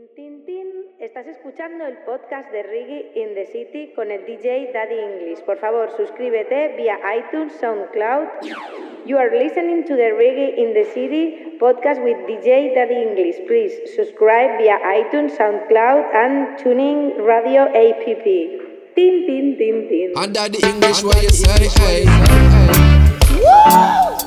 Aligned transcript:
Tin, 0.00 0.08
tin, 0.16 0.46
tin. 0.46 0.66
Estás 0.98 1.26
escuchando 1.26 1.84
el 1.84 1.98
podcast 2.06 2.50
de 2.52 2.62
Reggae 2.62 3.12
in 3.16 3.34
the 3.34 3.44
City 3.52 3.92
con 3.94 4.10
el 4.10 4.24
DJ 4.24 4.72
Daddy 4.72 4.94
English. 4.94 5.40
Por 5.44 5.58
favor, 5.58 5.90
suscríbete 5.94 6.74
vía 6.78 6.98
iTunes, 7.18 7.52
SoundCloud. 7.60 8.26
You 9.04 9.18
are 9.18 9.30
listening 9.30 9.84
to 9.84 9.96
the 9.96 10.12
Reggae 10.12 10.56
in 10.56 10.72
the 10.72 10.84
City 10.84 11.58
podcast 11.60 12.02
with 12.02 12.16
DJ 12.26 12.74
Daddy 12.74 12.94
English. 12.94 13.36
Please 13.46 13.74
subscribe 13.94 14.56
via 14.56 14.78
iTunes, 14.78 15.36
SoundCloud, 15.36 16.14
and 16.14 16.56
Tuning 16.56 17.22
Radio 17.22 17.64
app. 17.64 18.04
Tin, 18.06 19.26
tin, 19.26 19.58
tin, 19.58 19.86
tin. 19.86 20.12
And 20.16 20.32
Daddy 20.32 20.60
English, 20.64 21.02
what 21.02 21.22
you 21.22 21.28
say? 21.28 21.68
Hey. 23.68 24.26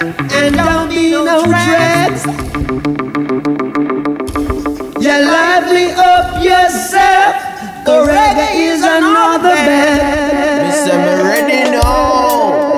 And 0.00 0.54
don't 0.54 0.88
be 0.88 1.10
no 1.10 1.44
dreads. 1.44 2.24
Yeah, 5.00 5.18
lively 5.18 5.92
up 5.92 6.42
yourself. 6.42 7.34
The 7.84 8.06
reggae 8.06 8.72
is 8.72 8.82
another 8.82 9.54
bed. 9.54 10.70
Mr. 10.70 11.24
Ready 11.24 11.70
now. 11.70 12.74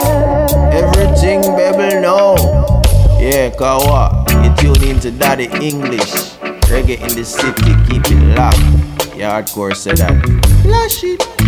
Everything 0.73 1.43
baby 1.57 2.01
know. 2.01 2.37
Yeah, 3.21 3.51
what? 3.59 4.33
You 4.43 4.55
tune 4.57 4.89
into 4.89 5.11
Daddy 5.11 5.49
English. 5.61 6.37
Reggae 6.71 7.01
in 7.01 7.15
the 7.17 7.25
city, 7.25 7.75
keep 7.89 8.03
it 8.07 8.37
locked. 8.37 9.17
Yeah, 9.17 9.43
hardcore 9.43 9.75
said 9.77 9.99
that. 9.99 10.15
Flash 10.63 11.05
it. 11.05 11.40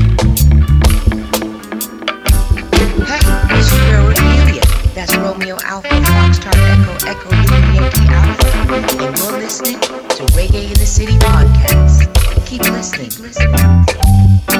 That's 5.02 5.16
Romeo 5.16 5.56
Alpha, 5.64 5.88
Foxtrot 5.88 6.54
Echo, 6.54 6.94
Echo 7.10 7.28
Lima 7.30 7.74
Yankee 7.74 8.06
Alpha. 8.06 8.46
And 8.72 9.18
you're 9.18 9.32
listening 9.32 9.80
to 9.80 10.22
Reggae 10.26 10.68
in 10.68 10.78
the 10.78 10.86
City 10.86 11.14
podcast. 11.14 12.06
Keep 12.46 12.62
listening. 12.70 13.10
Keep 13.10 13.18
listening. 13.18 14.51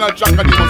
Original 0.00 0.16
track 0.16 0.38
of 0.38 0.46
the 0.46 0.67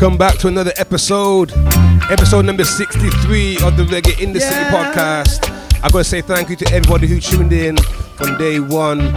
Welcome 0.00 0.16
back 0.16 0.38
to 0.38 0.48
another 0.48 0.72
episode, 0.78 1.52
episode 2.10 2.46
number 2.46 2.64
63 2.64 3.58
of 3.62 3.76
the 3.76 3.84
Reggae 3.84 4.18
in 4.18 4.32
the 4.32 4.40
City 4.40 4.64
podcast. 4.70 5.50
I've 5.84 5.92
gotta 5.92 6.04
say 6.04 6.22
thank 6.22 6.48
you 6.48 6.56
to 6.56 6.64
everybody 6.72 7.06
who 7.06 7.20
tuned 7.20 7.52
in 7.52 7.76
from 8.16 8.38
day 8.38 8.60
one 8.60 9.12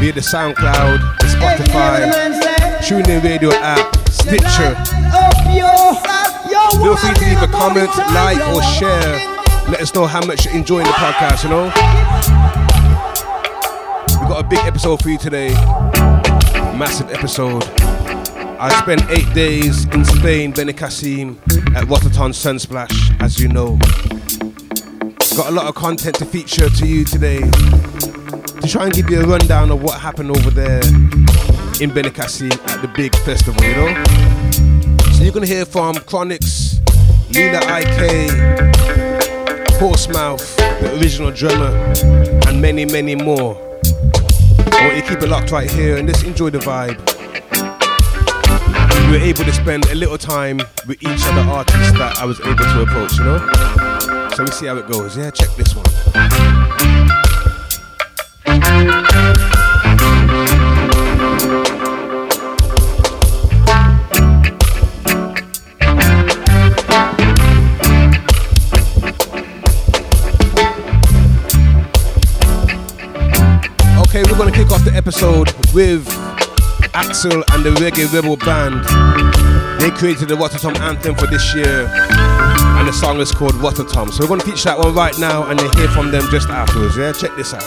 via 0.00 0.12
the 0.12 0.20
SoundCloud, 0.20 1.18
the 1.20 1.26
Spotify, 1.26 2.10
TuneIn 2.80 3.22
Radio 3.22 3.52
app, 3.52 3.94
Stitcher. 4.08 4.74
Feel 6.82 6.96
free 6.96 7.14
to 7.14 7.24
leave 7.24 7.40
a 7.40 7.46
comment, 7.52 7.96
like, 8.12 8.40
or 8.48 8.60
share. 8.60 9.14
Let 9.70 9.80
us 9.80 9.94
know 9.94 10.08
how 10.08 10.26
much 10.26 10.46
you're 10.46 10.54
enjoying 10.56 10.86
the 10.86 10.92
podcast, 10.94 11.44
you 11.44 11.50
know? 11.50 11.66
We've 14.18 14.28
got 14.28 14.44
a 14.44 14.48
big 14.48 14.58
episode 14.66 15.00
for 15.00 15.10
you 15.10 15.18
today. 15.18 15.50
Massive 16.74 17.08
episode. 17.12 17.62
I 18.60 18.80
spent 18.82 19.08
eight 19.08 19.32
days 19.34 19.84
in 19.94 20.04
Spain, 20.04 20.52
Benicassim, 20.52 21.36
at 21.76 21.86
Rototom 21.86 22.32
Sunsplash, 22.32 23.22
as 23.22 23.38
you 23.38 23.46
know. 23.46 23.76
Got 25.36 25.50
a 25.50 25.52
lot 25.52 25.66
of 25.66 25.76
content 25.76 26.16
to 26.16 26.24
feature 26.24 26.68
to 26.68 26.86
you 26.86 27.04
today 27.04 27.38
to 27.38 28.66
try 28.66 28.86
and 28.86 28.92
give 28.92 29.08
you 29.10 29.20
a 29.20 29.24
rundown 29.24 29.70
of 29.70 29.80
what 29.80 30.00
happened 30.00 30.32
over 30.32 30.50
there 30.50 30.80
in 31.80 31.92
Benicassim 31.92 32.50
at 32.68 32.82
the 32.82 32.88
big 32.96 33.14
festival, 33.18 33.62
you 33.62 33.76
know? 33.76 34.04
So 35.12 35.22
you're 35.22 35.32
gonna 35.32 35.46
hear 35.46 35.64
from 35.64 35.94
Chronixx, 35.94 36.80
Lila 37.32 37.60
Iké, 37.60 38.28
Portsmouth, 39.78 40.56
the 40.56 40.98
original 41.00 41.30
drummer, 41.30 41.76
and 42.48 42.60
many, 42.60 42.84
many 42.86 43.14
more. 43.14 43.54
I 44.72 44.84
want 44.84 44.96
you 44.96 45.02
to 45.02 45.08
keep 45.08 45.22
it 45.22 45.28
locked 45.28 45.52
right 45.52 45.70
here 45.70 45.96
and 45.96 46.08
just 46.08 46.24
enjoy 46.24 46.50
the 46.50 46.58
vibe. 46.58 47.17
We 49.08 49.16
were 49.16 49.24
able 49.24 49.44
to 49.44 49.52
spend 49.54 49.86
a 49.86 49.94
little 49.94 50.18
time 50.18 50.58
with 50.86 51.02
each 51.02 51.24
other 51.24 51.40
artists 51.40 51.92
that 51.92 52.18
I 52.18 52.26
was 52.26 52.38
able 52.40 52.56
to 52.56 52.82
approach, 52.82 53.16
you 53.16 53.24
know? 53.24 54.28
So 54.36 54.44
we 54.44 54.50
see 54.50 54.66
how 54.66 54.76
it 54.76 54.86
goes. 54.86 55.16
Yeah, 55.16 55.30
check 55.30 55.48
this 55.56 55.74
one. 55.74 55.86
Okay, 74.02 74.22
we're 74.30 74.36
gonna 74.36 74.52
kick 74.52 74.70
off 74.70 74.84
the 74.84 74.92
episode 74.94 75.50
with 75.72 76.06
Axel 76.98 77.44
and 77.50 77.64
the 77.64 77.70
Reggae 77.78 78.12
Rebel 78.12 78.36
Band. 78.36 78.82
They 79.80 79.88
created 79.92 80.28
the 80.28 80.34
Rototom 80.34 80.76
anthem 80.80 81.14
for 81.14 81.28
this 81.28 81.54
year, 81.54 81.86
and 81.86 82.88
the 82.88 82.92
song 82.92 83.20
is 83.20 83.30
called 83.30 83.52
Rototom. 83.52 84.10
So 84.10 84.24
we're 84.24 84.30
gonna 84.30 84.42
feature 84.42 84.70
that 84.70 84.78
one 84.80 84.92
right 84.96 85.16
now, 85.16 85.48
and 85.48 85.60
then 85.60 85.70
hear 85.76 85.86
from 85.90 86.10
them 86.10 86.26
just 86.28 86.48
afterwards. 86.48 86.96
Yeah, 86.96 87.12
check 87.12 87.36
this 87.36 87.54
out. 87.54 87.62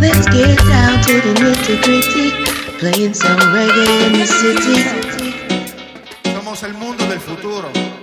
Let's 0.00 0.26
get 0.30 0.56
down 0.70 1.02
to 1.02 1.14
the 1.20 1.34
nitty 1.34 1.82
gritty. 1.82 2.30
Playing 2.78 3.12
some 3.12 3.40
reggae 3.40 4.06
in 4.06 4.12
the 4.12 4.26
city. 4.26 4.84
Somos 6.32 6.62
el 6.62 6.74
mundo 6.74 7.04
del 7.08 7.18
futuro. 7.18 7.95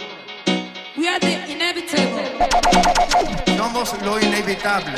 Somos 3.57 3.89
lo 4.05 4.13
inevitable. 4.19 4.93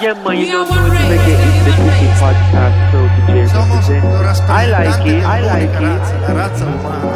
Yeah, 0.00 0.14
man, 0.14 0.36
you 0.36 0.46
know 0.52 0.62
are 0.62 0.66
me 0.66 0.70
one 0.70 0.82
with 0.90 0.92
race, 0.92 1.10
Reggae 1.10 1.34
in 1.34 1.38
the 1.64 1.70
one 1.70 1.74
City 1.78 1.88
race. 1.88 2.20
podcast, 2.20 2.76
so 2.92 2.98
DJ 3.14 3.36
Somos 3.48 3.86
represent. 3.88 4.50
I 4.50 4.52
like 4.66 5.06
it, 5.06 5.24
I 5.24 5.26
like 5.40 5.70
it. 5.70 5.82
razza, 5.82 6.14
la 6.20 6.30
razza 6.38 6.64
umana. 6.66 7.14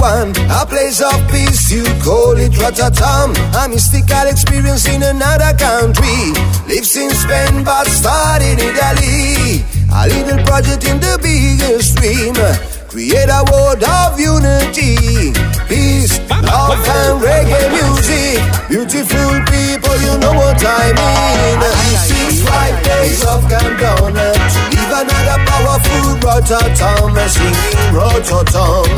one, 0.00 0.32
a 0.50 0.66
place 0.66 1.00
of 1.00 1.20
peace. 1.30 1.70
You 1.70 1.84
call 2.02 2.36
it 2.36 2.52
Rototom, 2.52 3.36
a 3.54 3.68
mystical 3.68 4.26
experience 4.26 4.88
in 4.88 5.02
another 5.02 5.56
country. 5.56 6.32
Lives 6.66 6.96
in 6.96 7.10
Spain 7.10 7.64
but 7.64 7.86
started 7.86 8.58
in 8.58 8.74
Italy. 8.74 9.64
A 9.92 10.08
little 10.08 10.44
project 10.44 10.84
in 10.84 10.98
the 11.00 11.18
bigger 11.22 11.82
stream. 11.82 12.79
Create 12.90 13.30
a 13.30 13.44
world 13.52 13.82
of 13.84 14.18
unity, 14.18 15.30
peace, 15.70 16.18
love, 16.42 16.74
and 16.74 17.22
reggae 17.22 17.70
music. 17.70 18.42
Beautiful 18.68 19.30
people, 19.46 19.94
you 20.02 20.18
know 20.18 20.34
what 20.34 20.58
I 20.58 20.90
mean. 20.98 21.62
Six, 22.02 22.42
five 22.42 22.82
days 22.82 23.22
of 23.24 23.46
countdown 23.48 24.14
live 24.14 24.90
another 24.90 25.38
powerful 25.46 26.18
Rototom, 26.18 27.14
singing 27.30 27.94
Rototom, 27.94 28.90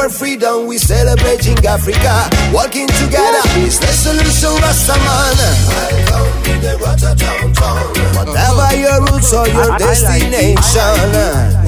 for 0.00 0.08
freedom, 0.08 0.66
we 0.66 0.78
celebrating 0.78 1.58
Africa. 1.66 2.28
Working 2.54 2.88
together 3.02 3.42
is 3.60 3.78
the 3.78 3.92
solution, 3.92 4.52
Rastaman. 4.64 5.36
Welcome 5.68 6.28
to 6.44 6.52
the 6.64 6.72
Rototom 6.80 7.52
town. 7.52 7.84
Whatever 8.16 8.70
your 8.80 9.00
roots 9.04 9.32
or 9.34 9.46
your 9.48 9.76
destination. 9.76 11.04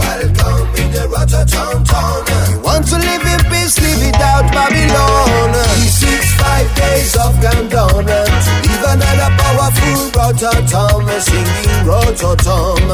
Welcome 0.00 0.64
in 0.81 0.88
the 0.96 1.05
Rototom 1.12 1.84
town. 1.84 2.25
You 2.52 2.61
want 2.61 2.87
to 2.88 2.96
live 2.96 3.20
in 3.20 3.43
peace, 3.52 3.76
live 3.81 4.00
without 4.00 4.49
Babylon. 4.49 5.52
Six, 5.93 6.32
five 6.40 6.69
days 6.75 7.14
of 7.17 7.37
countdown. 7.43 8.06
To 8.06 8.52
live 8.64 8.85
another 8.96 9.31
powerful 9.37 10.08
Rototom. 10.17 11.05
Singing 11.20 11.85
Rotterdam. 11.85 12.88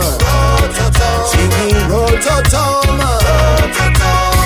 Rototom, 0.66 1.20
singing 1.30 1.78
Rototom, 1.86 2.98
Rototom. 3.22 4.37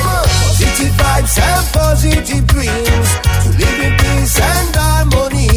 Positive 0.63 0.95
vibes 0.95 1.39
and 1.43 1.67
positive 1.73 2.47
dreams 2.47 3.11
to 3.43 3.49
live 3.59 3.81
in 3.83 3.93
peace 3.99 4.39
and 4.39 4.77
harmony. 4.77 5.49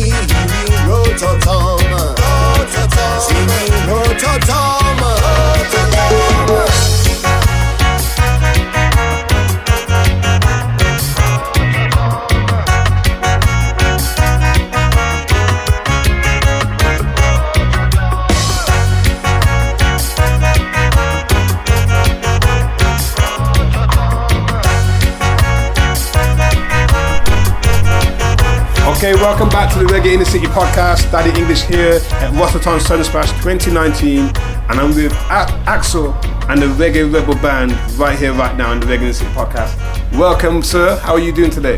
Rototom, 0.90 1.78
Rototom, 2.18 3.20
singing 3.22 3.74
Rototom. 3.86 5.05
Okay, 29.06 29.14
welcome 29.22 29.50
back 29.50 29.72
to 29.72 29.78
the 29.78 29.86
Reggae 29.86 30.14
in 30.14 30.20
the 30.20 30.26
City 30.26 30.48
podcast. 30.48 31.12
Daddy 31.12 31.30
English 31.40 31.62
here 31.62 32.00
at 32.24 32.34
Rototom 32.34 32.80
Sunsplash 32.80 33.30
2019, 33.44 34.22
and 34.22 34.80
I'm 34.80 34.96
with 34.96 35.14
A- 35.30 35.46
Axel 35.70 36.12
and 36.50 36.60
the 36.60 36.66
Reggae 36.66 37.14
Rebel 37.14 37.36
Band 37.36 37.74
right 38.00 38.18
here, 38.18 38.34
right 38.34 38.58
now, 38.58 38.72
in 38.72 38.80
the 38.80 38.88
Reggae 38.88 39.02
in 39.02 39.08
the 39.10 39.14
City 39.14 39.30
podcast. 39.34 39.78
Welcome, 40.18 40.64
sir. 40.64 40.98
How 41.04 41.14
are 41.14 41.20
you 41.20 41.32
doing 41.32 41.52
today? 41.52 41.78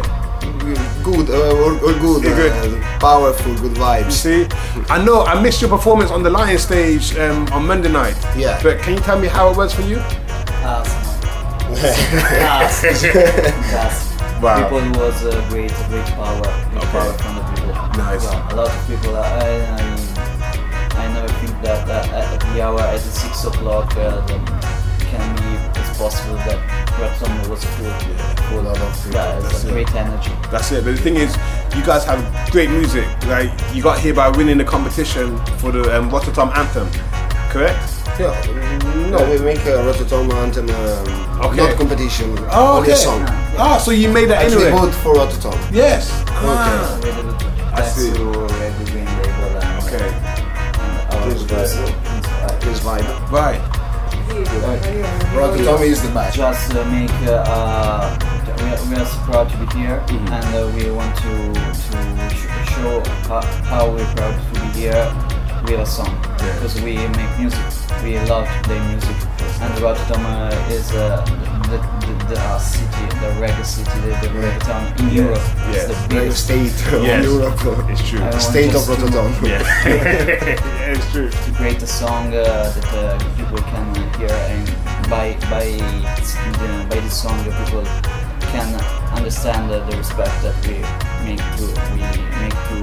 Good, 1.04 1.30
uh, 1.30 1.52
all, 1.58 1.78
all 1.86 2.00
good, 2.00 2.24
You're 2.24 2.34
good. 2.34 2.82
uh, 2.82 3.00
powerful, 3.00 3.54
good 3.56 3.74
vibes. 3.74 4.14
See, 4.14 4.48
I 4.90 5.04
know 5.04 5.24
I 5.24 5.42
missed 5.44 5.60
your 5.60 5.70
performance 5.70 6.12
on 6.12 6.24
the 6.24 6.30
Lion 6.30 6.58
stage 6.58 7.14
um, 7.18 7.46
on 7.52 7.68
Monday 7.68 7.92
night. 7.92 8.16
Yeah. 8.38 8.58
But 8.64 8.80
can 8.80 8.94
you 8.94 9.02
tell 9.02 9.20
me 9.20 9.28
how 9.28 9.52
it 9.52 9.58
was 9.58 9.74
for 9.74 9.82
you? 9.82 9.98
Yes. 11.76 12.84
yes. 12.84 14.14
Wow. 14.42 14.70
People 14.70 15.02
was 15.02 15.26
a 15.26 15.32
great, 15.50 15.74
great 15.90 16.06
power, 16.14 16.67
from 16.92 17.36
the 17.36 17.44
people. 17.54 17.74
Nice. 17.98 18.24
Yeah, 18.24 18.54
a 18.54 18.56
lot 18.56 18.70
of 18.70 18.88
people. 18.88 19.16
I, 19.16 19.28
I, 19.28 21.02
I 21.04 21.14
never 21.14 21.28
think 21.40 21.62
that 21.64 21.88
uh, 21.90 22.16
at 22.16 22.40
the 22.40 22.62
hour 22.62 22.80
at 22.82 22.94
the 23.00 23.10
six 23.12 23.44
o'clock 23.46 23.96
uh, 23.98 24.26
can 25.00 25.36
be 25.38 25.80
it's 25.80 25.98
possible 25.98 26.36
that 26.48 26.60
Repsom 26.98 27.50
was 27.50 27.64
full. 27.64 27.92
full. 28.50 28.62
lot 28.64 28.78
of 28.80 29.04
people, 29.04 29.14
Yeah, 29.20 29.38
it's 29.38 29.52
that's 29.52 29.64
a 29.64 29.68
it. 29.68 29.72
great 29.72 29.96
energy. 29.96 30.32
That's 30.52 30.72
it. 30.72 30.84
But 30.84 30.96
the 30.96 31.02
thing 31.02 31.16
is, 31.16 31.36
you 31.76 31.84
guys 31.86 32.06
have 32.06 32.22
great 32.52 32.70
music. 32.70 33.06
Like 33.28 33.52
you 33.74 33.84
got 33.84 34.00
here 34.00 34.14
by 34.14 34.30
winning 34.30 34.58
the 34.58 34.66
competition 34.66 35.38
for 35.60 35.72
the 35.72 35.98
um, 35.98 36.10
Rototom 36.10 36.56
anthem, 36.56 36.88
correct? 37.52 37.94
Yeah, 38.20 38.34
no, 39.12 39.18
we 39.30 39.38
make 39.40 39.60
a 39.66 39.78
Rototom 39.86 40.32
anthem, 40.34 40.70
um, 40.70 41.42
Okay. 41.46 41.58
not 41.58 41.78
competition, 41.78 42.38
Oh, 42.52 42.78
only 42.78 42.90
okay. 42.90 42.94
a 42.94 42.96
song. 42.96 43.22
Ah, 43.58 43.78
so 43.78 43.92
you 43.92 44.10
made 44.10 44.30
that 44.30 44.44
Actually, 44.46 44.68
anyway. 44.68 44.82
vote 44.82 44.94
for 45.04 45.14
Rototom. 45.16 45.58
Yes. 45.72 46.12
Ah. 46.28 47.00
Really. 47.04 47.24
I 47.74 47.82
see. 47.86 48.12
to 48.14 48.24
Red 48.60 48.74
Green 48.90 49.06
Label 49.06 49.52
and, 49.62 49.84
Okay. 49.86 50.08
and 51.12 51.24
Please 51.24 51.44
guys. 51.46 51.76
vibe. 51.76 52.60
Please 52.62 52.80
vibe. 52.80 53.32
Right. 53.32 53.62
Rototom 55.36 55.82
is 55.82 56.02
the 56.02 56.10
best. 56.14 56.36
just 56.36 56.74
uh, 56.76 56.84
make 56.86 57.10
uh, 57.28 57.44
uh, 57.48 58.18
we, 58.58 58.70
are, 58.70 58.90
we 58.90 58.96
are 58.96 59.06
so 59.06 59.18
proud 59.26 59.50
to 59.50 59.58
be 59.58 59.66
here 59.80 60.02
Mm-hmm. 60.08 60.34
and 60.34 60.56
uh, 60.56 60.68
we 60.76 60.92
want 60.92 61.16
to 61.18 61.54
to 61.54 62.36
sh- 62.36 62.50
show 62.74 63.02
how, 63.28 63.42
how 63.72 63.92
we're 63.92 64.06
proud 64.16 64.36
to 64.36 64.60
be 64.62 64.68
here 64.82 65.06
with 65.68 65.80
a 65.82 65.86
song 65.86 66.16
because 66.38 66.76
we 66.82 66.96
make 66.96 67.40
music 67.40 67.60
we 68.04 68.18
love 68.32 68.48
to 68.48 68.60
play 68.64 68.80
music 68.88 69.16
and 69.60 69.74
Rototom 69.84 70.24
uh, 70.24 70.72
is 70.72 70.92
uh, 70.94 71.26
the, 71.70 71.78
the, 72.06 72.26
the 72.36 72.40
uh, 72.40 72.58
city 72.60 73.06
the 73.20 73.30
reggae 73.42 73.66
city 73.66 74.00
the, 74.02 74.08
the 74.22 74.30
reggae 74.40 74.60
town 74.62 74.86
in 75.00 75.10
Europe 75.14 75.42
Yes. 75.72 75.90
it's 75.90 76.02
the 76.02 76.08
biggest 76.10 76.44
state 76.46 76.94
of 76.94 77.04
Yes. 77.04 77.24
Europe. 77.26 77.90
It's 77.90 78.08
true. 78.10 78.20
Want 78.22 78.42
State 78.42 78.76
of 78.76 78.82
Rototom. 78.84 79.30
Yeah. 79.48 79.60
yeah, 79.86 80.94
it's 80.96 81.12
true. 81.12 81.30
to 81.30 81.52
create 81.58 81.82
a 81.82 81.88
song 81.88 82.28
uh, 82.34 82.72
that 82.76 82.90
uh, 82.94 83.18
people 83.36 83.58
can 83.58 83.86
hear 84.20 84.32
and 84.32 84.66
by 85.10 85.34
by 85.50 85.66
the, 85.66 86.88
by 86.90 87.00
this 87.00 87.22
song 87.22 87.38
uh, 87.40 87.66
people 87.66 87.84
can 88.54 88.70
understand 89.18 89.72
uh, 89.72 89.84
the 89.90 89.98
respect 89.98 90.32
that 90.44 90.56
we 90.68 90.76
make 91.28 91.44
to 91.58 91.66
we 91.94 92.02
make 92.40 92.56
to 92.70 92.78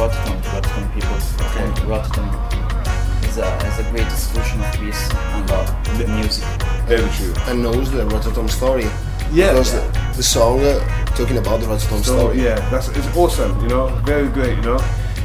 Rototom 0.00 0.40
to 0.42 0.48
Rototom 0.48 0.94
people 0.94 1.18
and 1.60 1.76
Rototom 1.84 3.28
is 3.28 3.36
a, 3.36 3.56
is 3.66 3.78
a 3.86 3.90
great 3.90 4.10
solution 4.10 4.60
of 4.62 4.72
peace 4.72 5.10
and 5.12 5.50
love 5.50 5.98
with 5.98 6.08
music 6.08 6.44
Very 6.86 7.06
true. 7.10 7.34
And 7.48 7.62
knows 7.62 7.90
the 7.90 8.04
Rototom 8.06 8.48
story. 8.48 8.84
Yeah. 9.30 9.52
Because 9.52 9.72
the, 9.74 10.12
the 10.16 10.22
song 10.22 10.60
uh, 10.64 10.80
talking 11.14 11.36
about 11.36 11.60
the 11.60 11.66
Rototom 11.66 12.02
So 12.02 12.16
story. 12.16 12.42
yeah, 12.42 12.56
that's 12.70 12.88
it's 12.88 13.14
awesome. 13.14 13.60
You 13.60 13.68
know, 13.68 13.88
very 14.06 14.28
great. 14.28 14.56
You 14.56 14.62
know, 14.62 14.78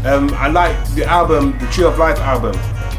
um, 0.03 0.29
I 0.33 0.49
like 0.49 0.75
the 0.93 1.05
album, 1.05 1.57
the 1.57 1.67
Tree 1.67 1.85
of 1.85 1.97
Life 1.97 2.19
album. 2.19 2.53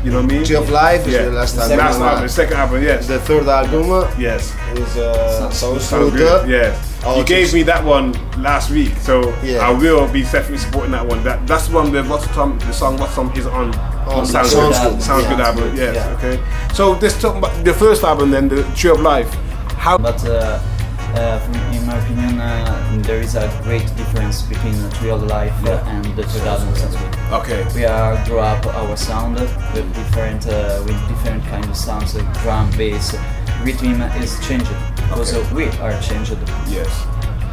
You 0.06 0.12
know 0.12 0.22
what 0.22 0.30
I 0.30 0.34
mean? 0.36 0.44
Tree 0.44 0.54
of 0.54 0.70
Life 0.70 1.04
is 1.08 1.14
yeah. 1.14 1.25
the 1.25 1.32
last 1.32 1.56
The 1.56 1.62
album. 1.62 1.78
Last 1.78 1.98
album, 2.00 2.22
the 2.22 2.28
second 2.28 2.56
album. 2.58 2.82
Yes. 2.84 3.08
The 3.08 3.18
third 3.18 3.48
album 3.48 3.90
uh, 3.90 4.14
yes. 4.16 4.54
is 4.78 4.96
uh, 4.96 5.50
Sound 5.50 5.82
Sounds 5.82 5.90
Fruit. 5.90 6.12
good. 6.12 6.48
Yeah. 6.48 6.80
Oh, 7.04 7.18
you 7.18 7.25
gave 7.25 7.52
me 7.52 7.64
that 7.64 7.84
one 7.84 8.12
last 8.40 8.70
week, 8.70 8.94
so 8.98 9.34
Yeah. 9.42 9.66
I 9.66 9.72
will 9.72 10.06
be 10.12 10.22
definitely 10.22 10.58
supporting 10.58 10.92
that 10.92 11.04
one. 11.04 11.25
That 11.25 11.44
that's 11.44 11.66
the 11.66 11.75
one 11.75 11.90
where 11.90 12.04
Rototom, 12.04 12.60
the 12.60 12.72
song 12.72 12.98
Rototom 12.98 13.36
is 13.36 13.46
on. 13.48 13.75
Oh, 14.06 14.20
on 14.20 14.26
Sounds, 14.26 14.52
Sounds 14.52 14.78
good. 14.78 14.92
Good. 14.92 15.02
Sounds 15.02 15.25
Yeah. 15.25 15.30
good 15.30 15.40
album. 15.40 15.64
Sounds 15.64 15.78
Yes. 15.80 16.20
Good, 16.22 16.22
yeah. 16.22 16.34
Okay. 16.34 16.75
So 16.75 16.94
this 16.94 17.20
talking 17.20 17.38
about 17.38 17.64
the 17.64 17.75
first 17.75 18.04
album, 18.04 18.30
then 18.30 18.48
the 18.48 18.62
Tree 18.76 18.90
of 18.92 19.00
Life. 19.00 19.34
How? 19.75 19.98
but 19.98 20.25
uh, 20.25 20.58
from, 20.58 20.75
in 21.16 21.87
my 21.87 21.96
opinion 21.99 22.40
uh, 22.40 22.99
there 23.02 23.20
is 23.20 23.35
a 23.37 23.49
great 23.64 23.87
difference 23.96 24.42
between 24.42 24.75
Real 25.02 25.16
Life 25.18 25.52
and 25.66 26.04
the 26.16 26.23
third 26.25 26.46
album 26.46 26.75
Sounds 26.75 26.96
Good. 26.96 27.14
Okay. 27.32 27.66
we 27.75 27.85
are 27.85 28.23
grow 28.26 28.40
up 28.40 28.66
our 28.66 28.96
sound 28.96 29.37
with 29.40 29.94
different 29.94 30.46
uh, 30.46 30.82
with 30.85 30.99
different 31.08 31.42
kind 31.44 31.64
of 31.64 31.76
sounds 31.76 32.14
like 32.14 32.30
drum 32.42 32.70
bass 32.76 33.14
rhythm 33.62 34.02
is 34.23 34.38
changed 34.46 34.70
Because 34.96 35.35
uh, 35.35 35.54
we 35.54 35.68
are 35.80 35.99
changed 36.02 36.37
Yes. 36.68 36.92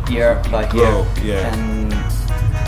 year 0.10 0.42
by 0.52 0.64
year. 0.74 0.92
Grow, 0.92 1.08
yeah. 1.24 1.54
And 1.56 1.94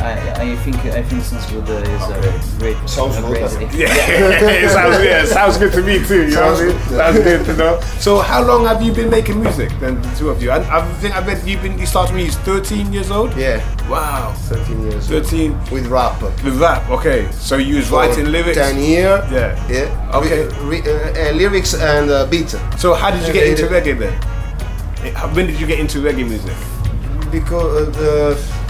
I, 0.02 0.52
I 0.52 0.56
think 0.58 0.76
I 0.86 1.02
think 1.02 1.24
Sounds 1.24 1.46
Good 1.52 1.70
uh, 1.70 1.74
is 1.74 2.56
a 2.56 2.60
great 2.60 2.78
Sounds 2.90 3.18
a 3.18 3.22
good, 3.22 3.30
great 3.30 3.40
doesn't. 3.46 3.62
Yeah, 3.74 3.88
it 3.90 4.70
sounds, 4.70 5.04
yeah, 5.04 5.24
it 5.24 5.28
sounds 5.28 5.58
good 5.58 5.74
to 5.74 5.82
me 5.82 6.00
too. 6.06 6.24
You 6.26 6.32
Sounds 6.32 6.60
know 6.62 6.68
what 6.68 6.76
I 6.76 6.78
mean? 6.78 6.88
good. 6.88 6.98
Sounds 6.98 7.20
good 7.20 7.46
to 7.46 7.58
know. 7.58 7.80
So, 8.00 8.20
how 8.20 8.44
long 8.44 8.66
have 8.66 8.82
you 8.82 8.94
been 8.94 9.10
making 9.10 9.42
music? 9.42 9.72
Then 9.80 10.02
the 10.02 10.10
two 10.16 10.30
of 10.30 10.42
you. 10.44 10.52
I, 10.52 10.58
I 10.80 10.86
think 10.96 11.16
I 11.16 11.22
bet 11.26 11.46
you've 11.48 11.62
been. 11.62 11.78
You 11.80 11.86
started 11.86 12.14
when 12.14 12.22
you 12.22 12.28
was 12.28 12.38
13 12.38 12.92
years 12.94 13.10
old. 13.12 13.36
Yeah, 13.38 13.60
Wow. 13.90 14.34
13 14.34 14.82
years. 14.84 15.08
13 15.08 15.52
With 15.72 15.88
rap. 15.88 16.22
with 16.22 16.60
rap. 16.60 16.90
Okay. 16.90 17.30
So 17.32 17.58
you 17.58 17.78
was 17.78 17.88
For 17.90 17.96
writing 18.00 18.32
lyrics. 18.32 18.58
10 18.58 18.78
year. 18.82 19.26
Yeah. 19.32 19.68
Yeah. 19.70 20.12
Okay. 20.16 20.46
Re- 20.66 20.82
re- 20.82 20.92
uh, 20.92 21.30
uh, 21.30 21.34
lyrics 21.34 21.74
and 21.74 22.10
uh, 22.10 22.26
beat. 22.28 22.50
So 22.78 22.94
how 22.94 23.12
did 23.12 23.26
you 23.28 23.34
get 23.34 23.48
into 23.48 23.66
reggae 23.68 23.98
then? 23.98 24.14
When 25.36 25.48
did 25.48 25.60
you 25.60 25.68
get 25.68 25.80
into 25.80 26.00
reggae 26.00 26.28
music? 26.28 26.54
Because 27.32 27.88
uh, 27.88 28.00
the 28.00 28.65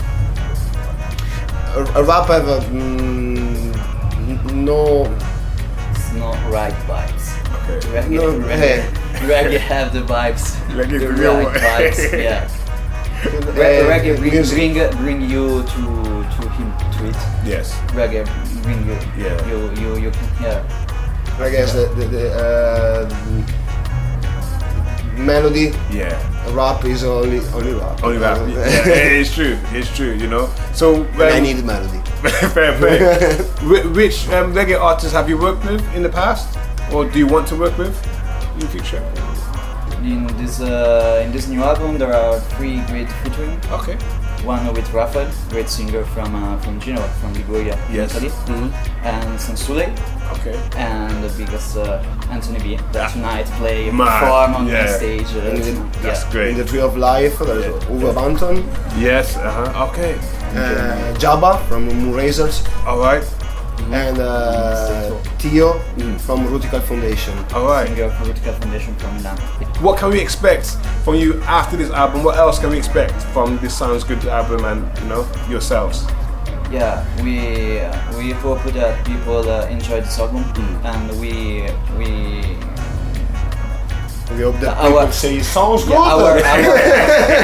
a, 1.75 1.83
a 1.99 2.03
rap 2.03 2.27
have 2.27 2.47
a, 2.47 2.59
mm, 2.71 4.53
no 4.53 5.05
It's 5.91 6.13
not 6.13 6.35
right 6.51 6.73
vibes. 6.87 7.25
Okay. 7.69 7.79
Reggae, 7.89 8.09
No, 8.09 8.39
reggae, 8.39 8.57
hey. 8.57 8.89
reggae 9.27 9.57
have 9.59 9.91
the 9.93 10.01
vibes. 10.01 10.55
Reggae 10.75 10.99
the 10.99 11.07
the 11.07 11.13
real 11.13 11.37
right 11.37 11.61
vibes. 11.61 11.99
Yeah. 12.11 12.47
uh, 13.25 13.51
Re- 13.53 13.83
reggae 13.89 14.17
bring, 14.17 14.45
bring 14.49 14.97
bring 14.97 15.21
you 15.21 15.63
to 15.63 15.81
to 16.35 16.49
him 16.55 16.69
to 16.93 16.99
it. 17.09 17.19
Yes. 17.45 17.73
Reggae 17.97 18.25
bring 18.63 18.85
you. 18.85 18.95
Yeah. 19.17 19.47
You 19.49 19.57
you 19.81 19.89
you 20.05 20.11
can 20.11 20.27
hear. 20.37 20.65
I 21.39 21.49
guess 21.49 21.73
the, 21.73 21.87
the, 21.95 22.05
the 22.07 22.25
uh, 22.31 23.09
melody 25.17 25.73
Yeah. 25.91 26.15
Rap 26.53 26.85
is 26.85 27.03
only 27.03 27.39
only 27.53 27.73
rap. 27.73 28.03
Only 28.03 28.17
rap. 28.17 28.37
Yeah, 28.47 29.19
it's 29.19 29.33
true. 29.33 29.57
It's 29.71 29.93
true. 29.95 30.13
You 30.13 30.27
know. 30.27 30.49
So 30.73 31.03
um, 31.03 31.21
I 31.21 31.39
need 31.39 31.63
melody. 31.63 32.01
fair 32.53 32.77
play. 32.77 32.99
Which 33.93 34.27
um, 34.29 34.53
reggae 34.53 34.79
artists 34.79 35.13
have 35.13 35.29
you 35.29 35.37
worked 35.37 35.65
with 35.65 35.81
in 35.95 36.03
the 36.03 36.09
past, 36.09 36.57
or 36.91 37.05
do 37.09 37.19
you 37.19 37.27
want 37.27 37.47
to 37.49 37.55
work 37.55 37.77
with 37.77 37.95
in 38.53 38.59
the 38.59 38.67
future? 38.67 39.03
In 40.03 40.27
this 40.37 40.61
uh, 40.61 41.21
in 41.25 41.31
this 41.31 41.47
new 41.47 41.63
album, 41.63 41.97
there 41.97 42.13
are 42.13 42.39
three 42.57 42.81
great 42.87 43.11
featuring. 43.23 43.59
Okay. 43.71 43.97
One 44.45 44.71
with 44.73 44.93
Rafael, 44.93 45.27
great 45.49 45.67
singer 45.69 46.03
from 46.13 46.35
uh, 46.35 46.57
from 46.61 46.79
Genoa, 46.79 47.07
from 47.19 47.33
Liguria, 47.33 47.75
Yes. 47.91 48.13
Italy, 48.15 48.29
Mhm. 48.45 48.69
and 49.03 49.39
Sansule, 49.39 49.87
Okay. 50.33 50.53
and 50.77 51.23
the 51.23 51.29
biggest 51.37 51.77
uh, 51.77 51.99
Anthony 52.29 52.59
B. 52.59 52.79
That 52.91 53.11
tonight 53.11 53.47
play 53.57 53.89
Man, 53.89 54.05
perform 54.05 54.53
on 54.55 54.67
yeah. 54.67 54.83
the 54.85 54.93
stage. 54.97 55.27
Uh, 55.35 55.49
In 55.49 55.61
the- 55.61 55.99
That's 56.03 56.23
yeah. 56.23 56.31
great. 56.31 56.49
In 56.51 56.57
the 56.57 56.63
Tree 56.65 56.79
of 56.81 56.95
Life, 56.95 57.39
there's 57.39 57.65
Uwe 57.89 58.13
Banton, 58.13 58.57
Yes. 58.99 59.35
Uh 59.35 59.49
huh. 59.73 59.85
Okay. 59.89 60.13
uh, 60.53 61.17
Jabba 61.17 61.57
from 61.67 61.89
Moonrazers, 61.89 62.61
All 62.85 62.99
right. 62.99 63.23
And 63.91 64.17
uh, 64.19 65.11
Tio 65.37 65.79
from 66.19 66.47
Rutical 66.47 66.79
Foundation. 66.81 67.37
All 67.53 67.65
right. 67.67 67.87
Singer 67.87 68.05
of 68.05 68.27
Rutical 68.27 68.53
Foundation 68.53 68.95
from 68.95 69.15
Milan. 69.17 69.37
What 69.81 69.99
can 69.99 70.09
we 70.09 70.19
expect 70.19 70.77
from 71.03 71.15
you 71.15 71.41
after 71.43 71.77
this 71.77 71.91
album? 71.91 72.23
What 72.23 72.37
else 72.37 72.59
can 72.59 72.69
we 72.69 72.77
expect 72.77 73.13
from 73.33 73.57
this 73.59 73.77
Sounds 73.77 74.03
Good 74.03 74.25
album 74.25 74.65
and 74.65 74.97
you 74.99 75.05
know 75.05 75.27
yourselves? 75.49 76.05
Yeah, 76.71 77.05
we 77.23 77.79
uh, 77.79 78.17
we 78.17 78.31
hope 78.31 78.63
that 78.73 79.05
people 79.05 79.47
uh, 79.47 79.67
enjoy 79.67 80.01
this 80.01 80.17
album, 80.19 80.43
Mm. 80.55 80.85
and 80.85 81.21
we 81.21 81.69
we 81.95 82.57
We 84.31 84.41
hope 84.41 84.59
that 84.59 84.77
Our- 84.77 84.89
people 84.91 85.11
say 85.11 85.39
sounds 85.41 85.83
good. 85.83 85.93
yeah, 85.93 86.13
our 86.13 86.31
our, 86.53 86.77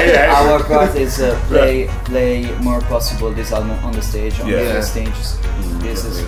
Yeah. 0.06 0.34
our 0.36 0.62
part 0.64 0.94
is 0.96 1.20
uh, 1.20 1.38
play 1.48 1.88
play 2.04 2.50
more 2.60 2.80
possible 2.82 3.30
this 3.30 3.52
album 3.52 3.78
on 3.84 3.92
the 3.92 4.02
stage 4.02 4.40
on 4.40 4.48
Yeah. 4.48 4.58
different 4.58 4.84
stages. 4.84 5.38
this 5.80 6.04
is 6.04 6.24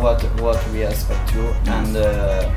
what 0.00 0.22
what 0.40 0.58
we 0.72 0.82
expect 0.82 1.28
to, 1.34 1.40
and 1.76 1.96
uh, 1.96 2.48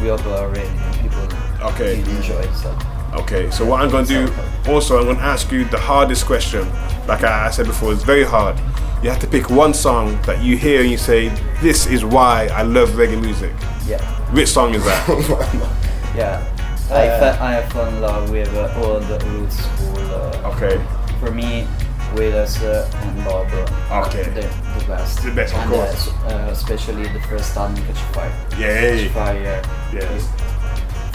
we 0.00 0.08
hope 0.08 0.24
uh, 0.26 0.46
really 0.46 0.70
people 1.02 1.26
Okay. 1.70 2.00
enjoy 2.00 2.40
it. 2.40 2.54
So. 2.54 2.70
Okay, 3.14 3.50
so 3.50 3.64
what 3.64 3.80
I'm 3.82 3.90
going 3.90 4.06
to 4.06 4.26
do 4.26 4.32
also, 4.72 4.98
I'm 4.98 5.04
going 5.04 5.16
to 5.16 5.22
ask 5.22 5.50
you 5.50 5.64
the 5.64 5.78
hardest 5.78 6.26
question. 6.26 6.62
Like 7.08 7.24
I, 7.24 7.46
I 7.48 7.50
said 7.50 7.66
before, 7.66 7.92
it's 7.92 8.04
very 8.04 8.24
hard. 8.24 8.56
You 9.02 9.10
have 9.10 9.18
to 9.20 9.26
pick 9.26 9.50
one 9.50 9.74
song 9.74 10.16
that 10.26 10.42
you 10.44 10.56
hear 10.56 10.80
and 10.82 10.90
you 10.90 10.96
say, 10.98 11.28
This 11.60 11.86
is 11.86 12.04
why 12.04 12.48
I 12.54 12.62
love 12.62 12.90
reggae 12.90 13.20
music. 13.20 13.52
Yeah. 13.88 14.00
Which 14.32 14.48
song 14.48 14.74
is 14.74 14.84
that? 14.84 15.06
Yeah, 16.16 16.42
I, 16.92 17.06
fe- 17.20 17.38
I 17.38 17.52
have 17.52 17.72
fallen 17.72 17.94
in 17.94 18.00
love 18.02 18.30
with 18.30 18.52
uh, 18.54 18.72
all 18.82 19.00
the 19.00 19.18
roots 19.26 19.56
school. 19.58 19.98
Uh, 19.98 20.52
okay. 20.54 20.84
For 21.20 21.30
me, 21.30 21.66
Wailers 22.16 22.60
uh, 22.62 22.90
and 22.94 23.24
Bob. 23.24 23.46
Uh, 23.52 24.04
Okay. 24.06 24.24
The, 24.24 24.40
the 24.78 24.84
best. 24.86 25.22
The 25.22 25.30
best, 25.32 25.54
of 25.54 25.60
and, 25.60 25.70
course. 25.70 26.08
Uh, 26.08 26.10
s- 26.10 26.32
uh, 26.32 26.48
especially 26.52 27.04
the 27.08 27.20
first 27.28 27.56
album, 27.56 27.76
Catch 27.86 27.98
Fire. 28.14 28.32
Yay. 28.58 29.04
Catch 29.08 29.12
Fire. 29.14 29.62
Yeah. 29.92 30.12
is 30.14 30.28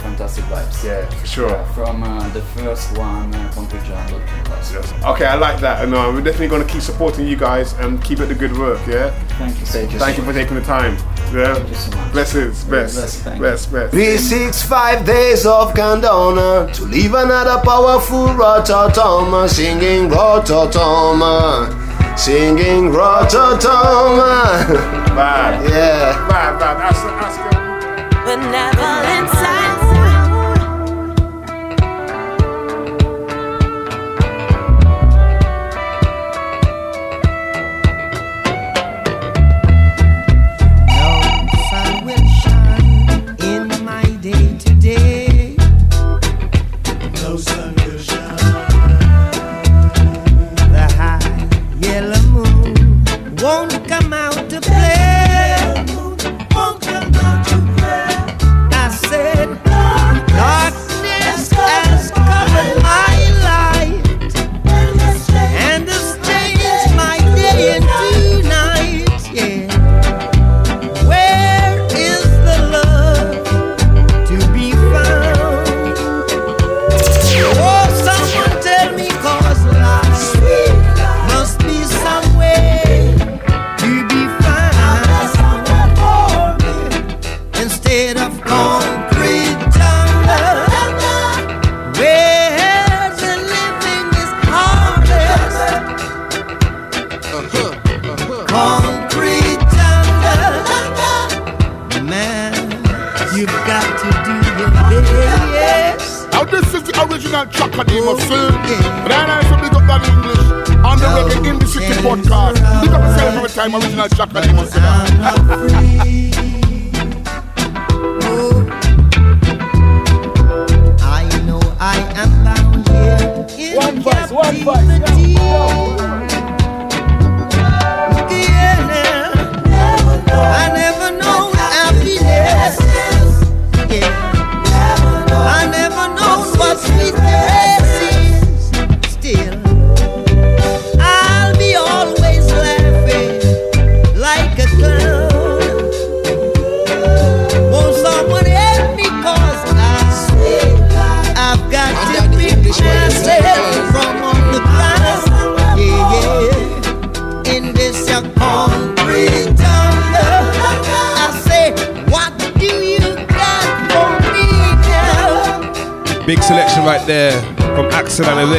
Fantastic 0.05 0.45
vibes. 0.45 0.83
Yeah, 0.83 1.09
for 1.09 1.25
sure. 1.27 1.49
Yeah, 1.49 1.73
from 1.73 2.03
uh, 2.03 2.29
the 2.29 2.41
first 2.41 2.95
one, 2.95 3.33
uh, 3.33 3.51
Concrete 3.55 3.83
Jungle, 3.85 4.19
to 4.19 4.49
last. 4.51 4.71
Yes. 4.73 4.93
Okay, 5.03 5.25
I 5.25 5.33
like 5.35 5.59
that. 5.61 5.83
And 5.83 5.95
uh, 5.95 6.11
we're 6.13 6.21
definitely 6.21 6.47
going 6.49 6.61
to 6.65 6.71
keep 6.71 6.83
supporting 6.83 7.27
you 7.27 7.35
guys 7.35 7.73
and 7.79 8.01
keep 8.03 8.19
up 8.19 8.27
the 8.27 8.35
good 8.35 8.55
work, 8.55 8.79
yeah? 8.87 9.09
Thank 9.39 9.59
you 9.59 9.65
so 9.65 9.79
Thank 9.79 9.93
you 9.93 9.99
Thank 9.99 10.17
you 10.19 10.23
for 10.23 10.31
taking 10.33 10.55
the 10.55 10.61
time. 10.61 10.93
Yeah? 11.33 11.55
Thank 11.55 11.69
you 11.69 11.75
so 11.75 11.91
much. 11.97 12.11
Blessings, 12.11 12.63
best. 12.65 12.95
Bless, 12.95 13.21
thank 13.23 13.41
Best, 13.41 13.71
best. 13.71 13.93
P6 13.95 14.63
five 14.67 15.05
days 15.07 15.45
of 15.47 15.73
countdown 15.73 16.35
to 16.73 16.83
leave 16.85 17.15
another 17.15 17.59
powerful 17.65 18.27
rototom 18.27 19.49
singing 19.49 20.07
rototom 20.09 21.19
singing 22.17 22.91
rototom 22.91 24.17
Bad. 25.17 25.69
yeah 25.69 26.27
Bad, 26.29 26.59
bad. 26.59 26.77
That's, 26.79 27.01
that's 27.03 27.37
good. 27.41 27.55
Benevolent 28.25 29.29
sound. 29.31 29.64
No 29.64 29.64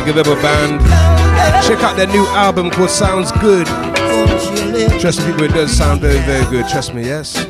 The 0.07 0.13
Reggae 0.13 0.17
Rebel 0.17 0.37
Band. 0.37 0.81
Check 1.67 1.83
out 1.83 1.97
their 1.97 2.07
new 2.07 2.27
album 2.29 2.71
called 2.71 2.91
Sounds 2.91 3.33
Good. 3.33 3.67
Trust 5.01 5.27
me, 5.27 5.45
it 5.45 5.53
does 5.53 5.73
sound 5.73 6.01
very, 6.01 6.21
very 6.21 6.45
good. 6.49 6.69
Trust 6.69 6.95
me, 6.95 7.05
yes. 7.05 7.45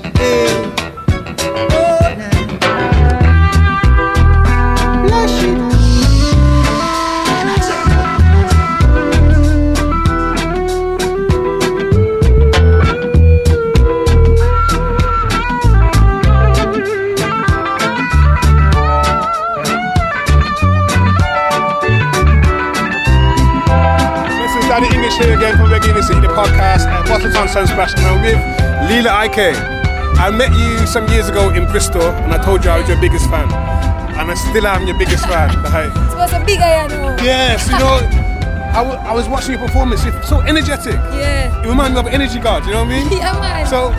Reggae 26.36 26.52
in 26.52 26.58
the 26.58 26.78
City, 26.78 26.86
the 26.86 26.86
podcast 26.86 26.86
at 26.86 27.06
Rototom 27.06 27.46
Sunsplash, 27.48 27.96
and 27.96 28.06
I'm 28.06 28.22
with 28.22 28.90
Lila 28.90 29.26
Iké. 29.28 29.54
I 30.18 30.30
met 30.30 30.52
you 30.52 30.86
some 30.86 31.06
years 31.08 31.28
ago 31.28 31.50
in 31.50 31.66
Bristol, 31.66 32.02
and 32.02 32.32
I 32.32 32.38
told 32.42 32.64
you 32.64 32.70
I 32.70 32.78
was 32.78 32.88
your 32.88 33.00
biggest 33.00 33.28
fan. 33.30 33.48
And 34.16 34.30
I 34.30 34.34
still 34.34 34.66
am 34.66 34.86
your 34.86 34.96
biggest 34.98 35.24
fan. 35.26 35.52
Like, 35.62 35.92
It 35.92 36.16
was 36.16 36.32
a 36.32 36.40
big 36.44 36.58
I 36.60 36.86
know. 36.88 37.16
yes, 37.22 37.68
you 37.68 37.78
know, 37.78 38.00
I, 38.72 38.82
w- 38.84 38.96
I 38.96 39.12
was 39.12 39.28
watching 39.28 39.52
your 39.52 39.60
performance, 39.66 40.04
you're 40.04 40.22
so 40.22 40.40
energetic. 40.40 40.94
Yeah. 41.12 41.52
It 41.62 41.68
reminded 41.68 41.94
me 42.02 42.08
of 42.08 42.14
Energy 42.14 42.38
Guard, 42.40 42.64
you 42.64 42.72
know 42.72 42.84
what 42.84 42.92
I 42.94 43.04
mean? 43.04 43.12
Yeah, 43.18 43.32
man. 43.40 43.66
So, 43.66 43.92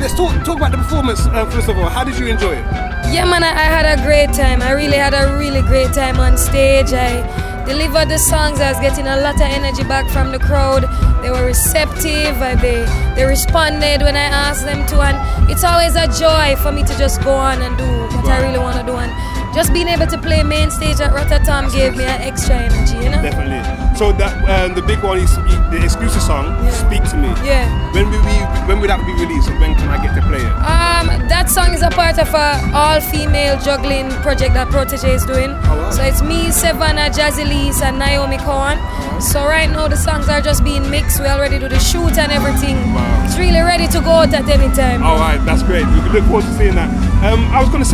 let's 0.00 0.14
talk, 0.14 0.32
talk 0.44 0.56
about 0.58 0.72
the 0.72 0.76
performance, 0.78 1.20
uh, 1.26 1.46
first 1.50 1.68
of 1.68 1.78
all. 1.78 1.88
How 1.88 2.04
did 2.04 2.18
you 2.18 2.26
enjoy 2.26 2.52
it? 2.52 2.64
Yeah, 3.12 3.24
man, 3.24 3.42
I, 3.42 3.48
I 3.52 3.64
had 3.72 3.98
a 3.98 4.02
great 4.04 4.32
time. 4.34 4.60
I 4.60 4.72
really 4.72 4.96
had 4.98 5.14
a 5.14 5.36
really 5.38 5.62
great 5.62 5.92
time 5.94 6.20
on 6.20 6.36
stage. 6.36 6.92
I 6.92 7.22
delivered 7.66 8.08
the 8.08 8.18
songs. 8.18 8.60
I 8.60 8.70
was 8.72 8.80
getting 8.80 9.06
a 9.06 9.16
lot 9.20 9.34
of 9.36 9.40
energy 9.42 9.82
back 9.84 10.08
from 10.10 10.32
the 10.32 10.38
crowd. 10.38 10.84
They 11.22 11.30
were 11.30 11.44
receptive. 11.44 12.36
uh, 12.40 12.54
They 12.56 12.84
they 13.16 13.24
responded 13.24 14.02
when 14.02 14.16
I 14.16 14.28
asked 14.46 14.64
them 14.64 14.86
to, 14.90 15.00
and 15.02 15.16
it's 15.50 15.64
always 15.64 15.94
a 15.96 16.06
joy 16.24 16.56
for 16.62 16.70
me 16.72 16.82
to 16.84 16.94
just 16.98 17.22
go 17.22 17.32
on 17.34 17.60
and 17.62 17.76
do 17.76 17.88
what 18.16 18.26
I 18.28 18.38
really 18.46 18.58
want 18.58 18.76
to 18.80 18.84
do. 18.86 18.96
And 18.96 19.12
just 19.56 19.72
being 19.72 19.88
able 19.88 20.06
to 20.06 20.18
play 20.18 20.42
main 20.42 20.70
stage 20.70 21.00
at 21.00 21.12
Rototom 21.16 21.72
gave 21.72 21.96
me 21.96 22.04
an 22.04 22.20
extra 22.20 22.56
energy, 22.56 22.96
you 23.02 23.08
know. 23.08 23.22
Definitely. 23.22 23.64
So 23.96 24.12
that 24.12 24.36
um, 24.52 24.74
the 24.74 24.82
big 24.82 25.02
one 25.02 25.18
is 25.18 25.34
the 25.72 25.80
exclusive 25.82 26.20
song, 26.20 26.52
"Speak 26.70 27.02
to 27.08 27.16
Me." 27.16 27.32
Yeah. 27.40 27.64
When 27.94 28.10
will 28.10 28.20
we? 28.20 28.36
When 28.68 28.80
will 28.80 28.88
that 28.88 29.00
be 29.08 29.16
released? 29.16 29.48
And 29.48 29.58
when 29.58 29.74
can 29.74 29.88
I 29.88 29.96
get 30.04 30.14
to 30.14 30.20
play 30.28 30.44
it? 30.44 30.54
Um, 30.60 31.08
that 31.32 31.48
song 31.48 31.72
is 31.72 31.80
a 31.80 31.88
part 31.88 32.18
of 32.18 32.28
a 32.34 32.60
all-female 32.76 33.58
juggling 33.64 34.10
project 34.20 34.52
that 34.52 34.68
Protoje 34.68 35.08
is 35.08 35.24
doing. 35.24 35.56
So 35.90 36.02
it's 36.04 36.20
me, 36.20 36.52
Sevana, 36.52 37.08
Jaz 37.08 37.40
Elise, 37.40 37.80
and 37.80 37.98
Naomi 37.98 38.36
Cowan. 38.36 38.76
So 39.22 39.40
right 39.46 39.70
now 39.70 39.88
the 39.88 39.96
songs 39.96 40.28
are 40.28 40.42
just 40.42 40.62
being 40.64 40.90
mixed. 40.90 41.18
We 41.20 41.28
already 41.28 41.58
do 41.58 41.68
the 41.68 41.78
shoot 41.78 42.18
and 42.18 42.30
everything. 42.30 42.76
Wow. 42.92 43.24
It's 43.24 43.38
really 43.38 43.60
ready 43.60 43.88
to 43.88 44.00
go 44.00 44.20
out 44.20 44.34
at 44.34 44.46
any 44.48 44.68
time. 44.76 45.02
All 45.02 45.16
right, 45.16 45.42
that's 45.46 45.62
great. 45.62 45.86
We 45.86 46.00
look 46.12 46.24
forward 46.28 46.44
to 46.44 46.52
seeing 46.58 46.74
that. 46.74 46.92
Um, 47.24 47.48
I 47.56 47.60
was 47.60 47.70
going 47.70 47.82
to 47.82 47.88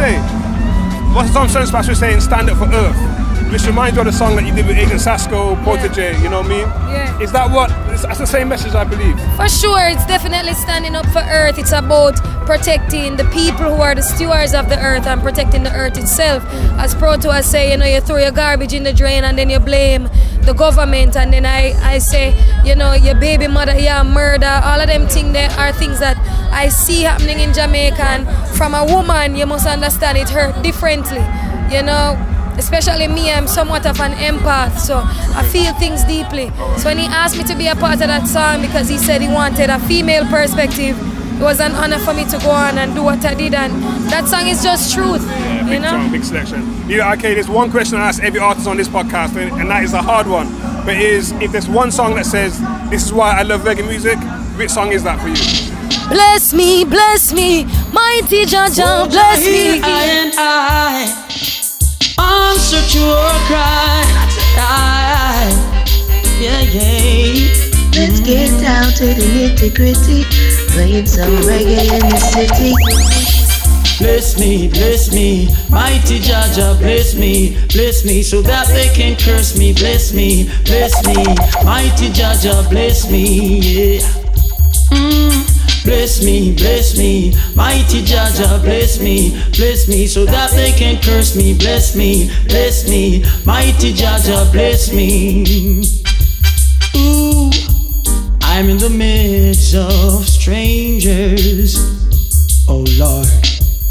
what's 1.14 1.30
Sunsplash 1.30 1.88
was 1.88 1.98
saying, 1.98 2.20
"Stand 2.20 2.50
Up 2.50 2.58
for 2.58 2.68
Earth," 2.72 3.11
which 3.52 3.66
reminds 3.66 3.96
you 3.96 4.00
of 4.00 4.06
the 4.06 4.12
song 4.12 4.34
that 4.36 4.46
you 4.46 4.54
did 4.54 4.66
with 4.66 4.78
Agent 4.78 5.00
Sasko, 5.00 5.22
Sasco, 5.22 5.54
Protoje. 5.56 6.20
You 6.22 6.30
know 6.30 6.40
what 6.40 6.46
I 6.46 6.56
mean? 6.56 6.68
Yeah. 6.88 7.20
Is 7.20 7.32
that 7.32 7.50
what? 7.50 7.68
That's 8.02 8.18
the 8.18 8.26
same 8.26 8.48
message, 8.48 8.74
I 8.74 8.84
believe. 8.84 9.18
For 9.36 9.48
sure, 9.48 9.88
it's 9.88 10.06
definitely 10.06 10.54
standing 10.54 10.94
up 10.94 11.06
for 11.06 11.20
Earth. 11.20 11.58
It's 11.58 11.72
about 11.72 12.16
protecting 12.46 13.16
the 13.16 13.24
people 13.26 13.76
who 13.76 13.82
are 13.82 13.94
the 13.94 14.02
stewards 14.02 14.54
of 14.54 14.68
the 14.68 14.78
Earth 14.78 15.06
and 15.06 15.20
protecting 15.20 15.62
the 15.62 15.72
Earth 15.72 15.98
itself. 15.98 16.42
Mm. 16.44 16.78
As 16.78 16.94
Proto 16.94 17.28
was 17.28 17.46
say, 17.46 17.70
you 17.70 17.76
know, 17.76 17.84
you 17.84 18.00
throw 18.00 18.16
your 18.16 18.32
garbage 18.32 18.72
in 18.72 18.84
the 18.84 18.92
drain 18.92 19.22
and 19.22 19.38
then 19.38 19.50
you 19.50 19.60
blame 19.60 20.08
the 20.42 20.54
government, 20.54 21.16
and 21.16 21.32
then 21.32 21.46
I, 21.46 21.72
I 21.82 21.98
say, 21.98 22.34
you 22.64 22.74
know, 22.74 22.94
your 22.94 23.14
baby 23.14 23.46
mother, 23.46 23.78
yeah, 23.78 24.02
murder. 24.02 24.60
All 24.64 24.80
of 24.80 24.88
them 24.88 25.06
things 25.06 25.32
there 25.32 25.50
are 25.50 25.72
things 25.72 26.00
that 26.00 26.16
I 26.52 26.68
see 26.68 27.02
happening 27.02 27.38
in 27.38 27.52
Jamaica. 27.52 28.02
And 28.02 28.56
from 28.56 28.74
a 28.74 28.84
woman, 28.84 29.36
you 29.36 29.46
must 29.46 29.66
understand 29.66 30.18
it 30.18 30.30
hurt 30.30 30.62
differently. 30.62 31.22
You 31.70 31.82
know, 31.82 32.18
especially 32.58 33.08
me, 33.08 33.30
I'm 33.30 33.46
somewhat 33.46 33.86
of 33.86 34.00
an 34.00 34.12
empath, 34.12 34.78
so 34.78 35.02
I 35.04 35.42
feel 35.50 35.72
things 35.74 36.04
deeply. 36.04 36.50
So 36.78 36.84
when 36.86 36.98
he 36.98 37.06
asked 37.06 37.36
me 37.38 37.44
to 37.44 37.54
be 37.54 37.66
a 37.68 37.74
part 37.76 37.94
of 38.00 38.08
that 38.08 38.26
song 38.26 38.60
because 38.62 38.88
he 38.88 38.98
said 38.98 39.20
he 39.22 39.28
wanted 39.28 39.70
a 39.70 39.78
female 39.80 40.24
perspective, 40.26 40.96
it 41.40 41.42
was 41.42 41.60
an 41.60 41.72
honor 41.72 41.98
for 41.98 42.14
me 42.14 42.24
to 42.26 42.38
go 42.38 42.50
on 42.50 42.78
and 42.78 42.94
do 42.94 43.02
what 43.02 43.24
I 43.24 43.34
did, 43.34 43.54
and 43.54 43.72
that 44.12 44.28
song 44.28 44.46
is 44.46 44.62
just 44.62 44.94
truth, 44.94 45.24
Yeah, 45.26 45.64
you 45.64 45.70
big 45.70 45.82
know. 45.82 45.90
song, 45.90 46.12
big 46.12 46.24
selection. 46.24 46.88
You 46.88 46.98
know, 46.98 47.10
okay, 47.14 47.34
there's 47.34 47.48
one 47.48 47.70
question 47.70 47.98
I 47.98 48.08
ask 48.08 48.22
every 48.22 48.38
artist 48.38 48.68
on 48.68 48.76
this 48.76 48.88
podcast, 48.88 49.34
and 49.36 49.50
and 49.60 49.68
that 49.70 49.82
is 49.82 49.92
a 49.94 50.02
hard 50.02 50.26
one. 50.26 50.48
But 50.84 50.96
it 50.96 51.02
is 51.02 51.32
if 51.40 51.50
there's 51.50 51.68
one 51.68 51.90
song 51.90 52.14
that 52.16 52.26
says 52.26 52.60
this 52.90 53.04
is 53.04 53.12
why 53.12 53.38
I 53.38 53.42
love 53.42 53.62
reggae 53.62 53.86
music, 53.88 54.18
which 54.56 54.70
song 54.70 54.92
is 54.92 55.02
that 55.04 55.18
for 55.20 55.28
you? 55.28 56.08
Bless 56.08 56.52
me, 56.52 56.84
bless 56.84 57.32
me, 57.32 57.64
mighty 57.92 58.44
Jaja, 58.44 59.08
bless 59.08 59.44
me. 59.44 59.80
I 59.82 60.02
and 60.04 60.34
I 60.36 61.32
answer 62.18 62.80
to 62.80 62.98
your 62.98 63.30
cry. 63.48 64.02
I, 64.58 65.48
yeah, 66.40 66.60
yeah. 66.60 67.62
Let's 67.94 68.20
get 68.20 68.50
down 68.60 68.92
to 68.94 69.06
the 69.06 69.26
nitty 69.34 69.74
gritty. 69.74 70.24
Playing 70.72 71.06
some 71.06 71.36
reggae 71.44 71.92
in 71.92 72.08
the 72.08 72.16
city. 72.16 72.74
Bless 73.98 74.38
me, 74.38 74.68
bless 74.68 75.12
me, 75.12 75.46
mighty 75.70 76.18
Jaja, 76.18 76.76
bless 76.78 77.14
me, 77.14 77.56
bless 77.68 78.04
me, 78.04 78.22
so 78.22 78.42
that 78.42 78.66
they 78.68 78.88
can 78.88 79.16
curse 79.16 79.56
me. 79.56 79.72
Bless 79.72 80.12
me, 80.12 80.50
bless 80.64 81.06
me, 81.06 81.14
mighty 81.64 82.08
Jaja, 82.08 82.68
bless 82.68 83.08
me, 83.08 83.60
yeah. 83.60 84.00
Mm. 84.90 85.51
Bless 85.84 86.22
me, 86.24 86.54
bless 86.54 86.96
me, 86.96 87.32
mighty 87.56 88.02
Jaja, 88.02 88.62
bless 88.62 89.00
me, 89.00 89.30
bless 89.56 89.88
me, 89.88 90.06
so 90.06 90.24
that 90.24 90.52
they 90.52 90.70
can 90.72 91.00
curse 91.02 91.34
me. 91.34 91.54
Bless 91.58 91.96
me, 91.96 92.30
bless 92.46 92.88
me, 92.88 93.24
mighty 93.44 93.92
Jaja, 93.92 94.50
bless 94.52 94.92
me. 94.92 95.42
Ooh, 96.96 97.50
I'm 98.42 98.68
in 98.70 98.78
the 98.78 98.90
midst 98.90 99.74
of 99.74 100.24
strangers. 100.28 101.76
Oh 102.68 102.84
Lord, 102.96 103.26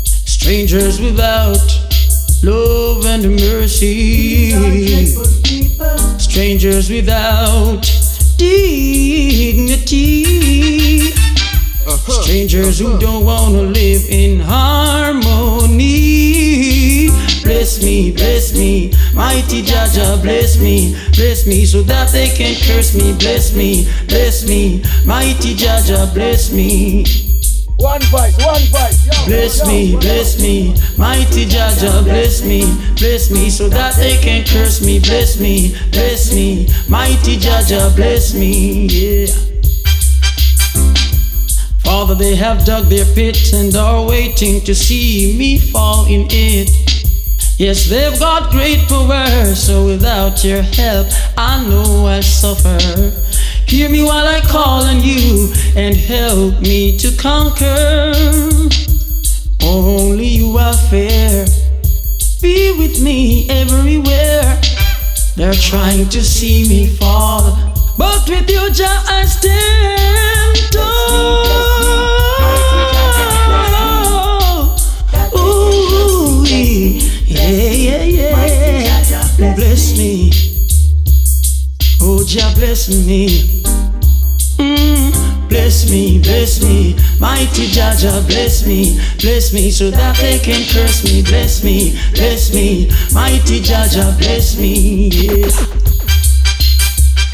strangers 0.06 1.02
without 1.02 1.60
love 2.42 3.06
and 3.06 3.36
mercy, 3.36 4.52
strangers 6.18 6.90
without 6.90 7.84
dignity, 8.38 10.24
strangers 12.12 12.80
who 12.80 12.98
don't 13.00 13.24
want 13.26 13.54
to 13.56 13.62
live 13.62 14.06
in 14.10 14.40
harmony. 15.82 17.10
Bless 17.44 17.82
me, 17.84 18.12
bless 18.12 18.54
me, 18.54 18.92
mighty 19.14 19.62
Jaja, 19.64 20.22
bless 20.22 20.58
me, 20.60 20.96
bless 21.16 21.46
me, 21.48 21.66
so 21.66 21.82
that 21.84 22.12
they 22.12 22.30
can 22.30 22.56
curse 22.68 22.94
me. 22.96 23.14
Bless 23.14 23.54
me, 23.56 23.88
bless 24.08 24.48
me, 24.48 24.82
mighty 25.06 25.56
Jaja, 25.56 26.14
bless 26.14 26.52
me. 26.52 27.06
One 27.78 28.02
voice, 28.04 28.38
one 28.38 28.62
voice. 28.70 29.06
Yo, 29.08 29.26
Bless 29.26 29.58
yo, 29.60 29.66
me, 29.66 29.86
yo. 29.94 30.00
bless 30.00 30.40
me, 30.40 30.76
mighty 30.98 31.46
Jaja, 31.48 32.04
bless 32.04 32.44
me, 32.44 32.64
bless 32.96 33.32
me, 33.32 33.50
so 33.50 33.68
that 33.70 33.96
they 33.96 34.18
can 34.18 34.46
curse 34.46 34.82
me. 34.86 35.00
Bless 35.00 35.40
me, 35.40 35.74
bless 35.92 36.32
me, 36.34 36.68
mighty 36.88 37.38
Jaja, 37.38 37.90
bless 37.96 38.34
me, 38.36 38.86
yeah. 38.88 39.51
Father, 41.84 42.16
they 42.16 42.36
have 42.36 42.66
dug 42.66 42.86
their 42.86 43.06
pit 43.14 43.54
and 43.54 43.76
are 43.76 44.06
waiting 44.06 44.62
to 44.62 44.74
see 44.74 45.36
me 45.38 45.58
fall 45.58 46.06
in 46.08 46.28
it. 46.30 46.70
Yes, 47.58 47.90
they've 47.90 48.18
got 48.20 48.52
great 48.52 48.88
power, 48.88 49.54
so 49.54 49.86
without 49.86 50.44
your 50.44 50.62
help, 50.62 51.08
I 51.38 51.64
know 51.68 52.08
I'll 52.08 52.24
suffer. 52.24 52.78
Hear 53.68 53.88
me 53.90 54.04
while 54.04 54.26
I 54.26 54.42
call 54.42 54.84
on 54.84 55.02
you 55.02 55.54
and 55.76 55.96
help 55.96 56.60
me 56.60 56.98
to 56.98 57.16
conquer. 57.18 58.14
Only 59.64 60.28
you 60.28 60.58
are 60.58 60.74
fair. 60.74 61.46
Be 62.42 62.76
with 62.78 63.02
me 63.02 63.48
everywhere. 63.50 64.60
They're 65.36 65.54
trying 65.54 66.10
to 66.10 66.24
see 66.24 66.68
me 66.68 66.88
fall, 66.98 67.56
but 67.98 68.28
with 68.28 68.50
you, 68.50 68.72
Jah, 68.72 69.04
I 69.08 69.26
stand 69.26 70.31
bless 89.22 89.54
me, 89.54 89.72
so 89.72 89.92
that 89.92 90.18
they 90.18 90.40
can 90.40 90.62
curse 90.72 91.04
me. 91.04 91.22
Bless 91.24 91.64
me, 91.64 91.98
bless 92.14 92.54
me. 92.54 92.90
Mighty 93.14 93.60
Jaja, 93.60 94.18
bless 94.18 94.58
me. 94.58 95.10
Yeah. 95.10 95.91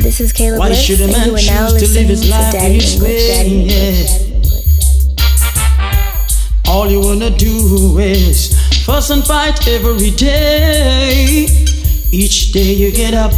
This 0.07 0.21
is 0.21 0.31
Caleb 0.31 0.59
Why 0.59 0.71
should 0.71 1.01
a 1.01 1.03
and 1.03 1.11
man 1.11 1.27
you 1.27 1.33
are 1.35 1.45
now 1.47 1.67
choose 1.67 1.81
to 1.81 1.99
live 1.99 2.07
his 2.07 2.21
to 2.21 2.29
life 2.29 2.53
Daddy 2.53 2.75
this 2.79 2.93
English. 2.95 3.11
way? 3.11 3.27
Daddy 3.27 3.55
English. 3.59 4.11
Yeah. 6.65 6.71
All 6.71 6.89
you 6.89 7.01
wanna 7.01 7.29
do 7.29 7.97
is 7.99 8.55
fuss 8.85 9.09
and 9.09 9.21
fight 9.27 9.67
every 9.67 10.11
day. 10.11 11.47
Each 12.13 12.53
day 12.53 12.71
you 12.71 12.93
get 12.93 13.15
up, 13.15 13.33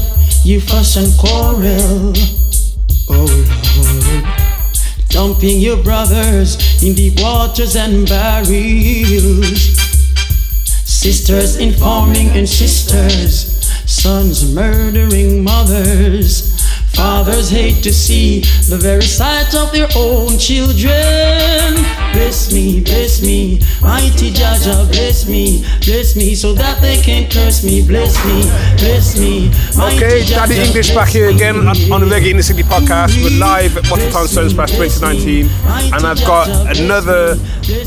you 0.46 0.62
fuss 0.62 0.96
and 0.96 1.12
quarrel. 1.18 2.14
Oh 3.10 3.26
Lord, 3.26 4.26
dumping 5.10 5.60
your 5.60 5.78
brothers 5.84 6.84
in 6.84 6.94
deep 6.94 7.20
waters 7.20 7.76
and 7.78 8.08
barrels. 8.08 9.76
Sisters 10.86 11.56
informing 11.56 12.30
and 12.38 12.48
sisters, 12.48 13.58
sons 13.88 14.54
murdering 14.54 15.44
mothers. 15.44 16.59
Fathers 17.00 17.50
hate 17.50 17.82
to 17.84 17.94
see 17.94 18.42
the 18.68 18.78
very 18.78 19.04
sight 19.04 19.56
of 19.56 19.72
their 19.72 19.88
own 19.96 20.38
children. 20.38 21.80
Bless 22.12 22.52
me, 22.52 22.82
bless 22.82 23.22
me, 23.22 23.60
mighty 23.82 24.32
Jaja, 24.32 24.86
bless 24.92 25.26
me, 25.26 25.64
bless 25.86 26.18
me, 26.18 26.36
so 26.36 26.54
that 26.54 26.82
they 26.82 26.98
can 26.98 27.30
curse 27.32 27.64
me. 27.64 27.88
Bless 27.88 28.18
me, 28.26 28.42
bless 28.76 29.18
me, 29.18 29.48
Okay, 29.96 30.26
Jah 30.26 30.44
Daddy 30.44 30.56
Jah, 30.56 30.64
English 30.64 30.94
back 30.94 31.08
here 31.08 31.30
again 31.30 31.56
on, 31.56 31.78
on 31.90 32.02
the 32.02 32.08
Reggae 32.08 32.32
in 32.32 32.38
the 32.38 32.44
City 32.44 32.64
podcast. 32.64 33.16
We're 33.24 33.40
live 33.40 33.78
at 33.78 33.86
Rototom 33.86 34.28
Sunsplash 34.28 34.76
2019, 34.76 35.48
and 35.94 36.06
I've 36.06 36.20
got 36.26 36.50
another 36.76 37.38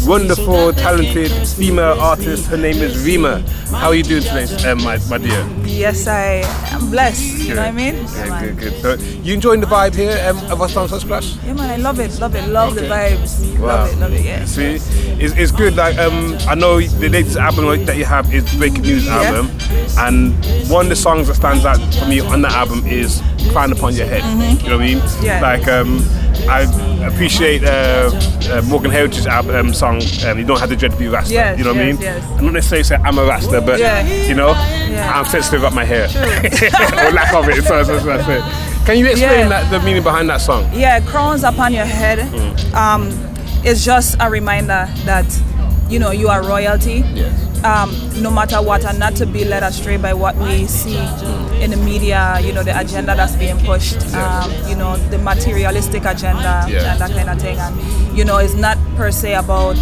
wonderful, 0.06 0.72
talented 0.72 1.30
female 1.48 2.00
artist. 2.00 2.46
Her 2.46 2.56
name 2.56 2.76
is 2.76 3.04
Rima. 3.04 3.40
How 3.72 3.88
are 3.88 3.94
you 3.94 4.04
doing 4.04 4.22
today, 4.22 4.70
um, 4.70 4.82
my, 4.82 4.98
my 5.10 5.18
dear? 5.18 5.46
Yes, 5.64 6.06
I 6.06 6.44
am 6.72 6.90
blessed. 6.90 7.42
You 7.42 7.54
know 7.54 7.62
what 7.62 7.68
I 7.68 7.72
mean? 7.72 7.94
Yeah, 7.94 8.40
good, 8.40 8.58
good. 8.58 8.72
So, 8.82 9.01
you 9.22 9.34
enjoying 9.34 9.60
the 9.60 9.66
vibe 9.66 9.94
here 9.94 10.12
um, 10.28 10.36
at 10.38 10.58
Rototom 10.58 10.88
Sunsplash? 10.88 11.36
Yeah, 11.46 11.54
man, 11.54 11.70
I 11.70 11.76
love 11.76 11.98
it, 12.00 12.18
love 12.20 12.34
it, 12.34 12.48
love 12.48 12.74
the 12.74 12.84
Okay. 12.86 13.16
vibes. 13.16 13.58
Wow. 13.58 13.66
Love 13.66 13.92
it, 13.92 13.98
love 13.98 14.12
it, 14.12 14.24
yeah. 14.24 14.44
See, 14.44 14.74
it's, 15.22 15.34
it's 15.36 15.52
good. 15.52 15.76
Like 15.76 15.96
um, 15.98 16.36
I 16.48 16.54
know 16.54 16.80
the 16.80 17.08
latest 17.08 17.36
album 17.36 17.84
that 17.86 17.96
you 17.96 18.04
have 18.04 18.32
is 18.34 18.44
Breaking 18.56 18.82
News 18.82 19.06
Yeah. 19.06 19.22
album, 19.22 19.50
and 19.98 20.34
one 20.70 20.86
of 20.86 20.90
the 20.90 20.96
songs 20.96 21.28
that 21.28 21.34
stands 21.34 21.64
out 21.64 21.78
for 21.94 22.06
me 22.06 22.20
on 22.20 22.42
that 22.42 22.52
album 22.52 22.84
is 22.86 23.22
"Crown 23.52 23.72
Upon 23.72 23.94
Your 23.94 24.06
Head." 24.06 24.22
Mhm. 24.22 24.62
You 24.62 24.68
know 24.70 24.76
what 24.78 24.84
I 24.84 24.94
mean? 24.94 25.02
Yeah. 25.22 25.40
Like 25.40 25.68
um, 25.68 26.00
I 26.48 26.62
appreciate 27.06 27.62
uh, 27.62 28.10
uh, 28.50 28.62
Morgan 28.66 28.90
Heritage's 28.90 29.26
album 29.26 29.54
um, 29.54 29.74
song. 29.74 30.00
Um, 30.26 30.38
you 30.38 30.44
don't 30.44 30.58
have 30.58 30.70
to 30.70 30.76
dread 30.76 30.92
to 30.92 30.96
be 30.98 31.06
a 31.06 31.10
Rasta. 31.10 31.32
Yes, 31.32 31.58
you 31.58 31.64
know 31.64 31.72
what 31.72 31.82
I 31.82 31.84
mean? 31.92 32.00
yes. 32.00 32.24
I'm 32.38 32.44
not 32.46 32.54
necessarily 32.54 32.84
saying 32.84 33.02
I'm 33.04 33.18
a 33.18 33.24
Rasta, 33.24 33.60
but 33.60 33.78
Yeah. 33.78 34.02
you 34.26 34.34
know, 34.34 34.50
Yeah. 34.90 35.12
I'm 35.14 35.24
sensitive 35.26 35.60
about 35.62 35.74
my 35.74 35.84
hair 35.84 36.04
or 37.06 37.12
lack 37.12 37.32
of 37.34 37.48
it. 37.48 37.62
So, 37.64 37.82
so, 37.84 37.98
so 37.98 38.04
that's 38.06 38.28
it. 38.28 38.71
Can 38.84 38.98
you 38.98 39.06
explain 39.06 39.40
Yeah. 39.40 39.48
that 39.48 39.70
the 39.70 39.80
meaning 39.80 40.02
behind 40.02 40.28
that 40.28 40.40
song? 40.40 40.68
Yeah, 40.72 40.98
crowns 41.00 41.44
upon 41.44 41.72
your 41.72 41.84
head 41.84 42.18
Mm. 42.18 42.74
um, 42.74 43.02
is 43.64 43.84
just 43.84 44.16
a 44.18 44.28
reminder 44.28 44.88
that 45.04 45.24
you 45.88 45.98
know 45.98 46.10
you 46.10 46.28
are 46.28 46.42
royalty. 46.42 47.04
Um, 47.64 47.94
no 48.20 48.28
matter 48.30 48.60
what, 48.60 48.84
and 48.84 48.98
not 48.98 49.14
to 49.16 49.26
be 49.26 49.44
led 49.44 49.62
astray 49.62 49.96
by 49.96 50.12
what 50.14 50.34
we 50.36 50.66
see 50.66 50.98
in 51.60 51.70
the 51.70 51.76
media. 51.76 52.38
You 52.42 52.52
know 52.52 52.64
the 52.64 52.76
agenda 52.76 53.14
that's 53.14 53.36
being 53.36 53.58
pushed. 53.60 54.02
Um, 54.16 54.50
you 54.68 54.74
know 54.74 54.96
the 55.10 55.18
materialistic 55.18 56.04
agenda 56.04 56.66
Yeah. 56.66 56.90
and 56.92 57.00
that 57.00 57.10
kind 57.12 57.30
of 57.30 57.38
thing. 57.40 57.58
And 57.60 57.76
you 58.18 58.24
know 58.24 58.38
it's 58.38 58.54
not 58.54 58.78
per 58.96 59.12
se 59.12 59.34
about 59.34 59.76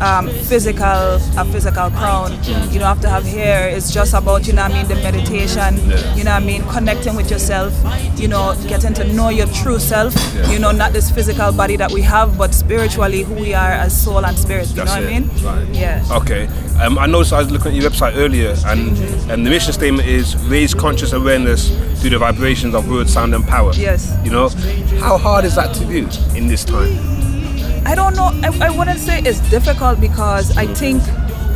um, 0.00 0.28
physical 0.28 0.84
a 0.84 1.44
physical 1.50 1.90
crown. 1.90 2.32
You 2.44 2.78
don't 2.78 2.88
have 2.88 3.00
to 3.02 3.08
have 3.08 3.24
hair. 3.24 3.68
It's 3.68 3.92
just 3.92 4.14
about 4.14 4.46
you 4.46 4.52
know 4.52 4.62
what 4.62 4.72
I 4.72 4.74
mean 4.74 4.88
the 4.88 4.96
meditation. 4.96 5.76
Yeah. 5.88 6.14
You 6.14 6.24
know 6.24 6.32
what 6.32 6.42
I 6.42 6.46
mean 6.46 6.62
connecting 6.68 7.16
with 7.16 7.30
yourself. 7.30 7.72
You 8.18 8.28
know 8.28 8.54
getting 8.68 8.94
to 8.94 9.04
know 9.12 9.28
your 9.28 9.46
true 9.48 9.78
self. 9.78 10.14
Yeah. 10.14 10.50
You 10.50 10.58
know 10.58 10.72
not 10.72 10.92
this 10.92 11.10
physical 11.10 11.52
body 11.52 11.76
that 11.76 11.92
we 11.92 12.02
have, 12.02 12.36
but 12.38 12.54
spiritually 12.54 13.22
who 13.22 13.34
we 13.34 13.54
are 13.54 13.72
as 13.72 14.04
soul 14.04 14.24
and 14.24 14.36
spirit. 14.38 14.68
You 14.70 14.76
That's 14.76 14.94
know 14.94 15.02
what 15.02 15.12
I 15.12 15.18
mean? 15.20 15.28
Right. 15.44 15.68
Yeah. 15.74 16.04
Okay. 16.10 16.48
Um, 16.80 16.98
I 16.98 17.06
noticed 17.06 17.32
I 17.32 17.38
was 17.38 17.50
looking 17.50 17.68
at 17.68 17.74
your 17.74 17.88
website 17.88 18.16
earlier, 18.16 18.56
and, 18.66 18.98
and 19.30 19.46
the 19.46 19.50
mission 19.50 19.72
statement 19.72 20.08
is 20.08 20.36
raise 20.48 20.74
conscious 20.74 21.12
awareness 21.12 21.68
through 22.00 22.10
the 22.10 22.18
vibrations 22.18 22.74
of 22.74 22.90
word, 22.90 23.08
sound, 23.08 23.34
and 23.34 23.46
power. 23.46 23.72
Yes. 23.74 24.12
You 24.24 24.32
know, 24.32 24.48
how 24.98 25.16
hard 25.16 25.44
is 25.44 25.54
that 25.54 25.74
to 25.76 25.84
do 25.84 26.08
in 26.36 26.48
this 26.48 26.64
time? 26.64 27.23
I 27.86 27.94
don't 27.94 28.14
know. 28.16 28.30
I, 28.42 28.68
I 28.68 28.70
wouldn't 28.70 28.98
say 29.00 29.20
it's 29.20 29.40
difficult 29.50 30.00
because 30.00 30.56
I 30.56 30.66
think 30.74 31.02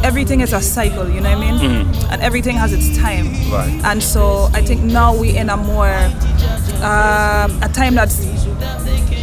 everything 0.05 0.41
is 0.41 0.53
a 0.53 0.61
cycle. 0.61 1.09
You 1.09 1.21
know 1.21 1.31
what 1.37 1.45
I 1.45 1.51
mean? 1.53 1.85
Mhm. 1.87 2.12
And 2.12 2.23
everything 2.23 2.57
has 2.57 2.73
its 2.73 2.97
time. 2.99 3.27
Right. 3.51 3.81
And 3.85 4.03
so 4.03 4.49
I 4.53 4.62
think 4.62 4.83
now 4.83 5.14
we 5.14 5.37
in 5.37 5.49
a 5.51 5.57
more 5.57 5.93
um, 6.83 7.51
a 7.62 7.71
time 7.73 7.95
that's 7.95 8.25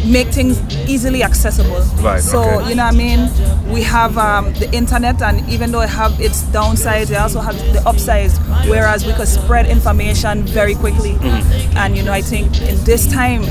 make 0.04 0.28
things 0.28 0.60
easily 0.88 1.22
accessible. 1.22 1.80
Right, 2.02 2.20
So 2.22 2.40
okay. 2.42 2.68
you 2.70 2.74
know 2.76 2.84
what 2.84 2.94
I 2.94 2.96
mean. 2.96 3.30
We 3.72 3.82
have 3.82 4.16
um, 4.18 4.52
the 4.54 4.72
internet, 4.72 5.20
and 5.22 5.48
even 5.48 5.72
though 5.72 5.80
it 5.80 5.88
have 5.88 6.20
its 6.20 6.42
downsides, 6.44 7.10
it 7.10 7.16
also 7.16 7.40
has 7.40 7.56
the 7.72 7.82
upsides. 7.88 8.38
Whereas 8.68 9.04
we 9.06 9.12
could 9.14 9.26
spread 9.28 9.66
information 9.66 10.42
very 10.44 10.74
quickly. 10.74 11.14
Mhm. 11.14 11.76
And 11.76 11.96
you 11.96 12.02
know, 12.04 12.12
I 12.12 12.22
think 12.22 12.60
in 12.62 12.76
this 12.84 13.06
time, 13.06 13.42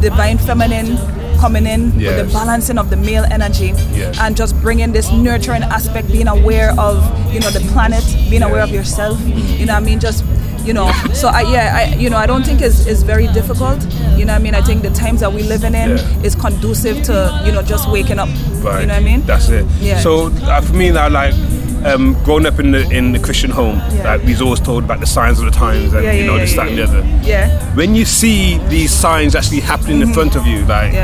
divine 0.00 0.38
feminine 0.38 0.98
coming 1.44 1.66
in 1.66 1.94
with 1.96 2.16
the 2.16 2.24
balancing 2.32 2.78
of 2.78 2.88
the 2.88 2.96
male 2.96 3.24
energy 3.30 3.70
Yes. 3.92 4.18
and 4.18 4.34
just 4.34 4.58
bringing 4.62 4.92
this 4.92 5.12
nurturing 5.12 5.62
aspect 5.62 6.10
being 6.10 6.26
aware 6.38 6.70
of 6.88 6.94
you 7.34 7.38
know 7.40 7.50
the 7.50 7.60
planet 7.72 8.02
being 8.30 8.42
aware 8.42 8.62
of 8.62 8.70
yourself 8.70 9.20
you 9.60 9.66
know 9.66 9.74
what 9.74 9.82
i 9.82 9.86
mean 9.90 10.00
just 10.00 10.24
you 10.64 10.72
know 10.72 10.90
so 11.12 11.28
i 11.28 11.42
yeah 11.42 11.76
i 11.80 11.94
you 11.96 12.08
know 12.08 12.16
i 12.16 12.24
don't 12.24 12.44
think 12.48 12.62
it's, 12.62 12.86
it's 12.86 13.02
very 13.02 13.26
difficult 13.38 13.78
you 14.18 14.24
know 14.24 14.32
what 14.32 14.40
i 14.40 14.44
mean 14.46 14.54
i 14.54 14.62
think 14.62 14.80
the 14.80 14.94
times 15.04 15.20
that 15.20 15.30
we're 15.30 15.44
living 15.56 15.74
in 15.74 15.90
Yeah. 15.98 16.26
is 16.26 16.34
conducive 16.34 17.02
to 17.10 17.42
you 17.44 17.52
know 17.52 17.60
just 17.62 17.90
waking 17.90 18.18
up 18.18 18.30
Right. 18.64 18.80
you 18.80 18.86
know 18.86 18.94
what 18.94 19.02
i 19.02 19.04
mean 19.10 19.20
That's 19.26 19.50
it. 19.50 19.66
Yeah. 19.80 20.00
So 20.00 20.28
uh, 20.48 20.62
for 20.62 20.72
me 20.72 20.90
now, 20.90 21.10
like. 21.10 21.34
Um, 21.84 22.14
growing 22.24 22.46
up 22.46 22.58
in 22.58 22.70
the 22.70 22.88
in 22.90 23.12
the 23.12 23.18
Christian 23.18 23.50
home, 23.50 23.76
Yeah. 23.76 24.04
like 24.14 24.22
we's 24.24 24.40
always 24.40 24.60
told 24.60 24.84
about 24.84 25.00
the 25.00 25.06
signs 25.06 25.38
of 25.38 25.44
the 25.44 25.50
times 25.50 25.92
and 25.92 26.02
Yeah, 26.04 26.12
you 26.12 26.26
know 26.26 26.36
yeah, 26.36 26.40
this, 26.44 26.54
that, 26.56 26.68
and 26.68 26.78
the 26.78 26.82
other. 26.84 27.00
yeah 27.22 27.74
When 27.76 27.94
you 27.94 28.04
see 28.06 28.58
these 28.68 28.90
signs 28.90 29.34
actually 29.34 29.60
happening 29.60 30.00
in 30.00 30.12
front 30.14 30.34
of 30.34 30.46
you, 30.46 30.64
like 30.64 30.94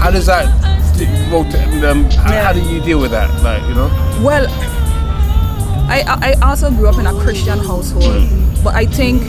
how 0.00 0.10
does 0.10 0.26
that? 0.26 0.46
Um, 1.84 2.04
how, 2.10 2.52
do 2.52 2.60
you 2.60 2.80
deal 2.82 3.00
with 3.00 3.10
that? 3.10 3.28
Like 3.42 3.62
you 3.68 3.74
know? 3.74 3.88
Well, 4.22 4.46
I, 5.90 6.04
I 6.06 6.30
I 6.30 6.50
also 6.50 6.70
grew 6.70 6.86
up 6.88 6.98
in 6.98 7.06
a 7.06 7.14
Christian 7.24 7.58
household, 7.58 8.28
but 8.62 8.74
I 8.76 8.86
think 8.86 9.22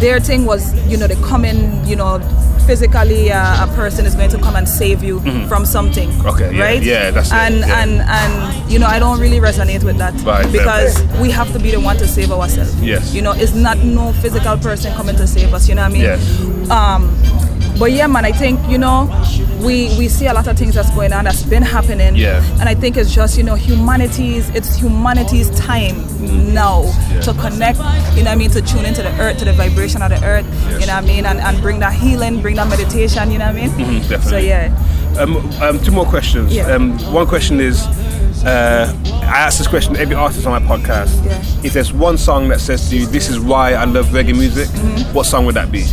their 0.00 0.20
thing 0.20 0.44
was, 0.46 0.74
you 0.90 0.96
know, 0.96 1.06
they 1.08 1.16
come 1.16 1.44
in, 1.44 1.84
you 1.86 1.96
know, 1.96 2.18
physically 2.66 3.30
uh, 3.32 3.64
a 3.64 3.68
person 3.74 4.06
is 4.06 4.14
going 4.14 4.30
to 4.30 4.38
come 4.38 4.56
and 4.56 4.68
save 4.68 5.02
you 5.02 5.20
Mhm. 5.20 5.48
from 5.48 5.64
something. 5.66 6.08
Okay, 6.26 6.54
yeah, 6.54 6.62
right? 6.64 6.82
yeah, 6.82 7.10
that's 7.10 7.30
it, 7.30 7.34
and 7.34 7.56
yeah. 7.58 7.82
and 7.82 7.92
and 8.02 8.70
you 8.72 8.78
know, 8.78 8.86
I 8.86 8.98
don't 8.98 9.20
really 9.20 9.40
resonate 9.40 9.82
with 9.84 9.98
that 9.98 10.14
Right, 10.24 10.50
because 10.52 11.02
we 11.20 11.30
have 11.30 11.52
to 11.52 11.58
be 11.58 11.70
the 11.70 11.80
one 11.80 11.96
to 11.98 12.06
save 12.06 12.30
ourselves. 12.32 12.74
Yes. 12.80 13.12
You 13.14 13.22
know, 13.22 13.32
it's 13.32 13.54
not 13.54 13.78
no 13.78 14.12
physical 14.22 14.56
person 14.58 14.92
coming 14.94 15.16
to 15.16 15.26
save 15.26 15.52
us. 15.54 15.68
You 15.68 15.74
know 15.74 15.82
what 15.82 15.90
I 15.90 15.94
mean? 15.94 16.02
Yes. 16.02 16.70
Um, 16.70 17.02
but 17.78 17.92
yeah, 17.92 18.06
man, 18.06 18.24
I 18.24 18.32
think 18.32 18.60
you 18.68 18.78
know, 18.78 19.08
we 19.60 19.96
we 19.98 20.08
see 20.08 20.26
a 20.26 20.32
lot 20.32 20.46
of 20.46 20.56
things 20.58 20.74
that's 20.74 20.90
going 20.90 21.12
on 21.12 21.24
that's 21.24 21.42
been 21.42 21.62
happening. 21.62 22.16
Yeah. 22.16 22.42
And 22.60 22.68
I 22.68 22.74
think 22.74 22.96
it's 22.96 23.12
just 23.14 23.36
you 23.38 23.42
know 23.44 23.54
humanity's 23.54 24.48
it's 24.50 24.76
humanity's 24.76 25.50
time 25.58 25.96
now 26.54 26.82
Yeah. 27.10 27.20
to 27.22 27.34
connect. 27.34 27.78
You 28.16 28.22
know 28.24 28.30
what 28.30 28.32
I 28.32 28.34
mean? 28.36 28.50
To 28.50 28.62
tune 28.62 28.84
into 28.84 29.02
the 29.02 29.12
earth, 29.20 29.38
to 29.38 29.44
the 29.44 29.52
vibration 29.52 30.02
of 30.02 30.10
the 30.10 30.22
earth. 30.24 30.46
You 30.80 30.86
know 30.86 30.94
what 30.94 31.04
I 31.04 31.06
mean? 31.06 31.26
And 31.26 31.38
and 31.40 31.60
bring 31.60 31.80
that 31.80 31.92
healing, 31.94 32.40
bring 32.42 32.56
that 32.56 32.68
meditation. 32.68 33.30
You 33.30 33.38
know 33.38 33.46
what 33.46 33.56
I 33.56 33.60
mean? 33.66 33.70
Mhm, 33.70 34.08
definitely. 34.08 34.30
So 34.30 34.36
yeah. 34.38 35.18
Um, 35.18 35.36
um, 35.60 35.78
two 35.84 35.92
more 35.92 36.06
questions. 36.06 36.54
Yeah. 36.54 36.68
Um, 36.74 36.96
one 37.12 37.26
question 37.26 37.60
is, 37.60 37.82
uh, 38.46 38.90
I 39.24 39.38
ask 39.46 39.58
this 39.58 39.66
question 39.68 39.92
to 39.94 40.00
every 40.00 40.14
artist 40.14 40.46
on 40.46 40.62
my 40.64 40.76
podcast. 40.76 41.22
Yeah. 41.24 41.42
If 41.62 41.74
there's 41.74 41.92
one 41.92 42.16
song 42.16 42.48
that 42.48 42.60
says 42.60 42.88
to 42.88 42.96
you, 42.96 43.06
"This 43.06 43.28
is 43.28 43.38
why 43.38 43.74
I 43.74 43.84
love 43.84 44.06
reggae 44.06 44.34
music," 44.34 44.68
Mm-hmm. 44.68 45.12
what 45.12 45.26
song 45.26 45.44
would 45.46 45.54
that 45.54 45.70
be? 45.70 45.84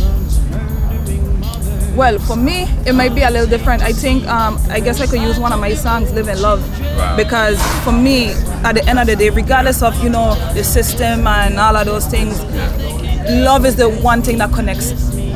Well, 1.96 2.18
for 2.20 2.36
me, 2.36 2.62
it 2.86 2.94
might 2.94 3.14
be 3.14 3.22
a 3.22 3.30
little 3.30 3.48
different. 3.48 3.82
I 3.82 3.92
think 3.92 4.26
um, 4.26 4.58
I 4.70 4.80
guess 4.80 5.00
I 5.00 5.06
could 5.06 5.20
use 5.20 5.38
one 5.38 5.52
of 5.52 5.60
my 5.60 5.74
songs, 5.74 6.12
"Live 6.12 6.28
in 6.28 6.40
Love," 6.40 6.60
Wow. 6.96 7.16
because 7.16 7.60
for 7.84 7.92
me, 7.92 8.30
at 8.64 8.74
the 8.74 8.84
end 8.88 8.98
of 8.98 9.06
the 9.06 9.16
day, 9.16 9.30
regardless 9.30 9.82
of 9.82 10.00
you 10.02 10.08
know 10.10 10.34
the 10.54 10.62
system 10.64 11.26
and 11.26 11.58
all 11.58 11.76
of 11.76 11.86
those 11.86 12.06
things, 12.06 12.40
love 13.44 13.66
is 13.66 13.76
the 13.76 13.88
one 13.88 14.22
thing 14.22 14.38
that 14.38 14.52
connects 14.52 14.92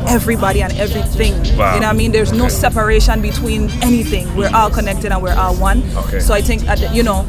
everybody 0.06 0.62
and 0.62 0.72
everything. 0.78 1.32
Wow. 1.56 1.74
You 1.74 1.80
know 1.80 1.86
what 1.88 1.94
I 1.94 1.96
mean? 1.96 2.12
There's 2.12 2.32
no 2.32 2.48
separation 2.48 3.20
between 3.20 3.70
anything. 3.82 4.32
We're 4.36 4.54
all 4.54 4.70
connected 4.70 5.12
and 5.12 5.22
we're 5.22 5.34
all 5.34 5.54
one. 5.56 5.82
Okay. 5.96 6.20
So 6.20 6.34
I 6.34 6.40
think, 6.42 6.68
at 6.68 6.78
the, 6.78 6.88
you 6.94 7.02
know, 7.02 7.26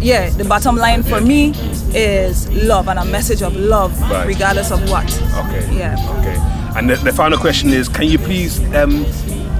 yeah, 0.00 0.30
the 0.30 0.44
bottom 0.44 0.76
line 0.76 1.02
for 1.04 1.20
me 1.20 1.52
is 1.94 2.50
love 2.52 2.88
and 2.88 2.98
a 2.98 3.04
message 3.04 3.40
of 3.42 3.54
love, 3.56 3.98
Right. 4.02 4.26
regardless 4.26 4.70
of 4.72 4.90
what. 4.90 5.04
Okay. 5.46 5.78
Yeah. 5.78 5.96
Okay. 6.20 6.55
And 6.76 6.90
the, 6.90 6.96
the 6.96 7.12
final 7.12 7.38
question 7.38 7.70
is, 7.70 7.88
can 7.88 8.04
you 8.04 8.18
please 8.18 8.60
um, 8.74 9.04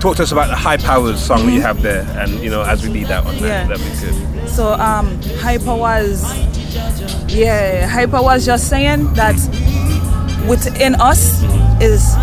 talk 0.01 0.17
to 0.17 0.23
us 0.23 0.33
about 0.33 0.49
the 0.49 0.57
High 0.57 0.77
Powers 0.77 1.21
song 1.25 1.47
that 1.47 1.53
you 1.53 1.63
have 1.63 1.81
there, 1.83 2.03
and 2.19 2.31
you 2.41 2.51
know, 2.51 2.63
as 2.63 2.83
we 2.83 2.91
lead 2.91 3.07
that 3.07 3.25
one, 3.25 3.35
Yeah. 3.37 3.67
that'd 3.67 3.85
be 3.85 3.99
good. 4.01 4.49
So 4.49 4.73
um, 4.75 5.21
hyper 5.41 5.75
was, 5.75 6.23
yeah, 7.35 7.87
hyper 7.87 8.23
was 8.23 8.45
just 8.45 8.69
saying 8.69 9.13
that 9.15 9.35
within 10.49 10.95
us 10.97 11.43
is 11.83 12.15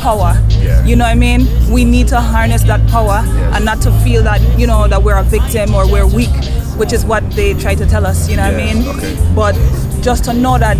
power. 0.00 0.34
Yeah. 0.60 0.84
You 0.84 0.96
know 0.96 1.04
what 1.04 1.10
I 1.10 1.14
mean? 1.14 1.46
We 1.70 1.84
need 1.84 2.08
to 2.08 2.20
harness 2.20 2.62
that 2.64 2.86
power 2.88 3.22
and 3.54 3.64
not 3.64 3.80
to 3.82 3.92
feel 4.00 4.22
that 4.22 4.40
you 4.58 4.66
know 4.66 4.88
that 4.88 5.02
we're 5.02 5.16
a 5.18 5.22
victim 5.24 5.74
or 5.74 5.90
we're 5.90 6.06
weak, 6.06 6.30
which 6.76 6.92
is 6.92 7.04
what 7.04 7.28
they 7.32 7.54
try 7.54 7.74
to 7.74 7.84
tell 7.86 8.06
us. 8.06 8.28
You 8.28 8.36
know 8.36 8.50
what 8.50 8.60
I 8.60 8.74
mean? 8.74 8.88
okay. 8.96 9.32
But 9.34 9.54
just 10.02 10.24
to 10.24 10.32
know 10.32 10.58
that 10.58 10.78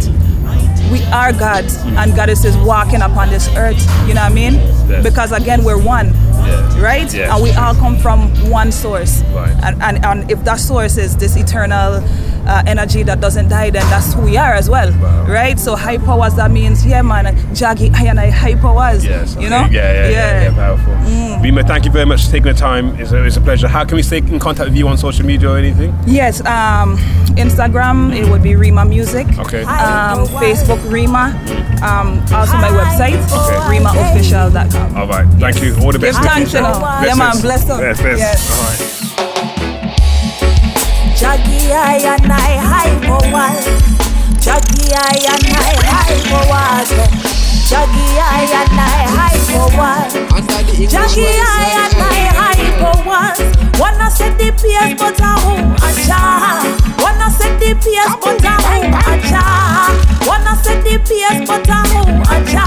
we 0.91 1.03
are 1.05 1.33
gods 1.33 1.77
and 1.77 2.15
goddesses 2.15 2.57
walking 2.59 3.03
upon 3.03 3.31
this 3.31 3.49
earth. 3.57 3.81
You 4.07 4.15
know 4.15 4.23
what 4.23 4.33
I 4.33 4.35
mean? 4.35 4.55
Yes. 4.55 5.03
Because 5.03 5.33
again, 5.33 5.65
we're 5.65 5.83
one 5.83 6.13
right? 6.81 7.13
Yes. 7.13 7.33
And 7.33 7.43
we 7.43 7.53
all 7.53 7.75
come 7.75 7.99
from 7.99 8.31
one 8.51 8.73
source. 8.73 9.23
Right. 9.35 9.55
And, 9.63 9.83
and, 9.83 10.05
and 10.05 10.31
if 10.31 10.43
that 10.45 10.61
source 10.61 10.97
is 10.97 11.17
this 11.17 11.37
eternal 11.37 12.01
uh, 12.49 12.63
energy 12.67 13.03
that 13.05 13.21
doesn't 13.21 13.49
die, 13.49 13.71
then 13.71 13.83
that's 13.91 14.15
who 14.15 14.23
we 14.23 14.37
are 14.37 14.55
as 14.55 14.69
well, 14.71 14.91
right? 15.29 15.59
So 15.61 15.77
high 15.77 15.99
powers, 15.99 16.35
that 16.37 16.51
means, 16.51 16.85
yeah, 16.85 17.03
man, 17.03 17.27
Jaggy, 17.55 17.93
I 17.95 18.05
and 18.07 18.19
I 18.19 18.31
high 18.31 18.55
powers, 18.57 19.05
Yes. 19.05 19.35
you 19.37 19.49
know? 19.51 19.67
Yeah, 19.71 19.93
yeah, 19.93 20.09
yeah, 20.09 20.43
yeah, 20.45 20.55
powerful. 20.55 20.93
Mm. 20.95 21.43
Rima, 21.43 21.63
thank 21.65 21.85
you 21.85 21.91
very 21.93 22.07
much 22.07 22.25
for 22.25 22.31
taking 22.33 22.47
the 22.53 22.55
time. 22.55 22.99
It's 22.99 23.13
a, 23.13 23.23
it's 23.25 23.37
a 23.37 23.41
pleasure. 23.41 23.69
How 23.69 23.85
can 23.85 23.97
we 23.97 24.03
stay 24.03 24.19
in 24.19 24.39
contact 24.39 24.71
with 24.71 24.79
you 24.79 24.89
on 24.89 24.97
social 24.99 25.25
media 25.27 25.51
or 25.51 25.59
anything? 25.59 25.95
Yes, 26.07 26.41
um, 26.47 26.97
Instagram, 27.37 28.17
it 28.17 28.29
would 28.31 28.43
be 28.43 28.57
Rima 28.57 28.85
Music. 28.85 29.27
Okay. 29.39 29.63
Um, 29.65 30.27
Facebook, 30.41 30.81
Rima. 30.91 31.35
Um, 31.83 32.19
also 32.35 32.57
my 32.57 32.71
website, 32.71 33.19
Okay. 33.31 33.79
rimaofficial.com. 33.79 34.97
All 34.97 35.07
right. 35.07 35.27
Thank 35.39 35.63
you. 35.63 35.75
All 35.83 35.93
the 35.93 35.99
best. 35.99 36.21
Give 36.23 36.31
thanks, 36.31 36.53
you 36.55 36.61
know. 36.61 36.79
Yeah, 37.05 37.15
man, 37.15 37.41
bless 37.41 37.69
up. 37.71 37.79
Bless, 37.79 38.01
bless. 38.01 38.19
Yes. 38.19 38.51
All 38.51 39.17
right. 39.19 39.28
Jackie, 41.19 41.73
I 41.73 41.99
and 41.99 42.31
I 42.33 42.55
high 42.63 42.95
power. 43.03 43.51
Jackie, 44.39 44.95
I 44.95 45.19
and 45.19 45.51
I 45.51 45.75
high 45.91 46.15
power. 46.31 46.87
Jackie, 47.67 48.19
I 48.23 48.47
and 48.47 48.79
I 48.79 49.03
high 49.11 49.41
power. 49.51 49.99
Jackie, 50.87 51.27
I 51.27 51.75
and 51.83 51.99
I 51.99 52.31
high 52.39 52.71
power. 52.79 53.35
Wanna 53.81 54.09
set 54.11 54.39
the 54.39 54.53
pace, 54.53 54.95
but 54.97 55.19
a 55.19 55.33
who 55.43 55.55
a 55.75 55.91
cha. 56.07 56.23
Wanna 57.03 57.31
set 57.31 57.59
the 57.59 57.75
pace, 57.75 58.15
but 58.23 58.45
a 58.45 58.55
who 58.63 58.87
a 58.87 59.21
cha. 59.29 59.43
Wanna 60.25 60.55
set 60.63 60.85
the 60.85 60.99
pace, 61.03 61.43
but 61.49 61.69
a 61.69 61.79
who 61.91 62.03
a 62.23 62.37
cha. 62.47 62.65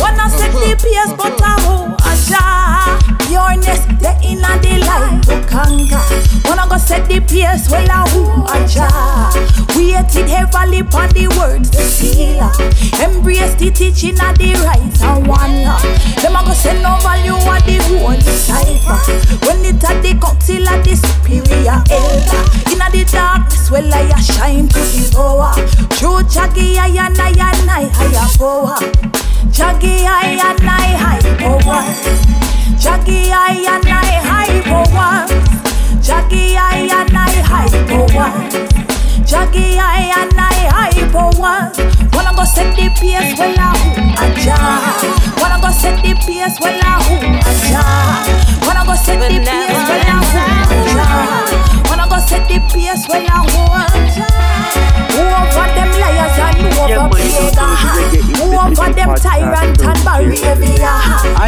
Wanna 0.00 0.30
set 0.30 0.52
the 0.52 0.72
pace, 0.74 1.12
but 1.16 1.40
a 1.40 1.52
who 1.62 1.94
a 1.94 2.12
cha. 2.28 3.07
Pureness, 3.28 3.84
the 4.00 4.16
inner 4.24 4.56
the 4.64 4.80
light 4.88 5.20
to 5.28 5.36
conquer. 5.44 6.00
Wanna 6.48 6.64
go 6.66 6.78
set 6.78 7.06
the 7.08 7.20
pace, 7.20 7.68
well 7.68 7.84
a 7.84 8.08
who 8.08 8.24
a 8.48 8.56
cha. 8.64 8.88
Waited 9.76 10.28
heavily 10.32 10.80
upon 10.80 11.10
the 11.10 11.28
words, 11.36 11.68
the 11.70 11.84
sealer. 11.84 12.48
Embrace 13.04 13.54
the 13.56 13.70
teaching 13.70 14.18
of 14.24 14.32
the 14.38 14.56
rights 14.64 15.02
and 15.02 15.26
one 15.28 15.62
love. 15.62 15.84
Them 16.24 16.36
a 16.36 16.42
go 16.42 16.54
send 16.54 16.82
no 16.82 16.96
value 17.04 17.36
of 17.36 17.60
the 17.68 17.76
holy 17.84 18.20
cipher. 18.24 18.96
When 19.44 19.60
it 19.60 19.84
at 19.84 20.00
the 20.00 20.16
council 20.16 20.64
of 20.64 20.80
the 20.80 20.96
superior 20.96 21.84
elder. 21.92 22.42
Inna 22.72 22.88
the 22.88 23.04
darkness, 23.12 23.70
well 23.70 23.92
I 23.92 24.08
shine 24.24 24.68
to 24.68 24.80
the 24.80 25.04
power. 25.12 25.52
True 26.00 26.24
Jaggy, 26.24 26.80
I 26.80 26.88
and 26.96 27.20
I 27.20 27.28
and 27.28 27.70
I 27.70 27.84
higher 27.92 28.28
power. 28.40 28.80
Jaggy, 29.52 30.08
I 30.08 30.40
and 30.40 30.64
I 30.64 30.96
high 30.96 31.20
power. 31.36 32.27
Jaggy, 32.88 33.30
I 33.30 33.68
and 33.68 33.86
I 33.86 34.16
high 34.24 34.62
power. 34.64 35.28
Jaggy, 36.00 36.56
I 36.56 36.88
and 36.88 37.14
I 37.14 37.36
high 37.44 37.68
power. 37.84 38.30
Jaggy, 39.28 39.76
I 39.76 40.08
and 40.16 40.32
I 40.40 40.56
high 40.72 41.04
power. 41.12 41.68
Wanna 42.14 42.32
go 42.34 42.44
set 42.44 42.74
the 42.76 42.88
pace, 42.96 43.36
well 43.38 43.52
a 43.52 43.68
who. 43.76 43.92
Wanna 45.36 45.60
go 45.60 45.70
set 45.70 46.00
the 46.02 46.14
pace, 46.24 46.58
well 46.60 46.80
a 46.80 46.92
who. 47.04 47.16
Wanna 48.66 48.82
go 48.86 48.94
set 48.96 49.20
the 49.20 49.36
pace, 49.36 49.84
well 49.88 50.08
a 50.08 50.16
who. 50.24 50.40
Wanna 51.90 52.08
go 52.08 52.18
set 52.26 52.48
the 52.48 52.58
pace, 52.72 53.04
well 53.06 53.26
a 53.26 53.38
who 54.32 54.37
who 56.88 57.00
over 57.00 57.10
pagan? 57.10 58.34
Who 58.36 58.56
over 58.56 58.92
them 58.92 59.14
tyrant 59.16 59.80
and 59.80 60.04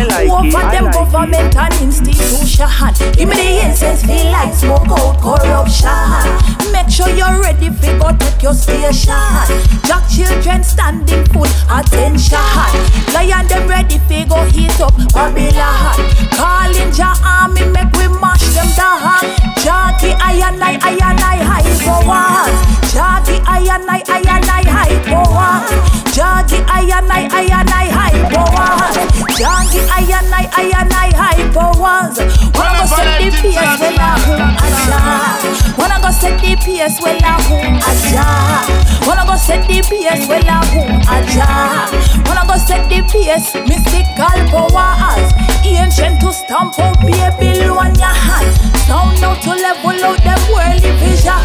like 0.02 0.28
Who 0.28 0.34
over 0.36 0.64
them 0.70 0.90
government 0.92 1.56
and 1.56 1.74
institution? 1.80 2.68
Give 3.14 3.28
me 3.28 3.34
the 3.36 3.66
incense, 3.66 4.02
feel 4.02 4.30
like 4.32 4.54
smoke 4.54 4.88
out 4.88 5.20
corruption. 5.20 6.59
Make 6.72 6.88
sure 6.88 7.08
you're 7.10 7.40
ready 7.40 7.70
for 7.70 7.98
go 7.98 8.10
take 8.16 8.42
your 8.42 8.54
station. 8.54 9.14
Jack 9.86 10.08
children 10.08 10.62
standing 10.64 11.24
full 11.26 11.50
attention. 11.70 12.38
Lion 13.14 13.46
them 13.48 13.68
ready 13.68 13.98
for 13.98 14.24
go 14.28 14.44
heat 14.50 14.80
up 14.80 14.94
Babylon. 15.12 15.96
Calling 16.34 16.92
your 16.94 17.14
army, 17.24 17.64
make 17.70 17.92
we 17.94 18.08
mash 18.20 18.46
them 18.54 18.68
down. 18.76 19.20
Jackie, 19.60 20.14
I 20.18 20.40
and 20.46 20.62
I, 20.62 20.78
I 20.80 20.96
and 20.98 21.20
I, 21.20 21.36
high 21.44 21.70
power. 21.84 22.48
Jackie, 22.90 23.40
I 23.46 23.60
and 23.70 23.88
I, 23.90 24.02
I 24.08 24.20
and 24.24 24.48
I, 24.48 24.64
high 24.64 24.98
power. 25.04 26.00
Jackie, 26.10 26.60
I 26.66 26.82
and 26.98 27.10
I, 27.12 27.28
I 27.30 27.44
and 27.48 27.70
I, 27.70 27.86
high 27.88 28.18
power. 28.32 28.90
Jackie, 29.36 29.80
I 29.88 30.04
and 30.04 30.32
I, 30.34 30.48
I 30.52 30.70
and 30.80 30.92
I, 30.92 31.10
high 31.14 31.44
powers. 31.52 32.16
Wanna 32.52 32.78
go 32.78 32.86
set 32.86 33.20
the 33.20 33.30
pace 33.30 33.56
when 33.80 33.96
I 33.96 34.18
who 34.24 34.32
a 34.36 34.68
jar. 34.88 35.38
Wanna 35.78 35.98
go 36.02 36.10
set 36.10 36.40
the 36.40 36.56
pace 36.60 36.98
who 36.98 37.06
a 37.06 37.92
jar. 38.10 38.64
Wanna 39.06 39.24
go 39.26 39.36
set 39.36 39.66
the 39.68 39.82
pace 39.82 40.26
who 40.26 40.34
a 40.34 41.16
jar. 41.32 41.88
Wanna 42.26 42.46
go 42.46 42.56
set 42.56 42.88
the 42.88 43.02
pace, 43.08 43.54
mystical 43.66 44.38
powers. 44.52 45.32
Ancient 45.64 46.20
to 46.20 46.32
stamp 46.32 46.78
out 46.78 47.00
Babylon 47.00 47.94
your 47.94 48.16
hand. 48.26 48.50
Sound 48.86 49.22
out 49.22 49.40
to 49.42 49.50
level 49.50 50.04
out 50.04 50.22
them 50.22 50.40
worldly 50.52 50.92
vision. 51.00 51.40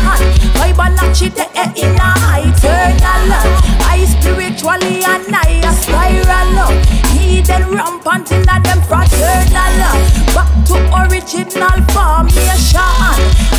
Fibonacci 0.57 1.29
the 1.33 1.45
air 1.55 1.71
in 1.75 1.95
a 1.99 2.11
eternal. 2.41 3.47
I 3.85 4.05
spiritually 4.05 5.03
and 5.03 5.35
I 5.35 5.61
a 5.63 5.71
spiral. 5.81 6.71
Hidden 7.13 7.71
rampant 7.71 8.31
in 8.31 8.43
them 8.43 8.81
fraternal. 8.83 10.24
Back 10.35 10.51
to 10.67 10.75
original 11.07 11.79
formation. 11.95 12.81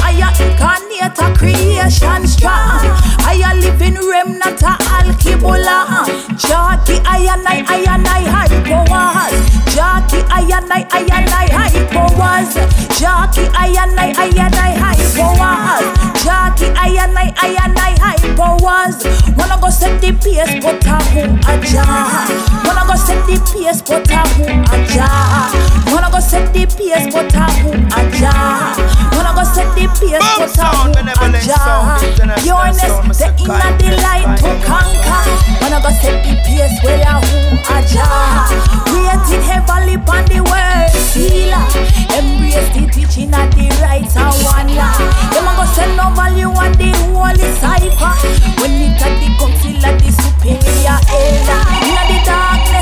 I 0.04 0.12
incarnate 0.38 1.18
a 1.18 1.28
creation 1.36 2.26
strong. 2.26 2.84
I 3.24 3.40
a 3.44 3.54
living 3.56 3.96
remnant 3.96 4.62
a 4.62 4.76
alkibula. 4.96 6.04
Jackie 6.36 7.00
I 7.04 7.26
and 7.32 7.46
I 7.48 7.64
I 7.66 7.84
and 7.94 8.06
I 8.06 8.22
high 8.28 8.56
powers. 8.68 9.36
Jackie 9.74 10.22
I 10.28 10.44
and 10.56 10.72
I 10.72 10.86
I 10.90 11.00
and 11.00 11.30
I 11.30 11.48
high 11.56 11.86
powers. 11.92 12.54
Jackie 12.98 13.48
I 13.54 13.72
and 13.82 13.98
I 13.98 14.12
I 14.16 14.28
and 14.44 14.54
I 14.54 14.72
high 14.76 15.04
powers. 15.16 15.86
Jackie 16.22 16.72
I 16.76 17.04
and 17.04 17.16
I 17.16 17.32
I 17.36 17.56
and 17.64 17.78
I 17.78 17.96
high 17.98 18.34
powers. 18.36 18.96
Wanna 19.36 19.58
go 19.60 19.70
set 19.70 20.00
the 20.00 20.12
pace, 20.12 20.52
but 20.62 20.84
a 20.84 20.96
who 21.12 21.22
a 21.48 21.54
jar. 21.64 22.28
Wanna 22.64 22.84
go 22.86 22.96
set 22.96 23.24
the 23.26 23.36
pace, 23.48 23.80
but 23.82 24.10
a 24.10 24.20
who 24.36 24.44
a 24.44 24.76
jar. 24.92 25.48
Wanna 25.92 26.10
go 26.10 26.20
set 26.20 26.52
the 26.52 26.65
pace, 26.74 27.07
but 27.12 27.33
a 27.35 27.46
who 27.62 27.70
a 27.72 28.00
jar. 28.18 28.74
Wanna 29.14 29.33
go 29.35 29.44
set 29.55 29.68
the 29.74 29.87
pace, 29.98 30.18
but 30.38 30.59
a 30.59 30.68
who 30.74 30.98
a 31.07 31.40
jar. 31.46 31.98
Pureness, 32.42 32.94
the 33.18 33.29
inner 33.40 33.72
delight 33.79 34.29
to 34.40 34.50
conquer. 34.66 35.22
Wanna 35.62 35.79
go 35.81 35.90
set 36.02 36.22
the 36.24 36.35
pace, 36.42 36.76
well 36.83 37.02
a 37.02 37.14
who 37.26 37.57
a 37.62 37.79
jar. 37.87 38.50
Waiting 38.92 39.42
heavily 39.42 39.94
upon 39.94 40.24
the 40.26 40.40
word 40.42 40.90
sealer. 41.12 41.64
Embrace 42.12 42.68
the 42.74 42.83
teaching 42.92 43.33
of 43.33 43.48
the 43.55 43.66
rights 43.81 44.16
and 44.16 44.35
one 44.44 44.70
law. 44.76 44.96
Them 45.33 45.48
a 45.48 45.52
go 45.57 45.64
send 45.72 45.96
no 45.96 46.11
value 46.12 46.50
on 46.50 46.72
the 46.76 46.90
holy 47.09 47.48
cipher. 47.61 48.12
When 48.61 48.72
it 48.76 49.00
at 49.00 49.14
the 49.20 49.29
council 49.40 49.76
of 49.76 49.94
the 50.02 50.11
superior 50.12 50.98
elder. 51.09 51.61
Inna 51.87 52.02
the 52.11 52.18
darkness 52.29 52.75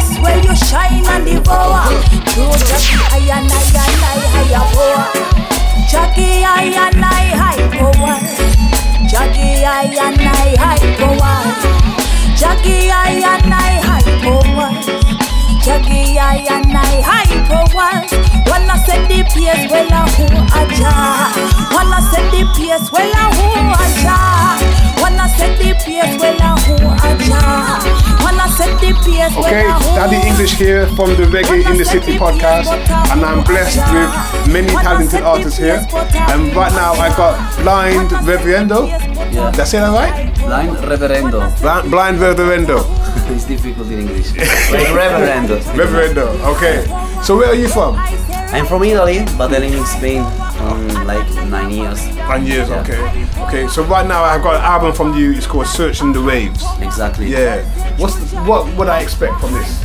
Okay, 29.54 29.70
Daddy 29.94 30.18
English 30.26 30.58
here 30.58 30.84
from 30.98 31.10
the 31.10 31.30
Reggae 31.30 31.62
in 31.70 31.78
the 31.78 31.84
City 31.84 32.18
podcast, 32.18 32.74
and 33.14 33.24
I'm 33.24 33.44
blessed 33.44 33.78
with 33.94 34.10
many 34.52 34.66
talented 34.82 35.22
artists 35.22 35.56
here. 35.56 35.78
And 36.26 36.50
right 36.56 36.72
now 36.72 36.94
I 36.94 37.14
got 37.14 37.38
Blind 37.62 38.10
Reverendo. 38.26 38.88
Yeah. 39.30 39.52
Did 39.52 39.60
I 39.60 39.64
say 39.64 39.78
that 39.78 39.94
right? 39.94 40.34
Blind 40.38 40.76
Reverendo. 40.78 41.60
Blind, 41.60 41.88
blind 41.88 42.18
Reverendo. 42.18 42.82
it's 43.30 43.44
difficult 43.44 43.86
in 43.92 44.00
English. 44.00 44.34
Like 44.74 44.90
Reverendo. 44.90 45.62
Reverendo. 45.78 46.26
Okay. 46.56 46.82
So 47.22 47.36
where 47.36 47.50
are 47.50 47.54
you 47.54 47.68
from? 47.68 47.94
I'm 48.50 48.66
from 48.66 48.82
Italy, 48.82 49.22
but 49.38 49.54
I 49.54 49.58
live 49.58 49.72
in 49.72 49.86
Spain 49.86 50.22
um, 50.58 51.06
like 51.06 51.26
nine 51.46 51.70
years. 51.70 52.04
Nine 52.16 52.44
years. 52.44 52.68
Yeah. 52.68 52.80
Okay. 52.80 53.26
Okay. 53.46 53.68
So 53.68 53.84
right 53.84 54.06
now 54.06 54.24
I've 54.24 54.42
got 54.42 54.56
an 54.56 54.62
album 54.62 54.92
from 54.92 55.14
you. 55.14 55.32
It's 55.32 55.46
called 55.46 55.68
Searching 55.68 56.12
the 56.12 56.22
Waves. 56.22 56.64
Exactly. 56.80 57.28
Yeah. 57.30 57.62
What's 57.98 58.16
the, 58.16 58.36
what 58.42 58.66
would 58.76 58.88
I 58.88 59.00
expect 59.00 59.40
from 59.40 59.52
this? 59.52 59.80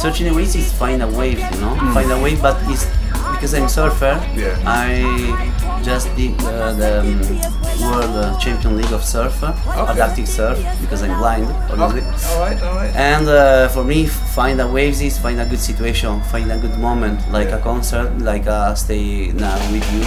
Searching 0.00 0.26
the 0.26 0.34
waves 0.34 0.56
is 0.56 0.72
find 0.72 1.02
a 1.02 1.06
wave, 1.08 1.38
you 1.38 1.60
know, 1.60 1.76
find 1.94 2.10
a 2.10 2.20
wave, 2.20 2.42
but 2.42 2.56
it's 2.70 2.84
because 3.30 3.54
I'm 3.54 3.68
surfer. 3.68 4.20
Yeah. 4.34 4.58
I 4.66 5.82
just 5.82 6.14
did 6.16 6.40
uh, 6.42 6.72
the 6.72 7.00
um, 7.00 7.61
World 7.80 8.16
uh, 8.16 8.38
Champion 8.38 8.76
League 8.76 8.92
of 8.92 9.02
Surf, 9.04 9.42
Adaptive 9.42 10.28
Surf, 10.28 10.58
because 10.80 11.02
I'm 11.02 11.18
blind, 11.18 11.46
obviously. 11.70 12.30
All 12.30 12.40
right. 12.40 12.62
All 12.62 12.74
right. 12.76 12.94
And 12.94 13.28
uh, 13.28 13.68
for 13.68 13.84
me, 13.84 14.06
find 14.06 14.60
a 14.60 14.66
waves 14.68 15.00
is 15.00 15.18
find 15.18 15.40
a 15.40 15.46
good 15.46 15.58
situation, 15.58 16.20
find 16.24 16.50
a 16.52 16.58
good 16.58 16.78
moment, 16.78 17.20
like 17.32 17.48
a 17.48 17.58
concert, 17.60 18.18
like 18.18 18.46
a 18.46 18.74
stay 18.76 19.32
now 19.32 19.56
with 19.72 19.86
you, 19.92 20.00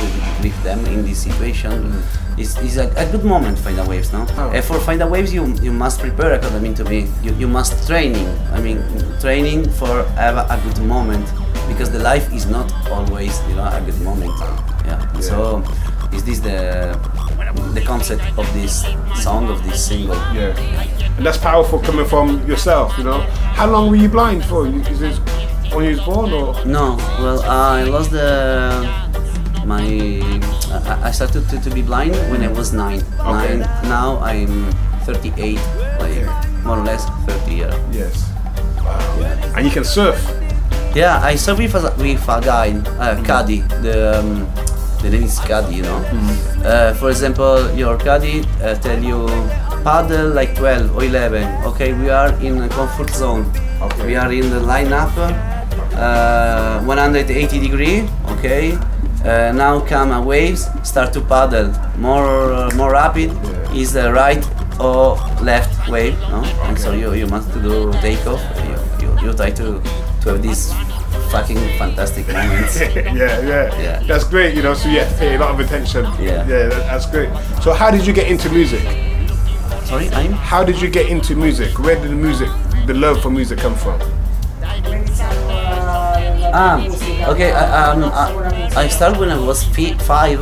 with 0.44 0.64
them 0.64 0.86
in 0.88 1.04
this 1.06 1.24
situation. 1.24 2.02
It's, 2.38 2.58
it's 2.58 2.78
a, 2.78 2.92
a 2.98 3.10
good 3.12 3.24
moment, 3.24 3.58
find 3.58 3.80
a 3.80 3.86
waves, 3.88 4.12
no? 4.12 4.24
Uh, 4.24 4.62
for 4.62 4.80
find 4.80 5.02
a 5.02 5.08
waves, 5.08 5.34
you 5.34 5.46
you 5.62 5.72
must 5.72 6.00
prepare. 6.02 6.42
I 6.42 6.60
mean, 6.60 6.74
to 6.76 6.84
be 6.84 7.08
you, 7.24 7.34
you 7.36 7.48
must 7.48 7.88
training. 7.88 8.28
I 8.52 8.60
mean, 8.60 8.84
training 9.22 9.70
for 9.70 10.04
have 10.16 10.36
a, 10.38 10.46
a 10.54 10.60
good 10.68 10.84
moment 10.86 11.26
because 11.68 11.90
the 11.92 12.00
life 12.00 12.32
is 12.34 12.46
not 12.46 12.72
always 12.92 13.40
you 13.48 13.56
know 13.56 13.64
a 13.68 13.82
good 13.86 14.00
moment. 14.02 14.34
Yeah. 14.86 15.00
So 15.20 15.64
is 16.12 16.24
this 16.24 16.40
the 16.40 17.00
the 17.74 17.82
concept 17.82 18.24
of 18.38 18.52
this 18.54 18.86
song 19.16 19.50
of 19.50 19.64
this 19.64 19.88
single? 19.88 20.16
Yeah. 20.34 20.58
And 21.18 21.26
that's 21.26 21.38
powerful 21.38 21.80
coming 21.80 22.06
from 22.06 22.46
yourself. 22.48 22.98
You 22.98 23.06
know. 23.06 23.22
How 23.56 23.68
long 23.68 23.90
were 23.90 23.96
you 23.96 24.10
blind 24.10 24.44
for? 24.46 24.68
Is 24.68 25.00
this 25.00 25.18
when 25.74 25.86
you 25.86 25.92
was 25.92 26.02
born 26.02 26.32
or? 26.34 26.66
No, 26.66 26.96
well, 27.20 27.42
I 27.44 27.84
lost 27.84 28.12
the 28.12 28.84
my. 29.66 29.82
I, 30.72 31.10
I 31.10 31.12
started 31.12 31.48
to, 31.50 31.60
to 31.62 31.70
be 31.70 31.82
blind 31.82 32.16
when 32.30 32.44
I 32.44 32.52
was 32.52 32.74
nine. 32.74 33.02
Okay. 33.20 33.58
Nine. 33.58 33.60
Now 33.90 34.20
I'm 34.20 34.72
38, 35.06 35.56
like 36.00 36.64
more 36.64 36.80
or 36.80 36.84
less 36.84 37.06
30 37.26 37.54
years. 37.54 37.76
Yes. 37.92 38.32
Wow. 38.78 39.54
And 39.56 39.66
you 39.66 39.72
can 39.72 39.84
surf. 39.84 40.20
Yeah, 40.96 41.20
I 41.22 41.36
surf 41.36 41.60
with 41.60 41.76
a, 41.76 41.94
with 41.98 42.24
a 42.28 42.42
guy, 42.42 42.72
uh, 43.00 43.24
caddy. 43.24 43.62
The 43.82 44.20
um, 44.20 44.48
the 45.02 45.10
name 45.10 45.24
is 45.24 45.40
caddy, 45.40 45.76
you 45.76 45.84
know. 45.84 45.98
Uh, 46.64 46.94
for 46.96 47.10
example, 47.10 47.72
your 47.74 47.98
caddy 47.98 48.42
uh, 48.62 48.76
tell 48.76 49.02
you 49.02 49.28
paddle 49.84 50.30
like 50.30 50.56
12 50.56 50.96
or 50.96 51.04
11. 51.04 51.64
Okay, 51.66 51.94
we 51.94 52.10
are 52.10 52.34
in 52.42 52.62
a 52.62 52.70
comfort 52.70 53.10
zone. 53.12 53.46
Okay. 53.82 54.06
We 54.08 54.16
are 54.16 54.32
in 54.32 54.50
the 54.50 54.60
lineup, 54.60 55.12
uh, 55.94 56.84
180 56.84 57.60
degree. 57.60 58.08
Okay. 58.38 58.74
Uh, 59.24 59.52
now 59.52 59.80
come 59.80 60.12
a 60.12 60.22
waves, 60.22 60.68
start 60.84 61.12
to 61.14 61.22
paddle. 61.22 61.74
More 61.98 62.70
more 62.76 62.92
rapid 62.92 63.32
is 63.74 63.94
the 63.94 64.14
right 64.14 64.44
or 64.80 65.16
left 65.42 65.90
wave, 65.90 66.18
no? 66.30 66.44
And 66.64 66.78
so 66.78 66.92
you, 66.94 67.14
you 67.14 67.28
must 67.28 67.52
do 67.54 67.92
takeoff. 68.02 68.42
You, 68.66 69.08
you, 69.08 69.28
you 69.28 69.34
try 69.34 69.50
to 69.52 69.82
to 70.22 70.30
have 70.30 70.42
these 70.42 70.74
fucking 71.36 71.58
fantastic 71.78 72.28
moments. 72.28 72.80
yeah, 72.80 73.42
yeah, 73.52 73.82
Yeah. 73.86 74.00
That's 74.08 74.24
great. 74.24 74.56
You 74.56 74.64
know. 74.64 74.74
So 74.74 74.88
you 74.90 75.00
have 75.00 75.12
to 75.12 75.18
pay 75.20 75.36
a 75.36 75.40
lot 75.40 75.52
of 75.52 75.60
attention. 75.60 76.06
Yeah. 76.20 76.48
Yeah. 76.48 76.70
That, 76.72 76.84
that's 76.90 77.06
great. 77.06 77.30
So 77.64 77.74
how 77.74 77.92
did 77.92 78.08
you 78.08 78.14
get 78.14 78.28
into 78.32 78.50
music? 78.50 78.82
Sorry, 79.84 80.08
I'm. 80.10 80.32
How 80.32 80.64
did 80.64 80.82
you 80.82 80.90
get 80.90 81.08
into 81.10 81.36
music? 81.36 81.78
Where 81.80 81.96
did 82.00 82.10
the 82.10 82.16
music, 82.28 82.50
the 82.88 82.94
love 82.94 83.22
for 83.22 83.30
music, 83.30 83.60
come 83.60 83.76
from? 83.76 84.00
Ah, 86.58 86.80
okay. 87.32 87.52
I, 87.52 87.92
um, 87.92 88.04
I, 88.06 88.84
I 88.84 88.88
started 88.88 89.20
when 89.20 89.30
I 89.30 89.38
was 89.38 89.64
fi- 89.76 89.98
five 90.08 90.40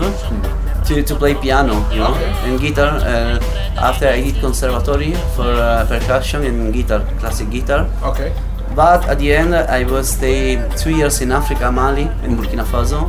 to, 0.86 1.01
to 1.01 1.15
play 1.15 1.34
piano, 1.34 1.73
you 1.89 1.99
know, 2.06 2.13
and 2.45 2.60
guitar. 2.62 3.01
Uh, 3.01 3.39
after 3.82 4.08
I 4.08 4.21
did 4.21 4.36
conservatory 4.39 5.13
for 5.36 5.49
uh, 5.49 5.86
percussion 5.89 6.45
and 6.45 6.71
guitar, 6.71 7.01
classic 7.19 7.49
guitar. 7.49 7.89
Okay. 8.03 8.32
But 8.75 9.07
at 9.07 9.19
the 9.19 9.33
end, 9.33 9.53
I 9.55 9.83
was 9.83 10.09
stay 10.09 10.57
two 10.77 10.89
years 10.95 11.21
in 11.21 11.31
Africa, 11.31 11.71
Mali, 11.71 12.03
in 12.23 12.36
Burkina 12.38 12.65
Faso, 12.65 13.05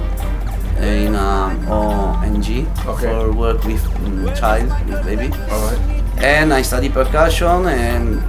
in 0.79 1.15
um, 1.15 1.67
ONG 1.69 2.67
Okay. 2.87 3.07
for 3.09 3.33
work 3.33 3.65
with 3.65 3.83
mm, 4.05 4.37
child, 4.39 4.69
with 4.87 5.03
baby. 5.05 5.29
Right. 5.29 6.03
And 6.19 6.53
I 6.53 6.61
study 6.63 6.91
percussion, 6.91 7.67
and 7.67 8.23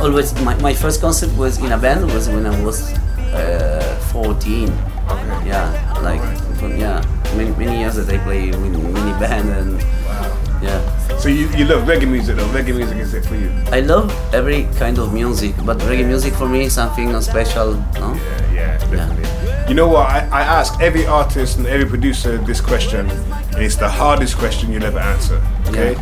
always 0.00 0.34
my, 0.42 0.54
my 0.60 0.74
first 0.74 1.00
concert 1.00 1.30
was 1.36 1.58
in 1.58 1.70
a 1.70 1.78
band 1.78 2.06
was 2.12 2.28
when 2.28 2.46
I 2.46 2.64
was 2.64 2.92
uh, 3.32 3.98
14. 4.10 4.68
Okay. 4.68 5.48
Yeah, 5.48 6.00
like 6.02 6.20
for, 6.58 6.68
yeah, 6.68 7.04
many, 7.36 7.50
many 7.56 7.78
years 7.78 7.94
that 7.94 8.08
I 8.08 8.18
play 8.24 8.50
with 8.50 8.58
mini 8.60 9.12
band 9.20 9.48
and 9.50 9.76
wow. 9.76 10.60
yeah. 10.62 10.91
So 11.22 11.28
you, 11.28 11.48
you 11.50 11.64
love 11.66 11.86
reggae 11.86 12.10
music 12.10 12.34
though? 12.34 12.48
Reggae 12.48 12.74
music 12.74 12.96
is 12.98 13.14
it 13.14 13.24
for 13.24 13.36
you? 13.36 13.48
I 13.70 13.78
love 13.78 14.10
every 14.34 14.64
kind 14.76 14.98
of 14.98 15.14
music, 15.14 15.54
but 15.64 15.78
reggae 15.78 16.04
music 16.04 16.34
for 16.34 16.48
me 16.48 16.64
is 16.64 16.72
something 16.72 17.20
special. 17.20 17.74
No? 17.94 18.14
Yeah, 18.14 18.52
yeah, 18.52 18.78
definitely. 18.90 19.68
You 19.68 19.74
know 19.74 19.86
what? 19.86 20.08
I, 20.08 20.26
I 20.32 20.42
ask 20.42 20.80
every 20.80 21.06
artist 21.06 21.58
and 21.58 21.66
every 21.68 21.86
producer 21.86 22.38
this 22.38 22.60
question, 22.60 23.08
and 23.08 23.62
it's 23.62 23.76
the 23.76 23.88
hardest 23.88 24.36
question 24.36 24.72
you'll 24.72 24.82
ever 24.82 24.98
answer. 24.98 25.40
Okay? 25.68 25.94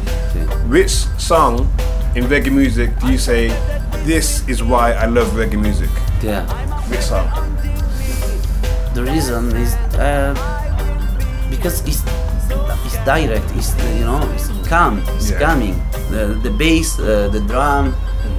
Which 0.72 0.92
song 1.20 1.68
in 2.16 2.24
reggae 2.24 2.50
music 2.50 2.98
do 3.00 3.12
you 3.12 3.18
say, 3.18 3.48
this 4.06 4.48
is 4.48 4.62
why 4.62 4.92
I 4.92 5.04
love 5.04 5.28
reggae 5.32 5.60
music? 5.60 5.90
Yeah. 6.22 6.48
Which 6.88 7.02
song? 7.02 7.28
The 8.94 9.04
reason 9.04 9.54
is 9.54 9.74
uh, 10.00 10.32
because 11.50 11.86
it's 11.86 12.00
it's 12.90 12.98
direct. 13.06 13.46
It's 13.54 13.70
you 13.94 14.04
know 14.04 14.18
it's 14.34 14.50
calm. 14.68 14.98
It's 15.16 15.30
Yeah. 15.30 15.38
calming. 15.38 15.78
The 16.10 16.34
the 16.42 16.50
bass, 16.50 16.98
uh, 16.98 17.28
the 17.30 17.38
drum, 17.46 17.94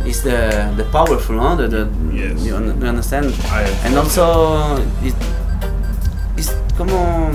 is 0.06 0.22
the 0.24 0.68
the 0.76 0.84
powerful. 0.92 1.36
No, 1.40 1.56
the, 1.56 1.68
the 1.68 1.82
you, 2.12 2.56
un- 2.56 2.76
you 2.82 2.88
understand. 2.88 3.32
And 3.88 3.96
also 3.98 4.76
it 5.04 5.16
it's 6.38 6.52
como 6.78 7.32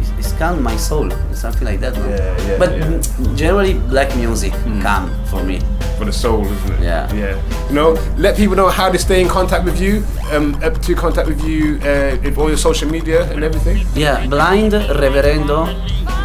it's, 0.00 0.10
it's 0.18 0.32
calm 0.40 0.62
my 0.62 0.76
soul. 0.76 1.10
Something 1.32 1.68
like 1.68 1.80
that. 1.80 1.92
No? 1.96 2.08
Yeah, 2.08 2.48
yeah, 2.48 2.58
But 2.58 2.70
mm, 2.80 3.36
generally 3.36 3.74
black 3.92 4.16
music 4.16 4.52
calm 4.82 5.12
for 5.28 5.44
me. 5.44 5.60
For 5.98 6.04
the 6.04 6.12
soul, 6.12 6.44
isn't 6.44 6.72
it? 6.74 6.80
Yeah. 6.82 7.12
Yeah. 7.14 7.68
You 7.68 7.74
know, 7.74 7.90
let 8.18 8.36
people 8.36 8.54
know 8.54 8.68
how 8.68 8.90
to 8.92 8.98
stay 8.98 9.20
in 9.20 9.28
contact 9.28 9.64
with 9.64 9.80
you, 9.80 10.04
um, 10.30 10.54
up 10.62 10.80
to 10.82 10.94
contact 10.94 11.26
with 11.26 11.42
you 11.42 11.78
uh, 11.80 12.16
with 12.22 12.36
all 12.36 12.48
your 12.48 12.58
social 12.58 12.88
media 12.90 13.24
and 13.32 13.42
everything. 13.42 13.86
Yeah, 13.94 14.26
blind 14.26 14.72
reverendo 14.72 15.66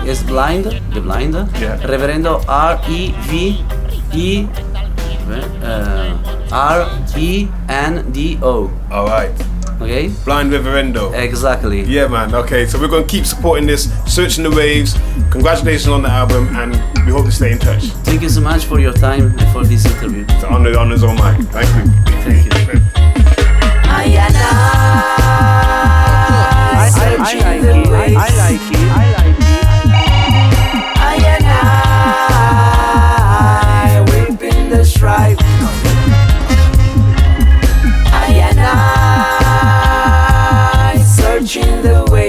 is 0.06 0.24
blind, 0.24 0.66
the 0.94 1.00
blind. 1.00 1.36
Yeah. 1.36 1.80
Reverendo 1.88 2.44
R 2.48 2.82
E 2.90 3.12
V 3.30 3.64
E 4.14 4.48
uh, 5.64 6.52
R 6.52 6.88
E 7.18 7.48
N 7.70 8.12
D 8.12 8.38
O. 8.42 8.70
All 8.92 9.08
right. 9.08 9.32
Okay. 9.82 10.10
Blind 10.26 10.52
Reverendo. 10.52 11.12
Exactly. 11.14 11.82
Yeah, 11.82 12.08
man. 12.08 12.34
Okay, 12.36 12.66
so 12.68 12.80
we're 12.80 12.88
gonna 12.88 13.04
keep 13.06 13.26
supporting 13.26 13.66
this, 13.66 13.90
searching 14.06 14.44
the 14.44 14.52
waves. 14.52 14.94
Congratulations 15.32 15.88
on 15.88 16.04
the 16.04 16.10
album, 16.10 16.56
and 16.56 16.76
we 17.06 17.12
hope 17.12 17.26
to 17.26 17.32
stay 17.32 17.52
in 17.52 17.58
touch. 17.58 17.86
Thank 18.06 18.22
you 18.22 18.30
so 18.30 18.42
much 18.42 18.66
for 18.66 18.80
your 18.80 18.94
time 18.94 19.34
and 19.40 19.52
for 19.52 19.64
this 19.66 19.86
interview. 19.86 20.26
The 20.26 20.48
honor, 20.50 20.78
honor's 20.78 21.02
all 21.04 21.16
mine. 21.16 21.44
Thank 21.48 21.68
you. 21.76 21.86
Thank 22.22 22.46
you. 22.46 22.52
I 23.94 24.04
and 24.06 24.36
I, 24.38 24.48
searching 26.94 27.62
the. 27.64 27.74
I 27.92 28.08
like 28.08 28.62
it. 28.72 28.78
I 28.92 29.12
like 29.18 29.40
it. 29.42 29.52
I 30.98 31.16
and 31.26 31.46
I, 33.98 34.30
whipping 34.30 34.70
the 34.70 34.86
stripe. 34.86 35.40
I 38.14 38.28
and 38.50 38.60
I, 38.60 39.01
searching 41.52 41.82
the 41.82 42.06
ways. 42.10 42.21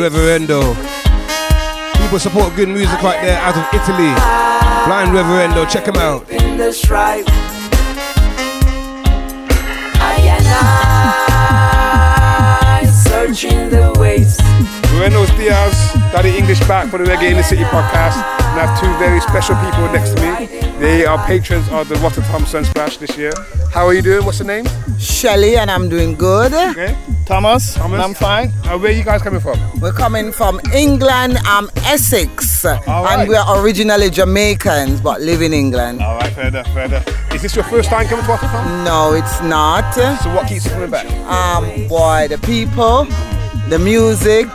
Reverendo. 0.00 0.74
People 2.00 2.18
support 2.18 2.56
good 2.56 2.68
music 2.70 3.02
right 3.02 3.20
there 3.20 3.38
out 3.38 3.54
of 3.54 3.64
Italy. 3.74 4.08
Blind 4.86 5.10
Reverendo, 5.12 5.68
check 5.68 5.86
him 5.86 5.96
out. 5.96 6.28
in 6.30 6.56
the 6.56 6.72
stripe. 6.72 7.26
I 10.00 10.16
and 12.80 12.88
searching 12.88 13.68
the 13.68 13.92
ways. 14.00 14.38
Buenos 14.90 15.28
dias, 15.36 15.92
Daddy 16.12 16.36
English 16.38 16.60
back 16.60 16.88
for 16.90 16.96
the 16.98 17.04
Reggae 17.04 17.30
in 17.30 17.36
the 17.36 17.42
City 17.42 17.64
podcast. 17.64 18.16
And 18.16 18.58
I 18.60 18.66
have 18.66 18.80
two 18.80 18.92
very 18.98 19.20
special 19.20 19.54
people 19.56 19.86
next 19.92 20.16
to 20.16 20.22
me. 20.22 20.46
They 20.80 21.04
are 21.04 21.18
patrons 21.26 21.68
of 21.68 21.88
the 21.90 21.96
Rototom 21.96 22.44
Sunsplash 22.48 22.98
this 22.98 23.16
year. 23.18 23.32
How 23.70 23.86
are 23.86 23.92
you 23.92 24.00
doing? 24.02 24.24
What's 24.24 24.38
the 24.38 24.44
name? 24.44 24.64
Shelly 24.98 25.56
and 25.58 25.70
I'm 25.70 25.90
doing 25.90 26.14
good. 26.14 26.52
Okay. 26.54 26.96
Thomas, 27.30 27.74
Thomas. 27.74 28.04
I'm 28.04 28.12
fine. 28.12 28.48
Uh, 28.64 28.76
where 28.76 28.90
are 28.90 28.92
you 28.92 29.04
guys 29.04 29.22
coming 29.22 29.38
from? 29.38 29.56
We're 29.78 29.92
coming 29.92 30.32
from 30.32 30.60
England, 30.74 31.36
um, 31.46 31.70
Essex, 31.86 32.64
right. 32.64 32.80
and 32.88 33.28
we're 33.28 33.44
originally 33.62 34.10
Jamaicans 34.10 35.00
but 35.00 35.20
live 35.20 35.40
in 35.40 35.52
England. 35.52 36.02
All 36.02 36.16
right, 36.18 36.32
fair 36.32 36.48
enough, 36.48 36.66
fair 36.74 36.86
enough. 36.86 37.32
Is 37.32 37.42
this 37.42 37.54
your 37.54 37.64
first 37.66 37.88
time 37.88 38.08
coming 38.08 38.24
to 38.24 38.32
Rototom? 38.32 38.84
No, 38.84 39.14
it's 39.14 39.40
not. 39.42 39.94
So 39.94 40.34
what 40.34 40.48
keeps 40.48 40.64
you 40.64 40.72
coming 40.72 40.90
back? 40.90 41.06
Um, 41.30 41.86
boy, 41.86 42.26
the 42.28 42.38
people, 42.38 43.04
the 43.68 43.78
music, 43.78 44.48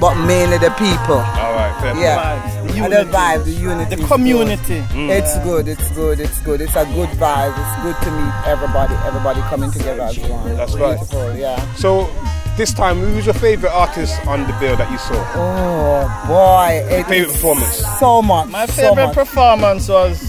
but 0.00 0.14
mainly 0.14 0.58
the 0.58 0.70
people. 0.78 1.16
All 1.18 1.54
right, 1.58 1.76
fair 1.80 1.96
Yeah, 1.96 2.61
The 2.62 2.84
And 2.84 2.92
the 2.92 3.04
vibe, 3.12 3.44
the 3.44 3.50
unity, 3.52 3.96
The 3.96 4.06
community. 4.06 4.80
Mm. 4.94 5.10
It's 5.10 5.38
good. 5.38 5.68
It's 5.68 5.90
good. 5.92 6.20
It's 6.20 6.40
good. 6.40 6.60
It's 6.60 6.76
a 6.76 6.84
good 6.84 7.08
vibe. 7.10 7.54
It's 7.56 7.82
good 7.82 7.96
to 8.04 8.10
meet 8.18 8.32
everybody. 8.46 8.94
Everybody 9.06 9.40
coming 9.42 9.70
together 9.70 10.02
as 10.02 10.18
one. 10.18 10.56
That's 10.56 10.74
right. 10.74 10.96
Beautiful. 10.98 11.36
Yeah. 11.36 11.74
So 11.74 12.08
this 12.56 12.72
time, 12.72 12.98
who 12.98 13.14
was 13.16 13.24
your 13.26 13.34
favourite 13.34 13.72
artist 13.74 14.24
on 14.26 14.46
the 14.46 14.52
bill 14.60 14.76
that 14.76 14.90
you 14.90 14.98
saw? 14.98 15.14
Oh 15.34 16.24
boy, 16.28 16.82
it 16.84 17.04
Favourite 17.06 17.26
is 17.28 17.32
performance? 17.32 17.84
So 17.98 18.22
much. 18.22 18.48
My 18.48 18.66
so 18.66 18.72
favorite 18.88 19.06
much. 19.06 19.14
performance 19.14 19.88
was 19.88 20.22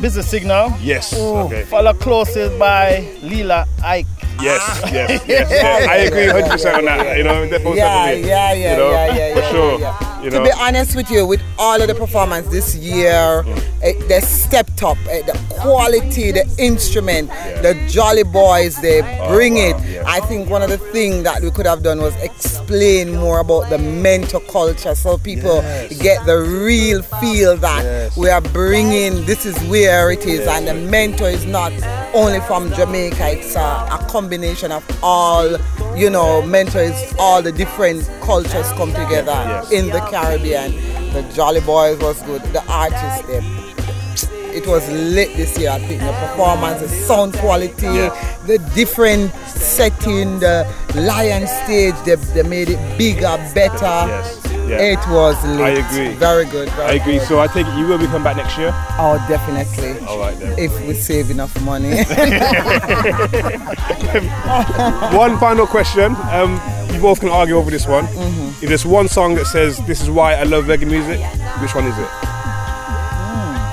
Busy 0.00 0.22
Signal. 0.22 0.72
Yes. 0.80 1.12
Oh. 1.16 1.46
Okay. 1.46 1.64
Followed 1.64 1.98
closely 2.00 2.48
by 2.58 3.06
Lila 3.22 3.66
Iké. 3.78 4.06
Yes, 4.42 4.80
yes, 4.92 5.22
yes. 5.28 5.50
yeah. 5.52 5.90
I 5.92 5.96
agree 5.96 6.24
100% 6.24 6.78
on 6.78 6.84
that. 6.86 7.16
You 7.18 7.24
know, 7.24 7.44
definitely. 7.46 7.76
Yeah, 7.76 8.06
definitely, 8.06 8.28
yeah, 8.30 8.52
yeah, 8.54 8.70
you 8.72 8.76
know, 8.78 8.90
yeah, 8.90 9.06
yeah, 9.16 9.34
For 9.34 9.40
yeah, 9.40 9.50
sure. 9.50 9.78
yeah. 9.80 10.19
You 10.22 10.30
to 10.30 10.42
be 10.42 10.52
honest 10.52 10.94
with 10.96 11.10
you, 11.10 11.26
with 11.26 11.40
all 11.58 11.80
of 11.80 11.88
the 11.88 11.94
performance 11.94 12.46
this 12.48 12.74
year, 12.76 13.44
eh, 13.82 13.94
they 14.08 14.20
stepped 14.20 14.82
up. 14.82 14.98
eh, 15.08 15.22
the 15.22 15.32
quality, 15.60 16.30
the 16.32 16.44
instrument, 16.58 17.30
the 17.62 17.74
Jolly 17.88 18.22
Boys, 18.24 18.76
they 18.80 19.00
bring 19.28 19.56
it. 19.56 19.76
I 20.06 20.20
think 20.20 20.48
one 20.50 20.62
of 20.62 20.70
the 20.70 20.78
things 20.78 21.24
that 21.24 21.42
we 21.42 21.50
could 21.50 21.66
have 21.66 21.82
done 21.82 22.00
was 22.00 22.14
explain 22.16 23.16
more 23.16 23.40
about 23.40 23.68
the 23.70 23.76
mento 23.78 24.40
culture 24.48 24.94
so 24.94 25.18
people 25.18 25.62
get 26.00 26.24
the 26.26 26.38
real 26.38 27.02
feel 27.20 27.56
that 27.58 28.12
we 28.16 28.28
are 28.30 28.40
bringing, 28.40 29.24
this 29.26 29.44
is 29.46 29.56
where 29.68 30.10
it 30.10 30.24
is, 30.26 30.46
and 30.46 30.66
the 30.68 30.72
mento 30.72 31.22
is 31.32 31.44
not 31.46 31.72
only 32.14 32.40
from 32.40 32.72
Jamaica, 32.74 33.30
it's 33.38 33.54
a, 33.56 33.60
a 33.60 34.06
combination 34.08 34.70
of 34.72 34.84
all, 35.02 35.48
you 35.96 36.10
know, 36.10 36.42
mentors, 36.42 36.94
all 37.18 37.42
the 37.42 37.52
different 37.52 38.08
cultures 38.22 38.68
come 38.72 38.90
together 38.92 39.30
Yes. 39.30 39.70
in 39.72 39.86
the 39.90 40.00
Caribbean. 40.10 40.72
The 41.12 41.22
Jolly 41.34 41.60
Boys 41.60 41.98
was 41.98 42.20
good. 42.22 42.42
The 42.52 42.64
artists, 42.68 43.24
it 44.52 44.66
was 44.66 44.88
lit 44.90 45.36
this 45.36 45.56
year. 45.58 45.70
I 45.70 45.78
think 45.78 46.00
the 46.00 46.12
performance, 46.12 46.80
the 46.80 46.88
sound 46.88 47.34
quality, 47.34 48.08
the 48.46 48.58
different 48.74 49.32
setting, 49.46 50.40
the 50.40 50.66
lion 50.94 51.46
stage, 51.46 51.94
they, 52.04 52.16
they 52.34 52.42
made 52.42 52.70
it 52.70 52.98
bigger, 52.98 53.36
better. 53.54 54.49
Yeah. 54.70 54.92
It 54.94 54.98
was 55.08 55.34
lit. 55.44 55.60
I 55.60 55.70
agree. 55.70 56.14
Very 56.14 56.44
good. 56.44 56.68
Very 56.70 56.88
I 56.90 56.92
agree. 57.02 57.18
good. 57.18 57.26
So 57.26 57.40
I 57.40 57.48
take 57.48 57.66
it 57.66 57.76
you 57.76 57.86
will 57.88 57.98
be 57.98 58.06
coming 58.06 58.22
back 58.22 58.36
next 58.36 58.56
year. 58.56 58.70
Oh, 58.98 59.16
definitely. 59.28 59.98
All 60.06 60.18
right 60.20 60.38
then. 60.38 60.56
If 60.56 60.70
we 60.86 60.94
save 60.94 61.28
enough 61.30 61.60
money. 61.62 61.90
one 65.16 65.38
final 65.38 65.66
question. 65.66 66.14
Um, 66.30 66.60
you 66.94 67.00
both 67.00 67.18
can 67.18 67.30
argue 67.30 67.56
over 67.56 67.68
this 67.70 67.86
one. 67.88 68.06
Mhm. 68.06 68.62
If 68.62 68.68
there's 68.68 68.86
one 68.86 69.08
song 69.08 69.34
that 69.34 69.46
says 69.46 69.78
this 69.86 70.00
is 70.02 70.08
why 70.10 70.34
I 70.34 70.44
love 70.44 70.66
reggae 70.66 70.86
music, 70.86 71.18
which 71.60 71.74
one 71.74 71.86
is 71.86 71.98
it? 71.98 72.08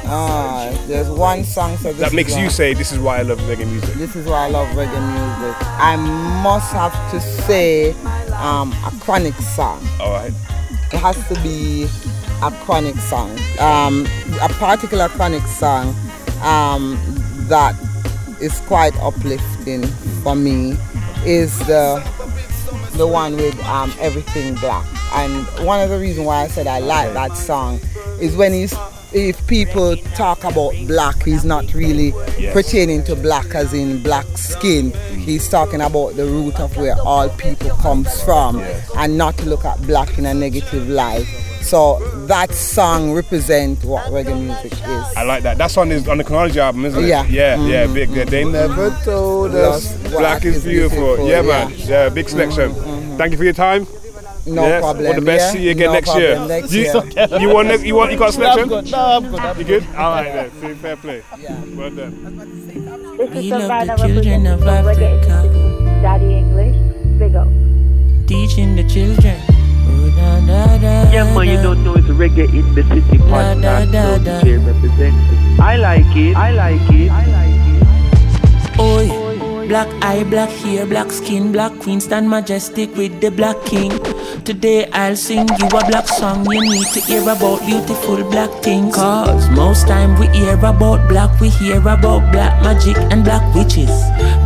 Ah, 0.10 0.72
there's 0.88 1.10
one 1.10 1.44
song 1.44 1.78
so 1.78 1.92
this 1.92 2.00
that 2.00 2.14
makes 2.14 2.36
you 2.38 2.50
say 2.50 2.74
this 2.74 2.92
is 2.92 2.98
why 2.98 3.20
I 3.20 3.22
love 3.24 3.40
reggae 3.42 3.68
music. 3.70 3.94
This 3.96 4.16
is 4.16 4.26
why 4.26 4.46
I 4.46 4.50
love 4.50 4.68
reggae 4.70 5.02
music. 5.14 5.56
I 5.78 5.96
must 6.42 6.72
have 6.74 6.96
to 7.12 7.20
say 7.20 7.92
um, 8.34 8.72
a 8.86 8.92
Chronixx 9.04 9.42
song. 9.56 9.86
All 10.00 10.12
right. 10.14 10.34
It 10.94 11.00
has 11.00 11.18
to 11.28 11.36
be 11.42 11.84
a 12.42 12.52
Chronixx 12.64 13.00
song. 13.02 13.32
Um, 13.60 14.06
a 14.42 14.50
particular 14.54 15.08
Chronixx 15.10 15.48
song 15.48 15.90
um, 16.42 16.98
that 17.48 17.76
is 18.42 18.60
quite 18.62 18.96
uplifting 18.98 19.86
for 20.24 20.36
me 20.36 20.78
is 21.26 21.58
the 21.60 22.04
the 22.94 23.06
one 23.08 23.36
with 23.36 23.60
um, 23.66 23.94
everything 24.00 24.56
black. 24.56 24.86
And 25.14 25.46
one 25.66 25.82
of 25.82 25.90
the 25.90 26.00
reasons 26.00 26.26
why 26.26 26.44
I 26.44 26.48
said 26.48 26.68
I 26.68 26.80
like 26.80 27.14
that 27.14 27.38
song 27.38 27.80
is 28.20 28.36
when 28.36 28.54
he's 28.54 28.74
if 29.14 29.46
people 29.48 29.96
talk 30.16 30.44
about 30.44 30.74
black, 30.88 31.22
he's 31.24 31.46
not 31.46 31.74
really 31.74 32.14
Yes. 32.38 32.54
pertaining 32.54 33.04
to 33.06 33.16
black 33.16 33.56
as 33.56 33.74
in 33.74 34.02
black 34.04 34.26
skin. 34.36 34.92
Mm. 34.92 35.18
He's 35.24 35.48
talking 35.50 35.82
about 35.82 36.16
the 36.16 36.26
root 36.26 36.60
of 36.60 36.76
where 36.78 36.96
all 37.02 37.30
people 37.30 37.70
comes 37.82 38.22
from 38.24 38.62
and 38.98 39.18
not 39.18 39.38
to 39.38 39.46
look 39.50 39.66
at 39.66 39.82
black 39.88 40.18
in 40.18 40.26
a 40.26 40.34
negative 40.34 40.88
light. 40.90 41.26
So 41.62 42.00
that 42.28 42.54
song 42.54 43.12
represents 43.14 43.84
what 43.84 44.06
reggae 44.06 44.40
music 44.40 44.72
is. 44.74 45.18
I 45.18 45.24
like 45.24 45.44
that. 45.44 45.58
That 45.58 45.72
song 45.72 45.92
is 45.92 46.08
on 46.08 46.18
the 46.18 46.24
Chronology 46.24 46.60
album, 46.60 46.86
isn't 46.86 47.04
it? 47.04 47.08
Yeah. 47.08 47.26
Yeah, 47.26 47.56
yeah, 47.66 47.88
Mhm. 47.88 47.94
big. 47.94 48.30
They 48.30 48.46
never 48.46 48.96
told 49.04 49.54
us 49.56 49.92
Us 49.92 50.12
black 50.12 50.46
is 50.46 50.64
beautiful. 50.64 51.28
Yeah, 51.28 51.42
man. 51.42 51.74
Yeah, 51.76 52.08
big 52.10 52.30
selection. 52.30 52.72
Mm, 52.74 52.84
mm, 52.86 53.18
Thank 53.18 53.32
you 53.32 53.38
for 53.38 53.44
your 53.44 53.54
time. 53.54 53.86
No 54.48 54.64
Yes, 54.64 54.82
problem, 54.82 55.08
All 55.08 55.14
the 55.14 55.22
best. 55.22 55.44
yeah? 55.46 55.52
See 55.52 55.64
you 55.66 55.72
again 55.72 55.88
No 55.88 55.94
next 55.94 56.16
year. 56.18 56.40
next 56.48 56.72
you, 56.74 56.82
year. 56.84 57.40
you 57.42 57.50
want? 57.54 57.68
ne- 57.68 57.86
You 57.88 57.96
want? 57.96 58.12
You 58.12 58.18
got 58.18 58.30
a 58.30 58.34
selection? 58.34 58.70
No, 58.70 58.76
I'm 58.78 58.84
good. 58.84 58.92
No, 58.92 58.98
I'm 59.00 59.24
good. 59.32 59.40
I'm 59.40 59.58
You 59.60 59.64
good? 59.66 59.84
All 59.96 60.12
right 60.12 60.34
then. 60.34 60.52
See, 60.62 60.74
fair 60.82 60.96
play. 60.96 61.24
Yeah. 61.38 61.60
Well 61.76 61.90
done. 61.92 62.14
This 63.18 63.30
We 63.32 63.40
is 63.40 63.52
love 63.52 63.62
Savannah 63.62 63.98
the 63.98 64.08
children 64.08 64.48
of 64.48 64.64
representing 64.64 64.64
for 64.64 64.88
Reggae 64.88 65.20
Africa. 65.20 65.38
Institute. 65.44 66.02
Daddy 66.02 66.34
English, 66.38 66.78
big 67.20 67.36
up. 67.36 67.48
Teaching 68.28 68.76
the 68.76 68.84
children. 68.88 69.38
Oh, 69.90 71.12
Yeah, 71.12 71.24
man, 71.34 71.48
you 71.48 71.58
don't 71.62 71.84
know 71.84 71.96
it's 71.96 72.08
reggae 72.08 72.48
in 72.50 72.76
the 72.76 72.84
city 72.84 73.18
La, 73.20 73.54
da, 73.56 73.86
podcast. 73.86 73.92
da, 73.92 74.18
So 74.18 74.24
da. 74.24 74.66
Representing. 74.68 75.60
I 75.60 75.76
like 75.78 76.16
it. 76.16 76.36
I 76.36 76.52
like 76.52 76.90
it. 76.92 77.10
I 77.12 77.26
like 77.36 77.58
it. 77.68 78.80
Oi, 78.80 79.08
black 79.68 79.88
eye, 80.02 80.24
black 80.24 80.50
hair, 80.50 80.86
black 80.86 81.12
skin, 81.12 81.52
black 81.52 81.72
queen 81.80 82.00
stand 82.00 82.30
majestic 82.30 82.96
with 82.96 83.20
the 83.22 83.30
black 83.30 83.58
king. 83.66 83.92
Today 84.46 84.88
I'll 84.92 85.16
sing 85.16 85.48
you 85.60 85.68
a 85.68 85.86
black 85.90 86.08
song. 86.08 86.50
You 86.50 86.62
need 86.62 86.88
to 86.94 87.02
hear 87.02 87.22
about 87.22 87.60
beautiful 87.66 88.24
black 88.32 88.50
things. 88.64 88.96
Cause 88.96 89.50
most 89.50 89.88
time 89.88 90.18
we 90.20 90.28
hear 90.28 90.56
about 90.58 91.10
black, 91.10 91.40
we 91.42 91.50
hear 91.50 91.80
about 91.80 92.32
black 92.32 92.62
magic 92.64 92.98
and 93.12 93.24
black 93.24 93.44
witches. 93.54 93.92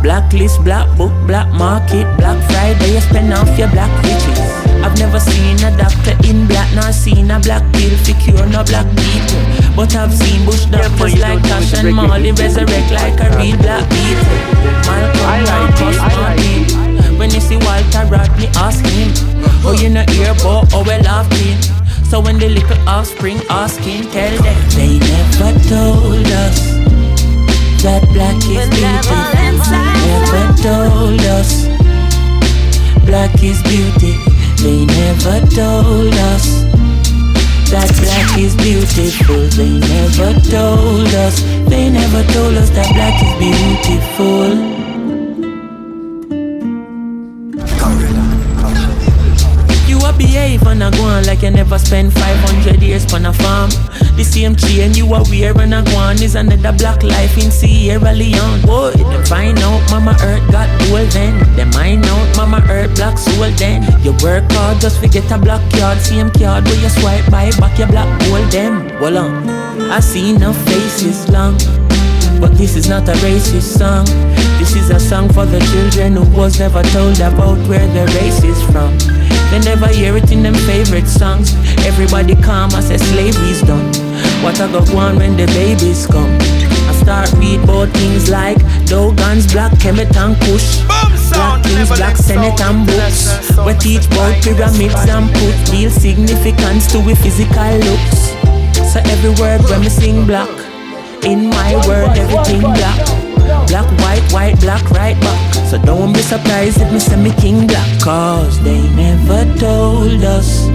Blacklist, 0.02 0.62
black 0.64 0.86
book, 0.98 1.12
black 1.26 1.48
market, 1.54 2.06
black 2.18 2.38
Friday, 2.50 2.94
you 2.94 3.00
spend 3.00 3.32
off 3.32 3.56
your 3.58 3.70
black 3.70 3.92
riches. 4.02 4.40
I've 4.82 4.98
never 4.98 5.20
seen 5.20 5.56
a 5.62 5.70
doctor 5.76 6.16
in 6.28 6.48
black, 6.48 6.74
nor 6.74 6.92
seen 6.92 7.30
a 7.30 7.38
black 7.38 7.62
pill 7.72 7.96
for 7.98 8.18
cure 8.20 8.46
no 8.46 8.64
black 8.64 8.86
people. 8.96 9.61
But 9.74 9.96
I've 9.96 10.12
seen 10.12 10.44
bush 10.44 10.66
doctors 10.66 11.14
you 11.14 11.20
like 11.20 11.40
don't 11.40 11.48
Tash 11.48 11.74
and 11.74 11.88
reggae. 11.88 11.94
Marley 11.94 12.32
resurrect 12.32 12.90
like 12.92 13.18
a 13.20 13.28
real 13.36 13.56
black 13.56 13.88
beetle. 13.88 14.38
Malcolm 14.84 15.24
I 15.24 15.40
like 15.48 15.80
Marcus 15.80 15.96
it, 15.96 16.12
Martin. 16.16 17.18
When 17.18 17.30
you 17.30 17.40
see 17.40 17.56
Walter 17.56 18.04
Rodney, 18.12 18.48
ask 18.56 18.84
him. 18.84 19.08
Oh, 19.64 19.72
you 19.72 19.88
know 19.88 20.04
hear 20.10 20.32
about 20.32 20.72
oh 20.74 20.84
well 20.86 21.00
laughing. 21.02 21.56
So 22.04 22.20
when 22.20 22.38
the 22.38 22.48
little 22.48 22.76
offspring 22.86 23.40
asking, 23.48 24.10
tell 24.10 24.36
them 24.42 24.68
they 24.76 24.98
never 24.98 25.52
told 25.64 26.26
us 26.26 26.60
that 27.82 28.04
black 28.12 28.36
is 28.44 28.68
beauty. 28.68 29.16
They 29.72 29.96
never 30.04 30.52
told 30.60 31.20
us 31.32 31.64
black 33.06 33.42
is 33.42 33.62
beauty. 33.62 34.20
They 34.62 34.84
never 34.84 35.40
told 35.48 36.12
us 36.12 36.61
that 37.72 37.88
black 38.02 38.38
is 38.38 38.54
beautiful. 38.56 39.48
They 39.56 39.78
never 39.78 40.38
told 40.50 41.08
us. 41.24 41.40
They 41.70 41.88
never 41.88 42.22
told 42.32 42.54
us 42.56 42.68
that 42.70 42.92
black 42.92 43.16
is 43.24 43.32
beautiful. 43.40 44.81
Behave 50.62 50.82
and 50.82 50.94
a 50.94 50.96
go 50.96 51.04
on 51.04 51.24
like 51.24 51.42
you 51.42 51.50
never 51.50 51.78
spend 51.78 52.12
500 52.12 52.82
years 52.82 53.12
on 53.12 53.26
a 53.26 53.32
farm. 53.32 53.70
The 54.16 54.24
same 54.24 54.56
chain 54.56 54.94
you 54.94 55.12
are 55.14 55.24
wear 55.30 55.56
and 55.58 55.86
go 55.86 55.96
on 55.96 56.22
is 56.22 56.34
another 56.34 56.76
black 56.76 57.02
life 57.02 57.36
in 57.36 57.50
Sierra 57.50 58.12
Leone. 58.12 58.62
Boy, 58.62 58.92
them 58.92 59.24
find 59.24 59.58
out 59.58 59.82
Mama 59.90 60.16
Earth 60.22 60.50
got 60.50 60.68
gold 60.88 61.10
then. 61.10 61.38
Them 61.56 61.70
mind 61.70 62.04
out 62.06 62.36
Mama 62.36 62.64
Earth 62.68 62.94
black 62.96 63.18
soul 63.18 63.50
then. 63.56 63.82
You 64.02 64.12
work 64.22 64.44
hard 64.52 64.80
just 64.80 65.00
forget 65.00 65.30
a 65.30 65.38
black 65.38 65.62
card. 65.72 65.98
Same 65.98 66.30
card 66.30 66.64
where 66.64 66.80
you 66.80 66.88
swipe 66.88 67.30
by 67.30 67.50
back 67.58 67.78
your 67.78 67.88
black 67.88 68.08
gold 68.28 68.50
them. 68.50 68.88
Well 69.00 69.18
on, 69.18 69.48
I 69.90 70.00
see 70.00 70.32
no 70.32 70.52
faces 70.52 71.28
long. 71.28 71.56
But 72.42 72.58
this 72.58 72.74
is 72.74 72.88
not 72.88 73.08
a 73.08 73.12
racist 73.22 73.78
song. 73.78 74.04
This 74.58 74.74
is 74.74 74.90
a 74.90 74.98
song 74.98 75.28
for 75.32 75.46
the 75.46 75.60
children 75.70 76.14
who 76.14 76.26
was 76.36 76.58
never 76.58 76.82
told 76.90 77.20
about 77.20 77.56
where 77.68 77.86
their 77.94 78.08
race 78.18 78.42
is 78.42 78.60
from. 78.64 78.98
They 79.52 79.60
never 79.60 79.86
hear 79.86 80.16
it 80.16 80.32
in 80.32 80.42
them 80.42 80.54
favorite 80.66 81.06
songs. 81.06 81.54
Everybody 81.86 82.34
calm, 82.34 82.74
I 82.74 82.80
say 82.80 82.96
slavery's 82.96 83.62
done. 83.62 83.86
What 84.42 84.60
I 84.60 84.66
go 84.72 84.82
on 84.98 85.18
when 85.20 85.36
the 85.36 85.46
babies 85.54 86.08
come? 86.08 86.34
I 86.90 86.92
start 86.98 87.32
read 87.38 87.62
about 87.62 87.90
things 87.90 88.28
like 88.28 88.58
Dogons, 88.90 89.46
Black 89.52 89.70
Kemet 89.78 90.10
and 90.16 90.34
Kush. 90.42 90.82
Black 91.30 91.62
Kings, 91.62 91.88
Black 91.96 92.16
Senate 92.16 92.60
and 92.60 92.84
books. 92.84 93.30
We 93.64 93.72
teach 93.78 94.06
about 94.06 94.42
pyramids 94.42 95.06
and 95.06 95.30
put 95.30 95.70
real 95.70 95.90
significance 95.90 96.90
to 96.90 96.98
we 96.98 97.14
physical 97.14 97.78
looks. 97.86 98.34
So 98.92 98.98
every 99.14 99.30
word 99.38 99.62
when 99.70 99.82
me 99.82 99.88
sing 99.88 100.26
black. 100.26 100.71
In 101.24 101.50
my 101.50 101.74
world, 101.86 102.18
everything 102.18 102.62
black. 102.62 102.98
Black, 103.68 103.86
white, 104.00 104.32
white, 104.32 104.60
black, 104.60 104.82
right 104.90 105.18
back. 105.20 105.54
So 105.70 105.78
don't 105.78 106.12
be 106.12 106.20
surprised 106.20 106.80
if 106.80 106.92
me 106.92 106.98
say 106.98 107.16
me 107.16 107.30
king 107.40 107.68
black. 107.68 108.00
Cause 108.02 108.60
they 108.64 108.82
never 108.96 109.44
told 109.56 110.24
us 110.24 110.66